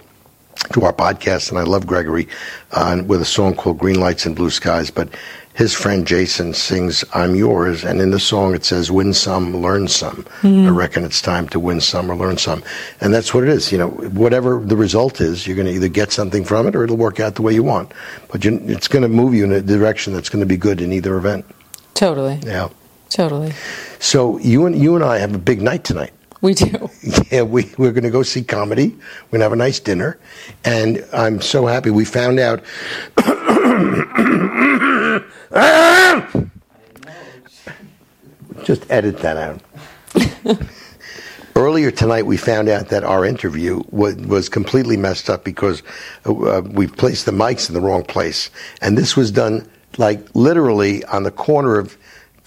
to 0.73 0.83
our 0.83 0.93
podcast, 0.93 1.49
and 1.49 1.59
I 1.59 1.63
love 1.63 1.87
Gregory 1.87 2.27
uh, 2.71 3.01
with 3.05 3.21
a 3.21 3.25
song 3.25 3.55
called 3.55 3.79
Green 3.79 3.99
Lights 3.99 4.25
and 4.25 4.35
Blue 4.35 4.49
Skies. 4.49 4.91
But 4.91 5.09
his 5.53 5.73
friend 5.73 6.07
Jason 6.07 6.53
sings 6.53 7.03
I'm 7.13 7.35
Yours, 7.35 7.83
and 7.83 7.99
in 7.99 8.11
the 8.11 8.19
song 8.19 8.55
it 8.55 8.63
says, 8.63 8.89
Win 8.89 9.13
some, 9.13 9.57
learn 9.57 9.87
some. 9.87 10.25
I 10.43 10.69
reckon 10.69 11.03
it's 11.03 11.21
time 11.21 11.49
to 11.49 11.59
win 11.59 11.81
some 11.81 12.09
or 12.09 12.15
learn 12.15 12.37
some. 12.37 12.63
And 13.01 13.13
that's 13.13 13.33
what 13.33 13.43
it 13.43 13.49
is. 13.49 13.71
You 13.71 13.77
know, 13.77 13.89
whatever 13.89 14.59
the 14.59 14.77
result 14.77 15.19
is, 15.19 15.45
you're 15.45 15.57
going 15.57 15.67
to 15.67 15.73
either 15.73 15.89
get 15.89 16.11
something 16.11 16.45
from 16.45 16.67
it 16.67 16.75
or 16.75 16.83
it'll 16.83 16.97
work 16.97 17.19
out 17.19 17.35
the 17.35 17.41
way 17.41 17.53
you 17.53 17.63
want. 17.63 17.91
But 18.31 18.45
you, 18.45 18.61
it's 18.65 18.87
going 18.87 19.03
to 19.03 19.09
move 19.09 19.33
you 19.33 19.43
in 19.43 19.51
a 19.51 19.61
direction 19.61 20.13
that's 20.13 20.29
going 20.29 20.39
to 20.39 20.45
be 20.45 20.57
good 20.57 20.79
in 20.79 20.93
either 20.93 21.17
event. 21.17 21.45
Totally. 21.95 22.39
Yeah. 22.43 22.69
Totally. 23.09 23.51
So 23.99 24.37
you 24.39 24.65
and 24.65 24.75
you 24.75 24.95
and 24.95 25.03
I 25.03 25.17
have 25.17 25.35
a 25.35 25.39
big 25.39 25.61
night 25.61 25.83
tonight. 25.83 26.13
We 26.41 26.55
do. 26.55 26.89
Yeah, 27.31 27.43
we, 27.43 27.71
we're 27.77 27.93
going 27.93 28.03
to 28.03 28.09
go 28.09 28.23
see 28.23 28.43
comedy. 28.43 28.87
We're 28.87 29.37
going 29.37 29.39
to 29.39 29.45
have 29.45 29.53
a 29.53 29.55
nice 29.55 29.79
dinner. 29.79 30.19
And 30.65 31.05
I'm 31.13 31.39
so 31.39 31.65
happy 31.65 31.91
we 31.91 32.03
found 32.03 32.41
out. 32.41 32.61
Just 38.65 38.91
edit 38.91 39.19
that 39.19 39.37
out. 39.37 39.61
Earlier 41.55 41.89
tonight, 41.89 42.25
we 42.25 42.35
found 42.35 42.67
out 42.67 42.89
that 42.89 43.05
our 43.05 43.25
interview 43.25 43.81
was, 43.91 44.17
was 44.17 44.49
completely 44.49 44.97
messed 44.97 45.29
up 45.29 45.45
because 45.45 45.83
uh, 46.25 46.61
we 46.65 46.87
placed 46.87 47.25
the 47.25 47.31
mics 47.31 47.69
in 47.69 47.73
the 47.73 47.81
wrong 47.81 48.03
place. 48.03 48.49
And 48.81 48.97
this 48.97 49.15
was 49.15 49.31
done 49.31 49.65
like 49.97 50.35
literally 50.35 51.05
on 51.05 51.23
the 51.23 51.31
corner 51.31 51.79
of 51.79 51.97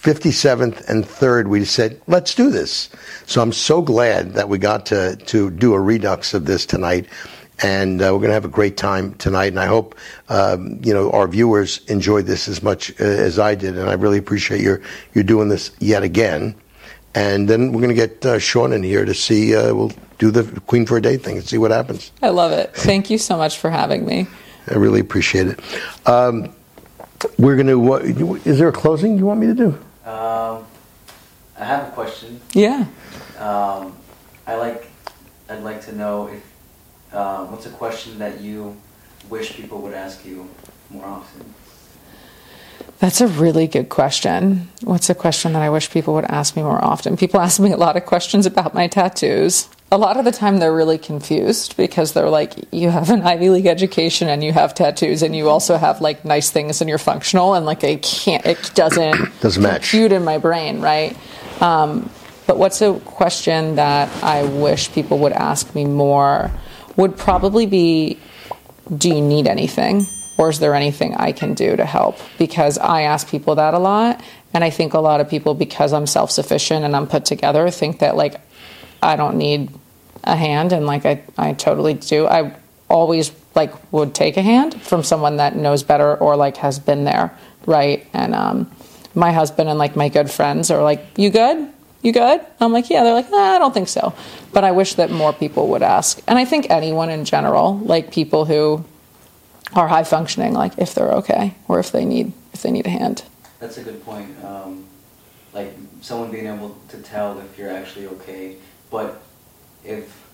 57th 0.05 0.87
and 0.87 1.03
3rd. 1.03 1.47
We 1.47 1.65
said, 1.65 1.99
let's 2.05 2.35
do 2.35 2.51
this. 2.51 2.89
So 3.25 3.41
I'm 3.41 3.51
so 3.51 3.81
glad 3.81 4.33
that 4.33 4.47
we 4.47 4.59
got 4.59 4.85
to, 4.87 5.15
to 5.15 5.49
do 5.49 5.73
a 5.73 5.79
redux 5.79 6.35
of 6.35 6.45
this 6.45 6.67
tonight. 6.67 7.07
And 7.63 7.99
uh, 7.99 8.13
we're 8.13 8.19
going 8.19 8.27
to 8.27 8.35
have 8.35 8.45
a 8.45 8.49
great 8.49 8.77
time 8.77 9.15
tonight. 9.15 9.47
And 9.47 9.59
I 9.59 9.65
hope, 9.65 9.95
um, 10.29 10.79
you 10.83 10.93
know, 10.93 11.09
our 11.09 11.27
viewers 11.27 11.79
enjoyed 11.87 12.27
this 12.27 12.47
as 12.47 12.61
much 12.61 12.91
uh, 13.01 13.03
as 13.03 13.39
I 13.39 13.55
did. 13.55 13.79
And 13.79 13.89
I 13.89 13.93
really 13.93 14.19
appreciate 14.19 14.61
your, 14.61 14.79
you 15.15 15.23
doing 15.23 15.49
this 15.49 15.71
yet 15.79 16.03
again. 16.03 16.53
And 17.15 17.47
then 17.47 17.71
we're 17.71 17.81
going 17.81 17.95
to 17.95 18.07
get 18.07 18.23
uh, 18.23 18.37
Sean 18.37 18.73
in 18.73 18.83
here 18.83 19.05
to 19.05 19.13
see, 19.15 19.55
uh, 19.55 19.73
we'll 19.73 19.91
do 20.19 20.29
the 20.29 20.59
Queen 20.61 20.85
for 20.85 20.97
a 20.97 21.01
Day 21.01 21.17
thing 21.17 21.37
and 21.37 21.47
see 21.47 21.57
what 21.57 21.71
happens. 21.71 22.11
I 22.21 22.29
love 22.29 22.51
it. 22.51 22.75
Thank 22.75 23.09
you 23.09 23.17
so 23.17 23.37
much 23.37 23.57
for 23.57 23.71
having 23.71 24.05
me. 24.05 24.27
I 24.69 24.75
really 24.75 24.99
appreciate 24.99 25.47
it. 25.47 25.59
Um, 26.07 26.53
we're 27.39 27.55
going 27.55 27.67
to, 27.67 28.35
is 28.47 28.59
there 28.59 28.67
a 28.67 28.73
closing 28.73 29.17
you 29.17 29.25
want 29.25 29.39
me 29.39 29.47
to 29.47 29.55
do? 29.55 29.79
Um, 30.05 30.65
I 31.57 31.65
have 31.65 31.87
a 31.87 31.91
question. 31.91 32.39
Yeah. 32.53 32.85
Um, 33.39 33.97
I 34.45 34.55
like. 34.55 34.87
I'd 35.49 35.63
like 35.63 35.85
to 35.85 35.95
know 35.95 36.27
if 36.27 36.43
uh, 37.13 37.45
what's 37.45 37.65
a 37.65 37.71
question 37.71 38.19
that 38.19 38.41
you 38.41 38.77
wish 39.29 39.53
people 39.53 39.81
would 39.81 39.93
ask 39.93 40.25
you 40.25 40.49
more 40.89 41.05
often. 41.05 41.53
That's 42.99 43.21
a 43.21 43.27
really 43.27 43.67
good 43.67 43.89
question. 43.89 44.69
What's 44.81 45.09
a 45.09 45.15
question 45.15 45.53
that 45.53 45.61
I 45.61 45.69
wish 45.69 45.91
people 45.91 46.13
would 46.15 46.25
ask 46.25 46.55
me 46.55 46.63
more 46.63 46.83
often? 46.83 47.17
People 47.17 47.39
ask 47.39 47.59
me 47.59 47.71
a 47.71 47.77
lot 47.77 47.97
of 47.97 48.05
questions 48.05 48.45
about 48.45 48.73
my 48.73 48.87
tattoos. 48.87 49.69
A 49.95 49.97
lot 49.97 50.17
of 50.17 50.25
the 50.25 50.31
time, 50.33 50.57
they're 50.57 50.75
really 50.75 50.97
confused 50.97 51.77
because 51.77 52.11
they're 52.11 52.29
like, 52.29 52.73
you 52.73 52.89
have 52.89 53.09
an 53.11 53.21
Ivy 53.21 53.49
League 53.49 53.65
education 53.65 54.27
and 54.27 54.43
you 54.43 54.51
have 54.51 54.75
tattoos, 54.75 55.23
and 55.23 55.33
you 55.33 55.47
also 55.47 55.77
have 55.77 56.01
like 56.01 56.25
nice 56.25 56.51
things 56.51 56.81
and 56.81 56.89
you're 56.89 56.97
functional, 56.97 57.53
and 57.53 57.65
like, 57.65 57.85
I 57.85 57.95
can't, 57.95 58.45
it 58.45 58.71
doesn't, 58.75 59.31
Doesn't 59.39 59.63
match. 59.63 59.89
compute 59.89 60.11
in 60.11 60.25
my 60.25 60.37
brain, 60.37 60.81
right? 60.81 61.15
Um, 61.61 62.09
but 62.45 62.57
what's 62.57 62.81
a 62.81 62.99
question 63.05 63.75
that 63.75 64.11
I 64.21 64.43
wish 64.43 64.91
people 64.91 65.19
would 65.19 65.31
ask 65.31 65.73
me 65.73 65.85
more 65.85 66.51
would 66.97 67.17
probably 67.17 67.65
be 67.65 68.19
do 68.97 69.07
you 69.07 69.21
need 69.21 69.47
anything 69.47 70.05
or 70.37 70.49
is 70.49 70.59
there 70.59 70.75
anything 70.75 71.15
I 71.15 71.31
can 71.31 71.53
do 71.53 71.77
to 71.77 71.85
help? 71.85 72.17
Because 72.37 72.77
I 72.77 73.03
ask 73.03 73.29
people 73.29 73.55
that 73.55 73.73
a 73.73 73.79
lot. 73.79 74.21
And 74.53 74.61
I 74.61 74.71
think 74.71 74.93
a 74.93 74.99
lot 74.99 75.21
of 75.21 75.29
people, 75.29 75.53
because 75.53 75.93
I'm 75.93 76.05
self 76.05 76.31
sufficient 76.31 76.83
and 76.83 76.97
I'm 76.97 77.07
put 77.07 77.23
together, 77.23 77.69
think 77.69 77.99
that 77.99 78.17
like 78.17 78.41
I 79.01 79.15
don't 79.15 79.37
need 79.37 79.69
a 80.25 80.35
hand. 80.35 80.73
And 80.73 80.85
like 80.85 81.05
I, 81.05 81.23
I 81.37 81.53
totally 81.53 81.93
do. 81.93 82.27
I 82.27 82.55
always 82.89 83.31
like 83.55 83.73
would 83.91 84.13
take 84.13 84.37
a 84.37 84.41
hand 84.41 84.81
from 84.81 85.03
someone 85.03 85.37
that 85.37 85.55
knows 85.55 85.83
better 85.83 86.15
or 86.15 86.35
like 86.35 86.57
has 86.57 86.79
been 86.79 87.03
there. 87.03 87.37
Right. 87.65 88.05
And 88.13 88.35
um, 88.35 88.71
my 89.13 89.31
husband 89.31 89.69
and 89.69 89.79
like 89.79 89.95
my 89.95 90.09
good 90.09 90.29
friends 90.29 90.69
are 90.71 90.83
like, 90.83 91.05
you 91.17 91.29
good? 91.29 91.71
You 92.01 92.11
good? 92.11 92.41
I'm 92.59 92.71
like, 92.71 92.89
yeah. 92.89 93.03
They're 93.03 93.13
like, 93.13 93.31
nah, 93.31 93.55
I 93.55 93.59
don't 93.59 93.73
think 93.73 93.87
so. 93.87 94.13
But 94.53 94.63
I 94.63 94.71
wish 94.71 94.95
that 94.95 95.09
more 95.09 95.33
people 95.33 95.69
would 95.69 95.81
ask. 95.81 96.21
And 96.27 96.37
I 96.37 96.45
think 96.45 96.69
anyone 96.69 97.09
in 97.09 97.25
general, 97.25 97.79
like 97.79 98.11
people 98.11 98.45
who 98.45 98.85
are 99.73 99.87
high 99.87 100.03
functioning, 100.03 100.53
like 100.53 100.77
if 100.77 100.93
they're 100.93 101.11
okay 101.13 101.55
or 101.67 101.79
if 101.79 101.91
they 101.91 102.05
need 102.05 102.33
if 102.53 102.61
they 102.61 102.71
need 102.71 102.85
a 102.85 102.89
hand. 102.89 103.23
That's 103.59 103.77
a 103.77 103.83
good 103.83 104.03
point. 104.05 104.29
Um, 104.43 104.85
like 105.53 105.73
someone 106.01 106.31
being 106.31 106.47
able 106.47 106.77
to 106.89 106.97
tell 106.97 107.39
if 107.39 107.57
you're 107.57 107.71
actually 107.71 108.07
okay, 108.07 108.57
but 108.91 109.21
if 109.85 110.25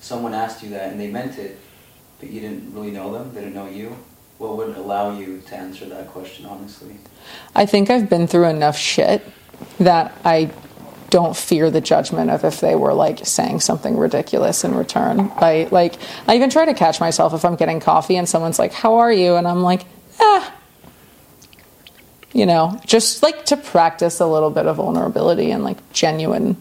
someone 0.00 0.34
asked 0.34 0.62
you 0.62 0.70
that 0.70 0.90
and 0.90 1.00
they 1.00 1.10
meant 1.10 1.38
it, 1.38 1.58
but 2.20 2.30
you 2.30 2.40
didn't 2.40 2.72
really 2.74 2.90
know 2.90 3.12
them, 3.12 3.34
they 3.34 3.40
didn't 3.40 3.54
know 3.54 3.68
you, 3.68 3.96
what 4.38 4.56
would 4.56 4.76
allow 4.76 5.16
you 5.16 5.42
to 5.46 5.56
answer 5.56 5.86
that 5.86 6.08
question 6.08 6.46
honestly? 6.46 6.96
I 7.54 7.66
think 7.66 7.90
I've 7.90 8.08
been 8.08 8.26
through 8.26 8.48
enough 8.48 8.76
shit 8.76 9.22
that 9.78 10.12
I 10.24 10.50
don't 11.10 11.36
fear 11.36 11.70
the 11.70 11.80
judgment 11.80 12.30
of 12.30 12.44
if 12.44 12.60
they 12.60 12.74
were 12.74 12.92
like 12.92 13.24
saying 13.24 13.60
something 13.60 13.96
ridiculous 13.96 14.64
in 14.64 14.74
return. 14.74 15.30
I 15.36 15.68
like 15.70 15.94
I 16.26 16.34
even 16.34 16.50
try 16.50 16.64
to 16.64 16.74
catch 16.74 16.98
myself 16.98 17.32
if 17.34 17.44
I'm 17.44 17.54
getting 17.54 17.78
coffee 17.78 18.16
and 18.16 18.28
someone's 18.28 18.58
like, 18.58 18.72
"How 18.72 18.96
are 18.96 19.12
you?" 19.12 19.36
and 19.36 19.46
I'm 19.46 19.62
like, 19.62 19.84
"Ah." 20.20 20.52
You 22.32 22.46
know, 22.46 22.80
just 22.84 23.22
like 23.22 23.44
to 23.46 23.56
practice 23.56 24.18
a 24.18 24.26
little 24.26 24.50
bit 24.50 24.66
of 24.66 24.76
vulnerability 24.76 25.52
and 25.52 25.62
like 25.62 25.78
genuine 25.92 26.60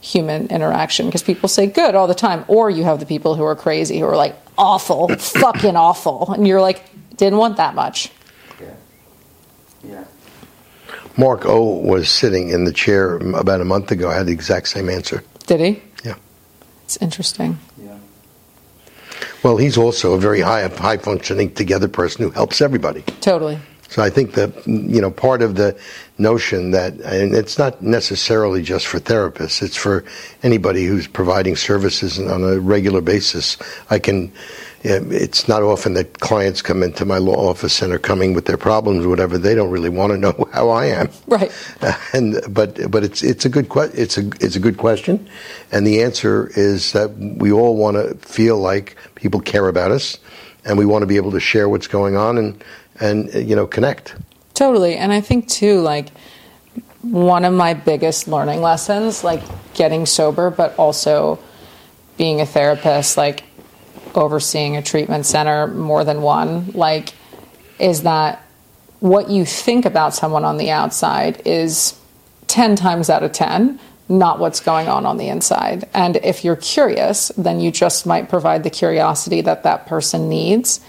human 0.00 0.46
interaction 0.48 1.06
because 1.06 1.22
people 1.22 1.48
say 1.48 1.66
good 1.66 1.94
all 1.94 2.06
the 2.06 2.14
time 2.14 2.44
or 2.48 2.70
you 2.70 2.84
have 2.84 3.00
the 3.00 3.06
people 3.06 3.34
who 3.34 3.44
are 3.44 3.54
crazy 3.54 3.98
who 3.98 4.06
are 4.06 4.16
like 4.16 4.34
awful, 4.56 5.08
fucking 5.18 5.76
awful 5.76 6.32
and 6.32 6.48
you're 6.48 6.60
like 6.60 6.82
didn't 7.16 7.38
want 7.38 7.58
that 7.58 7.74
much. 7.74 8.10
Yeah. 8.60 8.74
Yeah. 9.84 10.04
Mark 11.18 11.44
O 11.44 11.76
was 11.80 12.08
sitting 12.08 12.48
in 12.48 12.64
the 12.64 12.72
chair 12.72 13.16
about 13.16 13.60
a 13.60 13.64
month 13.64 13.90
ago, 13.90 14.08
I 14.10 14.14
had 14.14 14.26
the 14.26 14.32
exact 14.32 14.68
same 14.68 14.88
answer. 14.88 15.22
Did 15.46 15.60
he? 15.60 15.82
Yeah. 16.02 16.14
It's 16.84 16.96
interesting. 16.96 17.58
Yeah. 17.78 17.98
Well, 19.42 19.58
he's 19.58 19.76
also 19.76 20.14
a 20.14 20.18
very 20.18 20.40
high, 20.40 20.66
high 20.68 20.96
functioning 20.96 21.52
together 21.52 21.88
person 21.88 22.24
who 22.24 22.30
helps 22.30 22.62
everybody. 22.62 23.02
Totally. 23.20 23.58
So 23.90 24.02
I 24.02 24.08
think 24.08 24.34
that 24.34 24.66
you 24.66 25.00
know 25.00 25.10
part 25.10 25.42
of 25.42 25.56
the 25.56 25.76
notion 26.16 26.70
that, 26.70 26.94
and 27.00 27.34
it's 27.34 27.58
not 27.58 27.82
necessarily 27.82 28.62
just 28.62 28.86
for 28.86 29.00
therapists; 29.00 29.62
it's 29.62 29.76
for 29.76 30.04
anybody 30.44 30.86
who's 30.86 31.08
providing 31.08 31.56
services 31.56 32.20
on 32.20 32.44
a 32.44 32.60
regular 32.60 33.00
basis. 33.00 33.56
I 33.90 33.98
can 33.98 34.32
um, 34.84 35.10
it's 35.10 35.48
not 35.48 35.64
often 35.64 35.94
that 35.94 36.20
clients 36.20 36.62
come 36.62 36.84
into 36.84 37.04
my 37.04 37.18
law 37.18 37.50
office 37.50 37.82
and 37.82 37.92
are 37.92 37.98
coming 37.98 38.32
with 38.32 38.46
their 38.46 38.56
problems 38.56 39.04
or 39.04 39.08
whatever. 39.08 39.38
They 39.38 39.56
don't 39.56 39.70
really 39.70 39.90
want 39.90 40.12
to 40.12 40.18
know 40.18 40.48
how 40.52 40.70
I 40.70 40.86
am. 40.86 41.10
Right. 41.26 41.52
and 42.14 42.40
but 42.48 42.90
but 42.92 43.02
it's 43.02 43.24
it's 43.24 43.44
a 43.44 43.48
good 43.48 43.68
que- 43.68 43.90
it's 43.92 44.16
a 44.16 44.30
it's 44.40 44.54
a 44.54 44.60
good 44.60 44.78
question, 44.78 45.28
and 45.72 45.84
the 45.84 46.00
answer 46.00 46.52
is 46.54 46.92
that 46.92 47.10
we 47.18 47.50
all 47.50 47.76
want 47.76 47.96
to 47.96 48.14
feel 48.26 48.56
like 48.56 48.96
people 49.16 49.40
care 49.40 49.66
about 49.66 49.90
us, 49.90 50.16
and 50.64 50.78
we 50.78 50.86
want 50.86 51.02
to 51.02 51.06
be 51.06 51.16
able 51.16 51.32
to 51.32 51.40
share 51.40 51.68
what's 51.68 51.88
going 51.88 52.16
on 52.16 52.38
and 52.38 52.62
and 53.00 53.32
you 53.34 53.56
know 53.56 53.66
connect. 53.66 54.14
Totally. 54.54 54.96
And 54.96 55.12
I 55.12 55.20
think, 55.20 55.48
too, 55.48 55.80
like, 55.80 56.10
one 57.02 57.44
of 57.44 57.54
my 57.54 57.74
biggest 57.74 58.28
learning 58.28 58.60
lessons, 58.60 59.24
like 59.24 59.42
getting 59.74 60.04
sober, 60.04 60.50
but 60.50 60.76
also 60.76 61.38
being 62.18 62.40
a 62.40 62.46
therapist, 62.46 63.16
like 63.16 63.44
overseeing 64.14 64.76
a 64.76 64.82
treatment 64.82 65.24
center, 65.24 65.66
more 65.66 66.04
than 66.04 66.20
one, 66.20 66.70
like, 66.72 67.14
is 67.78 68.02
that 68.02 68.44
what 68.98 69.30
you 69.30 69.46
think 69.46 69.86
about 69.86 70.14
someone 70.14 70.44
on 70.44 70.58
the 70.58 70.70
outside 70.70 71.40
is 71.46 71.98
10 72.48 72.76
times 72.76 73.08
out 73.08 73.22
of 73.22 73.32
10 73.32 73.80
not 74.10 74.40
what's 74.40 74.58
going 74.58 74.88
on 74.88 75.06
on 75.06 75.18
the 75.18 75.28
inside. 75.28 75.88
And 75.94 76.16
if 76.16 76.44
you're 76.44 76.56
curious, 76.56 77.28
then 77.38 77.60
you 77.60 77.70
just 77.70 78.06
might 78.06 78.28
provide 78.28 78.64
the 78.64 78.70
curiosity 78.70 79.40
that 79.42 79.62
that 79.62 79.86
person 79.86 80.28
needs 80.28 80.80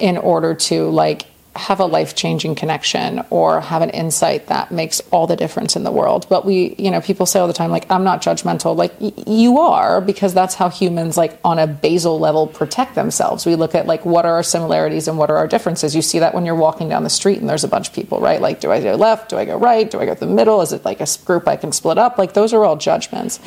in 0.00 0.18
order 0.18 0.54
to 0.54 0.90
like 0.90 1.26
have 1.56 1.78
a 1.78 1.86
life-changing 1.86 2.56
connection 2.56 3.24
or 3.30 3.60
have 3.60 3.80
an 3.80 3.90
insight 3.90 4.48
that 4.48 4.72
makes 4.72 5.00
all 5.12 5.26
the 5.28 5.36
difference 5.36 5.76
in 5.76 5.84
the 5.84 5.92
world. 5.92 6.26
But 6.28 6.44
we, 6.44 6.74
you 6.78 6.90
know, 6.90 7.00
people 7.00 7.26
say 7.26 7.38
all 7.38 7.46
the 7.46 7.52
time 7.52 7.70
like 7.70 7.88
I'm 7.90 8.02
not 8.02 8.22
judgmental. 8.22 8.76
Like 8.76 8.92
y- 9.00 9.12
you 9.26 9.58
are 9.58 10.00
because 10.00 10.34
that's 10.34 10.56
how 10.56 10.68
humans 10.68 11.16
like 11.16 11.38
on 11.44 11.60
a 11.60 11.66
basal 11.68 12.18
level 12.18 12.48
protect 12.48 12.96
themselves. 12.96 13.46
We 13.46 13.54
look 13.54 13.74
at 13.76 13.86
like 13.86 14.04
what 14.04 14.26
are 14.26 14.34
our 14.34 14.42
similarities 14.42 15.06
and 15.06 15.16
what 15.16 15.30
are 15.30 15.36
our 15.36 15.46
differences. 15.46 15.94
You 15.94 16.02
see 16.02 16.18
that 16.18 16.34
when 16.34 16.44
you're 16.44 16.56
walking 16.56 16.88
down 16.88 17.04
the 17.04 17.10
street 17.10 17.38
and 17.38 17.48
there's 17.48 17.64
a 17.64 17.68
bunch 17.68 17.88
of 17.88 17.94
people, 17.94 18.20
right? 18.20 18.40
Like 18.40 18.60
do 18.60 18.72
I 18.72 18.82
go 18.82 18.96
left? 18.96 19.30
Do 19.30 19.36
I 19.36 19.44
go 19.44 19.56
right? 19.56 19.88
Do 19.88 20.00
I 20.00 20.06
go 20.06 20.14
the 20.14 20.26
middle? 20.26 20.60
Is 20.60 20.72
it 20.72 20.84
like 20.84 21.00
a 21.00 21.06
group 21.24 21.46
I 21.46 21.54
can 21.54 21.70
split 21.70 21.98
up? 21.98 22.18
Like 22.18 22.34
those 22.34 22.52
are 22.52 22.64
all 22.64 22.76
judgments. 22.76 23.38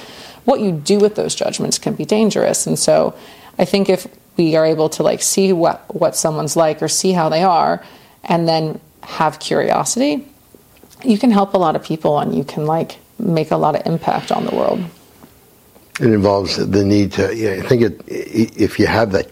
What 0.45 0.61
you 0.61 0.71
do 0.71 0.99
with 0.99 1.15
those 1.15 1.35
judgments 1.35 1.77
can 1.77 1.95
be 1.95 2.05
dangerous. 2.05 2.67
And 2.67 2.79
so 2.79 3.15
I 3.59 3.65
think 3.65 3.89
if 3.89 4.07
we 4.37 4.55
are 4.55 4.65
able 4.65 4.87
to 4.87 5.03
like 5.03 5.21
see 5.21 5.51
what 5.51 5.93
what 5.93 6.15
someone's 6.15 6.55
like 6.55 6.81
or 6.81 6.87
see 6.87 7.11
how 7.11 7.27
they 7.27 7.43
are 7.43 7.83
and 8.25 8.47
then 8.47 8.79
have 9.03 9.39
curiosity 9.39 10.25
you 11.03 11.17
can 11.17 11.31
help 11.31 11.53
a 11.53 11.57
lot 11.57 11.75
of 11.75 11.83
people 11.83 12.19
and 12.19 12.35
you 12.35 12.43
can 12.43 12.65
like 12.65 12.97
make 13.19 13.51
a 13.51 13.57
lot 13.57 13.75
of 13.75 13.85
impact 13.85 14.31
on 14.31 14.45
the 14.45 14.55
world 14.55 14.83
It 15.99 16.11
involves 16.13 16.57
the 16.57 16.85
need 16.85 17.13
to. 17.13 17.35
Yeah, 17.35 17.63
I 17.63 17.67
think 17.67 17.81
it, 17.81 18.01
if 18.07 18.77
you 18.79 18.87
have 18.87 19.11
that 19.13 19.29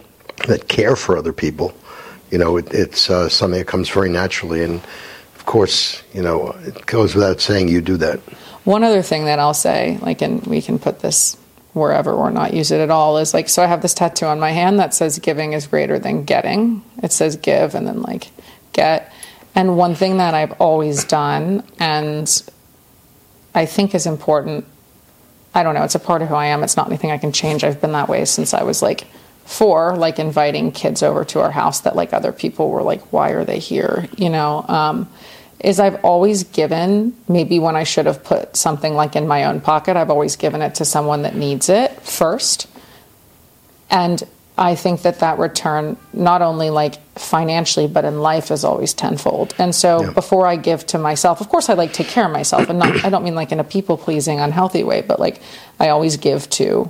that 0.48 0.68
care 0.68 0.96
for 0.96 1.18
other 1.18 1.34
people, 1.34 1.74
you 2.32 2.38
know, 2.40 2.58
it, 2.58 2.74
it's 2.74 3.10
uh, 3.10 3.30
something 3.30 3.60
that 3.60 3.68
comes 3.68 3.90
very 3.90 4.10
naturally. 4.10 4.64
And 4.64 4.82
of 5.36 5.46
course, 5.46 6.02
you 6.14 6.24
know, 6.24 6.56
it 6.66 6.86
goes 6.88 7.14
without 7.16 7.40
saying 7.40 7.68
you 7.70 7.82
do 7.82 7.98
that. 7.98 8.20
One 8.64 8.84
other 8.84 9.04
thing 9.04 9.26
that 9.26 9.38
I'll 9.40 9.54
say, 9.54 10.00
like, 10.02 10.24
and 10.24 10.46
we 10.48 10.62
can 10.62 10.80
put 10.80 11.00
this 11.02 11.38
wherever 11.74 12.12
or 12.12 12.32
not 12.32 12.54
use 12.54 12.72
it 12.72 12.80
at 12.82 12.90
all, 12.90 13.18
is 13.20 13.34
like, 13.34 13.48
so 13.48 13.62
I 13.62 13.68
have 13.68 13.82
this 13.82 13.94
tattoo 13.94 14.26
on 14.26 14.40
my 14.40 14.52
hand 14.52 14.80
that 14.80 14.94
says 14.94 15.20
giving 15.20 15.54
is 15.54 15.68
greater 15.68 16.00
than 16.00 16.24
getting. 16.24 16.84
It 17.04 17.12
says 17.12 17.36
give 17.36 17.76
and 17.76 17.86
then 17.86 18.02
like 18.02 18.32
get. 18.76 19.12
And 19.56 19.78
one 19.78 19.96
thing 19.96 20.18
that 20.18 20.34
I've 20.34 20.52
always 20.60 21.06
done 21.06 21.64
and 21.80 22.30
I 23.56 23.66
think 23.66 23.96
is 23.96 24.06
important, 24.06 24.66
I 25.54 25.64
don't 25.64 25.74
know, 25.74 25.84
it's 25.84 25.96
a 25.96 26.00
part 26.00 26.22
of 26.22 26.28
who 26.28 26.36
I 26.36 26.48
am. 26.48 26.62
It's 26.62 26.76
not 26.76 26.88
anything 26.88 27.10
I 27.10 27.18
can 27.18 27.32
change. 27.32 27.64
I've 27.64 27.80
been 27.80 27.94
that 27.94 28.10
way 28.10 28.26
since 28.26 28.54
I 28.54 28.64
was 28.64 28.82
like 28.82 29.08
four, 29.46 29.96
like 29.96 30.20
inviting 30.20 30.72
kids 30.72 31.02
over 31.02 31.24
to 31.26 31.40
our 31.40 31.52
house 31.52 31.80
that 31.82 31.96
like 31.96 32.12
other 32.14 32.34
people 32.34 32.70
were 32.70 32.84
like, 32.84 33.14
why 33.14 33.30
are 33.30 33.46
they 33.46 33.60
here? 33.60 34.08
You 34.18 34.30
know, 34.30 34.66
um, 34.68 35.10
is 35.60 35.80
I've 35.80 36.04
always 36.04 36.44
given, 36.44 37.16
maybe 37.30 37.60
when 37.60 37.78
I 37.78 37.84
should 37.84 38.08
have 38.08 38.24
put 38.24 38.58
something 38.58 38.94
like 38.94 39.16
in 39.16 39.26
my 39.26 39.46
own 39.46 39.62
pocket, 39.62 39.96
I've 39.96 40.10
always 40.10 40.36
given 40.36 40.62
it 40.62 40.76
to 40.76 40.86
someone 40.86 41.22
that 41.22 41.36
needs 41.36 41.70
it 41.70 41.92
first. 42.02 42.68
And 43.90 44.22
I 44.58 44.76
think 44.76 45.02
that 45.02 45.20
that 45.20 45.38
return, 45.38 45.98
not 46.14 46.42
only 46.42 46.70
like 46.70 46.96
financially, 47.18 47.88
but 47.88 48.06
in 48.06 48.22
life, 48.22 48.52
is 48.52 48.64
always 48.64 48.94
tenfold. 48.94 49.54
And 49.58 49.76
so 49.76 50.14
before 50.14 50.48
I 50.48 50.56
give 50.56 50.86
to 50.88 50.98
myself, 50.98 51.42
of 51.42 51.50
course, 51.50 51.70
I 51.70 51.74
like 51.74 51.92
take 51.92 52.08
care 52.08 52.26
of 52.26 52.32
myself, 52.32 52.70
and 52.70 52.80
not, 52.80 53.04
I 53.04 53.10
don't 53.10 53.24
mean 53.24 53.36
like 53.36 53.52
in 53.52 53.60
a 53.60 53.66
people 53.66 53.98
pleasing, 53.98 54.40
unhealthy 54.40 54.84
way, 54.84 55.02
but 55.02 55.20
like 55.20 55.42
I 55.80 55.90
always 55.90 56.16
give 56.16 56.50
to 56.52 56.90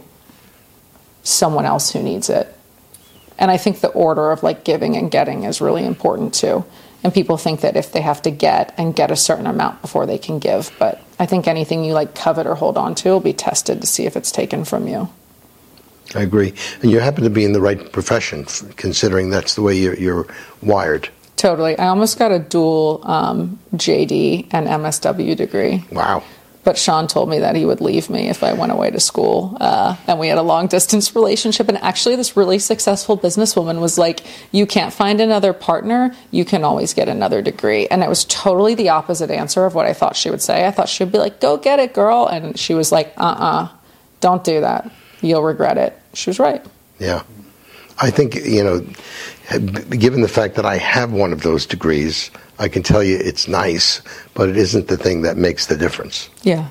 someone 1.24 1.66
else 1.66 1.92
who 1.92 2.04
needs 2.04 2.30
it. 2.30 2.56
And 3.40 3.50
I 3.50 3.58
think 3.58 3.82
the 3.82 3.90
order 3.90 4.32
of 4.32 4.44
like 4.44 4.64
giving 4.64 4.96
and 4.96 5.10
getting 5.10 5.44
is 5.44 5.60
really 5.60 5.86
important 5.86 6.34
too. 6.36 6.66
And 7.04 7.14
people 7.14 7.38
think 7.38 7.62
that 7.62 7.76
if 7.76 7.92
they 7.92 8.02
have 8.02 8.22
to 8.24 8.32
get 8.32 8.74
and 8.78 8.96
get 8.96 9.12
a 9.12 9.16
certain 9.16 9.48
amount 9.48 9.82
before 9.82 10.06
they 10.06 10.18
can 10.18 10.40
give, 10.40 10.72
but 10.80 11.02
I 11.20 11.26
think 11.26 11.48
anything 11.48 11.84
you 11.84 11.94
like 11.94 12.16
covet 12.16 12.48
or 12.48 12.56
hold 12.56 12.78
on 12.78 12.96
to 12.96 13.10
will 13.10 13.20
be 13.20 13.34
tested 13.34 13.82
to 13.82 13.88
see 13.88 14.06
if 14.06 14.16
it's 14.16 14.32
taken 14.32 14.66
from 14.66 14.88
you. 14.88 15.10
I 16.14 16.22
agree. 16.22 16.54
And 16.82 16.92
you 16.92 17.00
happen 17.00 17.24
to 17.24 17.30
be 17.30 17.46
in 17.46 17.54
the 17.54 17.62
right 17.62 17.92
profession, 17.92 18.46
considering 18.76 19.30
that's 19.30 19.56
the 19.56 19.62
way 19.62 19.76
you're, 19.76 19.96
you're 19.96 20.28
wired. 20.62 21.10
Totally. 21.36 21.78
I 21.78 21.88
almost 21.88 22.20
got 22.20 22.32
a 22.32 22.40
dual 22.40 23.02
um, 23.04 23.60
JD 23.76 24.48
and 24.52 24.68
MSW 24.68 25.36
degree. 25.36 25.84
Wow. 25.92 26.24
But 26.64 26.80
Sean 26.80 27.06
told 27.06 27.30
me 27.30 27.40
that 27.40 27.56
he 27.56 27.64
would 27.64 27.80
leave 27.80 28.10
me 28.10 28.28
if 28.28 28.44
I 28.44 28.54
went 28.54 28.72
away 28.72 28.90
to 28.90 29.00
school. 29.00 29.56
Uh, 29.62 29.96
and 30.08 30.18
we 30.18 30.28
had 30.30 30.40
a 30.40 30.42
long 30.42 30.66
distance 30.66 31.14
relationship. 31.14 31.70
And 31.70 31.78
actually, 31.78 32.16
this 32.16 32.36
really 32.36 32.58
successful 32.58 33.16
businesswoman 33.16 33.80
was 33.80 34.00
like, 34.00 34.22
You 34.52 34.66
can't 34.66 34.92
find 34.92 35.22
another 35.22 35.54
partner. 35.54 36.16
You 36.32 36.44
can 36.44 36.64
always 36.64 36.96
get 36.96 37.08
another 37.08 37.44
degree. 37.44 37.88
And 37.88 38.02
it 38.02 38.10
was 38.10 38.26
totally 38.26 38.74
the 38.74 38.90
opposite 38.90 39.30
answer 39.30 39.66
of 39.66 39.76
what 39.76 39.86
I 39.86 39.94
thought 39.94 40.16
she 40.16 40.32
would 40.32 40.42
say. 40.42 40.66
I 40.66 40.72
thought 40.72 40.90
she 40.90 41.04
would 41.04 41.14
be 41.14 41.20
like, 41.20 41.40
Go 41.40 41.58
get 41.58 41.80
it, 41.80 41.94
girl. 41.94 42.26
And 42.26 42.58
she 42.58 42.74
was 42.74 42.92
like, 42.92 43.14
Uh 43.16 43.26
uh-uh, 43.26 43.64
uh, 43.64 43.68
do 44.22 44.28
not 44.30 44.44
do 44.44 44.62
that. 44.62 44.92
You'll 45.26 45.44
regret 45.44 45.78
it. 45.78 46.00
She 46.14 46.30
was 46.30 46.40
right. 46.40 46.66
Yeah. 47.00 47.24
I 48.00 48.12
think, 48.12 48.36
you 48.36 48.64
know, 48.64 48.86
given 49.90 50.22
the 50.22 50.28
fact 50.28 50.56
that 50.56 50.66
I 50.66 50.78
have 50.78 51.12
one 51.12 51.34
of 51.34 51.42
those 51.42 51.66
degrees, 51.66 52.30
I 52.60 52.68
can 52.68 52.84
tell 52.84 53.04
you 53.04 53.18
it's 53.18 53.48
nice, 53.48 54.02
but 54.34 54.50
it 54.50 54.58
isn't 54.58 54.88
the 54.88 54.98
thing 54.98 55.24
that 55.24 55.38
makes 55.38 55.68
the 55.68 55.78
difference. 55.78 56.30
Yeah. 56.44 56.70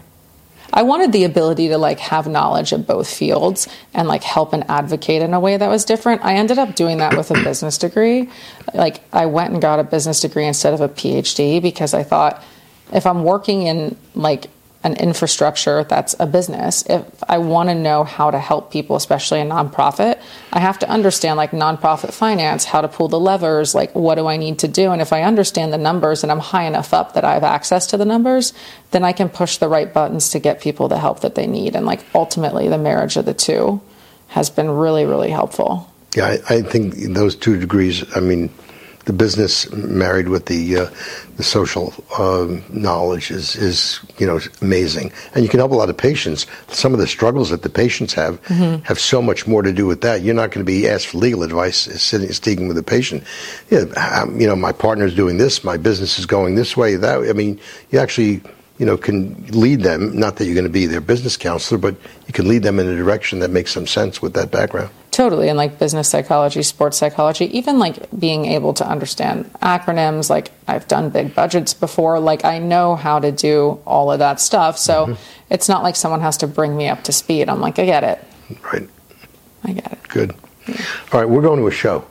I 0.72 0.82
wanted 0.82 1.12
the 1.12 1.24
ability 1.24 1.68
to 1.68 1.78
like 1.78 2.00
have 2.00 2.26
knowledge 2.26 2.72
of 2.72 2.86
both 2.86 3.08
fields 3.08 3.68
and 3.94 4.08
like 4.08 4.24
help 4.24 4.52
and 4.52 4.68
advocate 4.68 5.22
in 5.22 5.32
a 5.32 5.40
way 5.40 5.56
that 5.56 5.68
was 5.68 5.84
different. 5.84 6.24
I 6.24 6.34
ended 6.34 6.58
up 6.58 6.74
doing 6.74 6.98
that 6.98 7.16
with 7.16 7.30
a 7.30 7.34
business 7.44 7.78
degree. 7.78 8.28
Like 8.72 9.00
I 9.12 9.26
went 9.26 9.52
and 9.52 9.62
got 9.62 9.78
a 9.78 9.84
business 9.84 10.20
degree 10.20 10.46
instead 10.46 10.74
of 10.74 10.80
a 10.80 10.88
PhD 10.88 11.62
because 11.62 11.94
I 11.94 12.02
thought 12.02 12.42
if 12.92 13.06
I'm 13.06 13.24
working 13.24 13.62
in 13.62 13.96
like 14.14 14.50
an 14.84 14.96
infrastructure 14.96 15.82
that's 15.82 16.14
a 16.20 16.26
business, 16.26 16.84
if 16.88 17.02
I 17.26 17.38
want 17.38 17.70
to 17.70 17.74
know 17.74 18.04
how 18.04 18.30
to 18.30 18.38
help 18.38 18.70
people, 18.70 18.96
especially 18.96 19.40
a 19.40 19.44
nonprofit, 19.44 20.20
I 20.52 20.60
have 20.60 20.78
to 20.80 20.88
understand 20.88 21.38
like 21.38 21.52
nonprofit 21.52 22.12
finance, 22.12 22.66
how 22.66 22.82
to 22.82 22.88
pull 22.88 23.08
the 23.08 23.18
levers, 23.18 23.74
like 23.74 23.94
what 23.94 24.16
do 24.16 24.26
I 24.26 24.36
need 24.36 24.58
to 24.60 24.68
do? 24.68 24.92
And 24.92 25.00
if 25.00 25.12
I 25.12 25.22
understand 25.22 25.72
the 25.72 25.78
numbers 25.78 26.22
and 26.22 26.30
I'm 26.30 26.38
high 26.38 26.64
enough 26.64 26.92
up 26.92 27.14
that 27.14 27.24
I 27.24 27.32
have 27.32 27.44
access 27.44 27.86
to 27.88 27.96
the 27.96 28.04
numbers, 28.04 28.52
then 28.90 29.04
I 29.04 29.12
can 29.12 29.30
push 29.30 29.56
the 29.56 29.68
right 29.68 29.92
buttons 29.92 30.28
to 30.30 30.38
get 30.38 30.60
people 30.60 30.88
the 30.88 30.98
help 30.98 31.20
that 31.20 31.34
they 31.34 31.46
need. 31.46 31.74
And 31.74 31.86
like 31.86 32.04
ultimately, 32.14 32.68
the 32.68 32.78
marriage 32.78 33.16
of 33.16 33.24
the 33.24 33.34
two 33.34 33.80
has 34.28 34.50
been 34.50 34.70
really, 34.70 35.06
really 35.06 35.30
helpful. 35.30 35.90
Yeah, 36.14 36.36
I, 36.48 36.56
I 36.56 36.62
think 36.62 36.94
those 37.14 37.34
two 37.34 37.58
degrees, 37.58 38.04
I 38.14 38.20
mean, 38.20 38.50
the 39.04 39.12
business 39.12 39.70
married 39.72 40.28
with 40.28 40.46
the 40.46 40.78
uh, 40.78 40.90
the 41.36 41.42
social 41.42 41.92
uh, 42.18 42.46
knowledge 42.70 43.30
is 43.30 43.56
is 43.56 44.00
you 44.18 44.26
know 44.26 44.40
amazing, 44.62 45.12
and 45.34 45.44
you 45.44 45.48
can 45.48 45.60
help 45.60 45.72
a 45.72 45.74
lot 45.74 45.90
of 45.90 45.96
patients. 45.96 46.46
Some 46.68 46.94
of 46.94 47.00
the 47.00 47.06
struggles 47.06 47.50
that 47.50 47.62
the 47.62 47.68
patients 47.68 48.14
have 48.14 48.44
have 48.46 48.98
so 48.98 49.20
much 49.20 49.46
more 49.46 49.62
to 49.62 49.72
do 49.72 49.86
with 49.86 50.00
that. 50.02 50.22
You're 50.22 50.34
not 50.34 50.50
going 50.50 50.64
to 50.64 50.70
be 50.70 50.88
asked 50.88 51.08
for 51.08 51.18
legal 51.18 51.42
advice 51.42 51.76
sitting 51.76 52.32
speaking 52.32 52.68
with 52.68 52.78
a 52.78 52.82
patient. 52.82 53.24
Yeah, 53.70 53.84
um, 53.96 54.40
you 54.40 54.46
know, 54.46 54.56
my 54.56 54.72
partner's 54.72 55.14
doing 55.14 55.36
this, 55.36 55.64
my 55.64 55.76
business 55.76 56.18
is 56.18 56.26
going 56.26 56.54
this 56.54 56.76
way. 56.76 56.96
That 56.96 57.28
I 57.28 57.32
mean, 57.32 57.60
you 57.90 57.98
actually 57.98 58.42
you 58.78 58.86
know 58.86 58.96
can 58.96 59.46
lead 59.48 59.80
them. 59.80 60.18
Not 60.18 60.36
that 60.36 60.46
you're 60.46 60.54
going 60.54 60.64
to 60.64 60.70
be 60.70 60.86
their 60.86 61.00
business 61.00 61.36
counselor, 61.36 61.78
but 61.78 61.94
you 62.26 62.32
can 62.32 62.48
lead 62.48 62.62
them 62.62 62.78
in 62.78 62.88
a 62.88 62.96
direction 62.96 63.40
that 63.40 63.50
makes 63.50 63.72
some 63.72 63.86
sense 63.86 64.22
with 64.22 64.32
that 64.34 64.50
background. 64.50 64.90
Totally. 65.14 65.48
And 65.48 65.56
like 65.56 65.78
business 65.78 66.08
psychology, 66.08 66.60
sports 66.64 66.98
psychology, 66.98 67.44
even 67.56 67.78
like 67.78 68.10
being 68.18 68.46
able 68.46 68.74
to 68.74 68.84
understand 68.84 69.44
acronyms. 69.62 70.28
Like 70.28 70.50
I've 70.66 70.88
done 70.88 71.10
big 71.10 71.36
budgets 71.36 71.72
before. 71.72 72.18
Like 72.18 72.44
I 72.44 72.58
know 72.58 72.96
how 72.96 73.20
to 73.20 73.30
do 73.30 73.80
all 73.86 74.10
of 74.10 74.18
that 74.18 74.40
stuff. 74.40 74.76
So 74.76 75.06
mm-hmm. 75.06 75.22
it's 75.50 75.68
not 75.68 75.84
like 75.84 75.94
someone 75.94 76.20
has 76.20 76.36
to 76.38 76.48
bring 76.48 76.76
me 76.76 76.88
up 76.88 77.04
to 77.04 77.12
speed. 77.12 77.48
I'm 77.48 77.60
like, 77.60 77.78
I 77.78 77.84
get 77.84 78.02
it. 78.02 78.24
Right. 78.72 78.88
I 79.62 79.72
get 79.74 79.92
it. 79.92 80.02
Good. 80.08 80.34
All 81.12 81.20
right, 81.20 81.28
we're 81.28 81.42
going 81.42 81.60
to 81.60 81.68
a 81.68 81.70
show. 81.70 82.04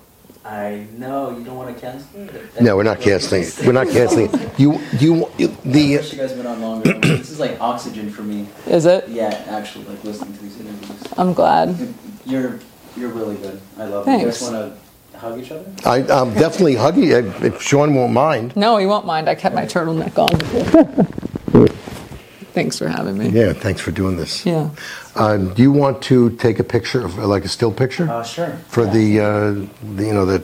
I 0.45 0.87
know 0.97 1.37
you 1.37 1.43
don't 1.43 1.57
want 1.57 1.75
to 1.75 1.81
cancel 1.81 2.21
it. 2.21 2.61
No, 2.61 2.77
we're 2.77 2.83
not 2.83 3.01
canceling. 3.01 3.43
it. 3.43 3.59
We're 3.65 3.73
not 3.73 3.89
canceling. 3.89 4.29
it. 4.33 4.57
You, 4.57 4.79
you, 4.97 5.29
you 5.37 5.49
I 5.49 5.55
the. 5.65 5.97
wish 5.97 6.13
you 6.13 6.19
guys 6.19 6.31
been 6.31 6.47
on 6.47 6.61
longer. 6.61 6.93
this 6.99 7.31
is 7.31 7.39
like 7.39 7.59
oxygen 7.59 8.09
for 8.09 8.21
me. 8.21 8.47
Is 8.65 8.85
it? 8.85 9.09
Yeah, 9.09 9.43
actually, 9.49 9.83
like 9.85 10.01
listening 10.05 10.33
to 10.37 10.41
these 10.41 10.57
interviews. 10.57 11.13
I'm 11.17 11.33
glad. 11.33 11.93
You're 12.25 12.59
you're 12.97 13.09
really 13.09 13.35
good. 13.37 13.59
I 13.77 13.85
love 13.85 14.03
it. 14.03 14.05
Thanks. 14.05 14.41
You 14.41 14.47
guys 14.47 14.53
want 14.53 14.75
to 15.13 15.17
hug 15.19 15.39
each 15.39 15.51
other? 15.51 15.65
I, 15.85 15.97
I'm 16.11 16.33
definitely 16.33 16.75
hugging 16.75 17.03
you 17.05 17.17
if 17.41 17.61
Sean 17.61 17.93
won't 17.95 18.13
mind. 18.13 18.55
No, 18.55 18.77
he 18.77 18.85
won't 18.85 19.05
mind. 19.05 19.29
I 19.29 19.35
kept 19.35 19.55
my 19.55 19.65
turtleneck 19.65 20.17
on. 20.17 21.67
Thanks 22.53 22.77
for 22.77 22.87
having 22.87 23.17
me. 23.17 23.29
Yeah, 23.29 23.53
thanks 23.53 23.81
for 23.81 23.89
doing 23.91 24.15
this. 24.15 24.45
Yeah. 24.45 24.69
Uh, 25.15 25.37
do 25.37 25.61
you 25.63 25.71
want 25.71 26.03
to 26.03 26.29
take 26.37 26.59
a 26.59 26.63
picture 26.63 27.03
of 27.03 27.17
like 27.17 27.45
a 27.45 27.47
still 27.47 27.71
picture 27.71 28.07
Uh, 28.07 28.21
sure. 28.23 28.51
for 28.67 28.83
Yeah. 28.85 28.93
the, 28.93 29.19
uh, 29.19 29.51
the 29.95 30.05
you 30.05 30.13
know 30.13 30.25
the 30.25 30.43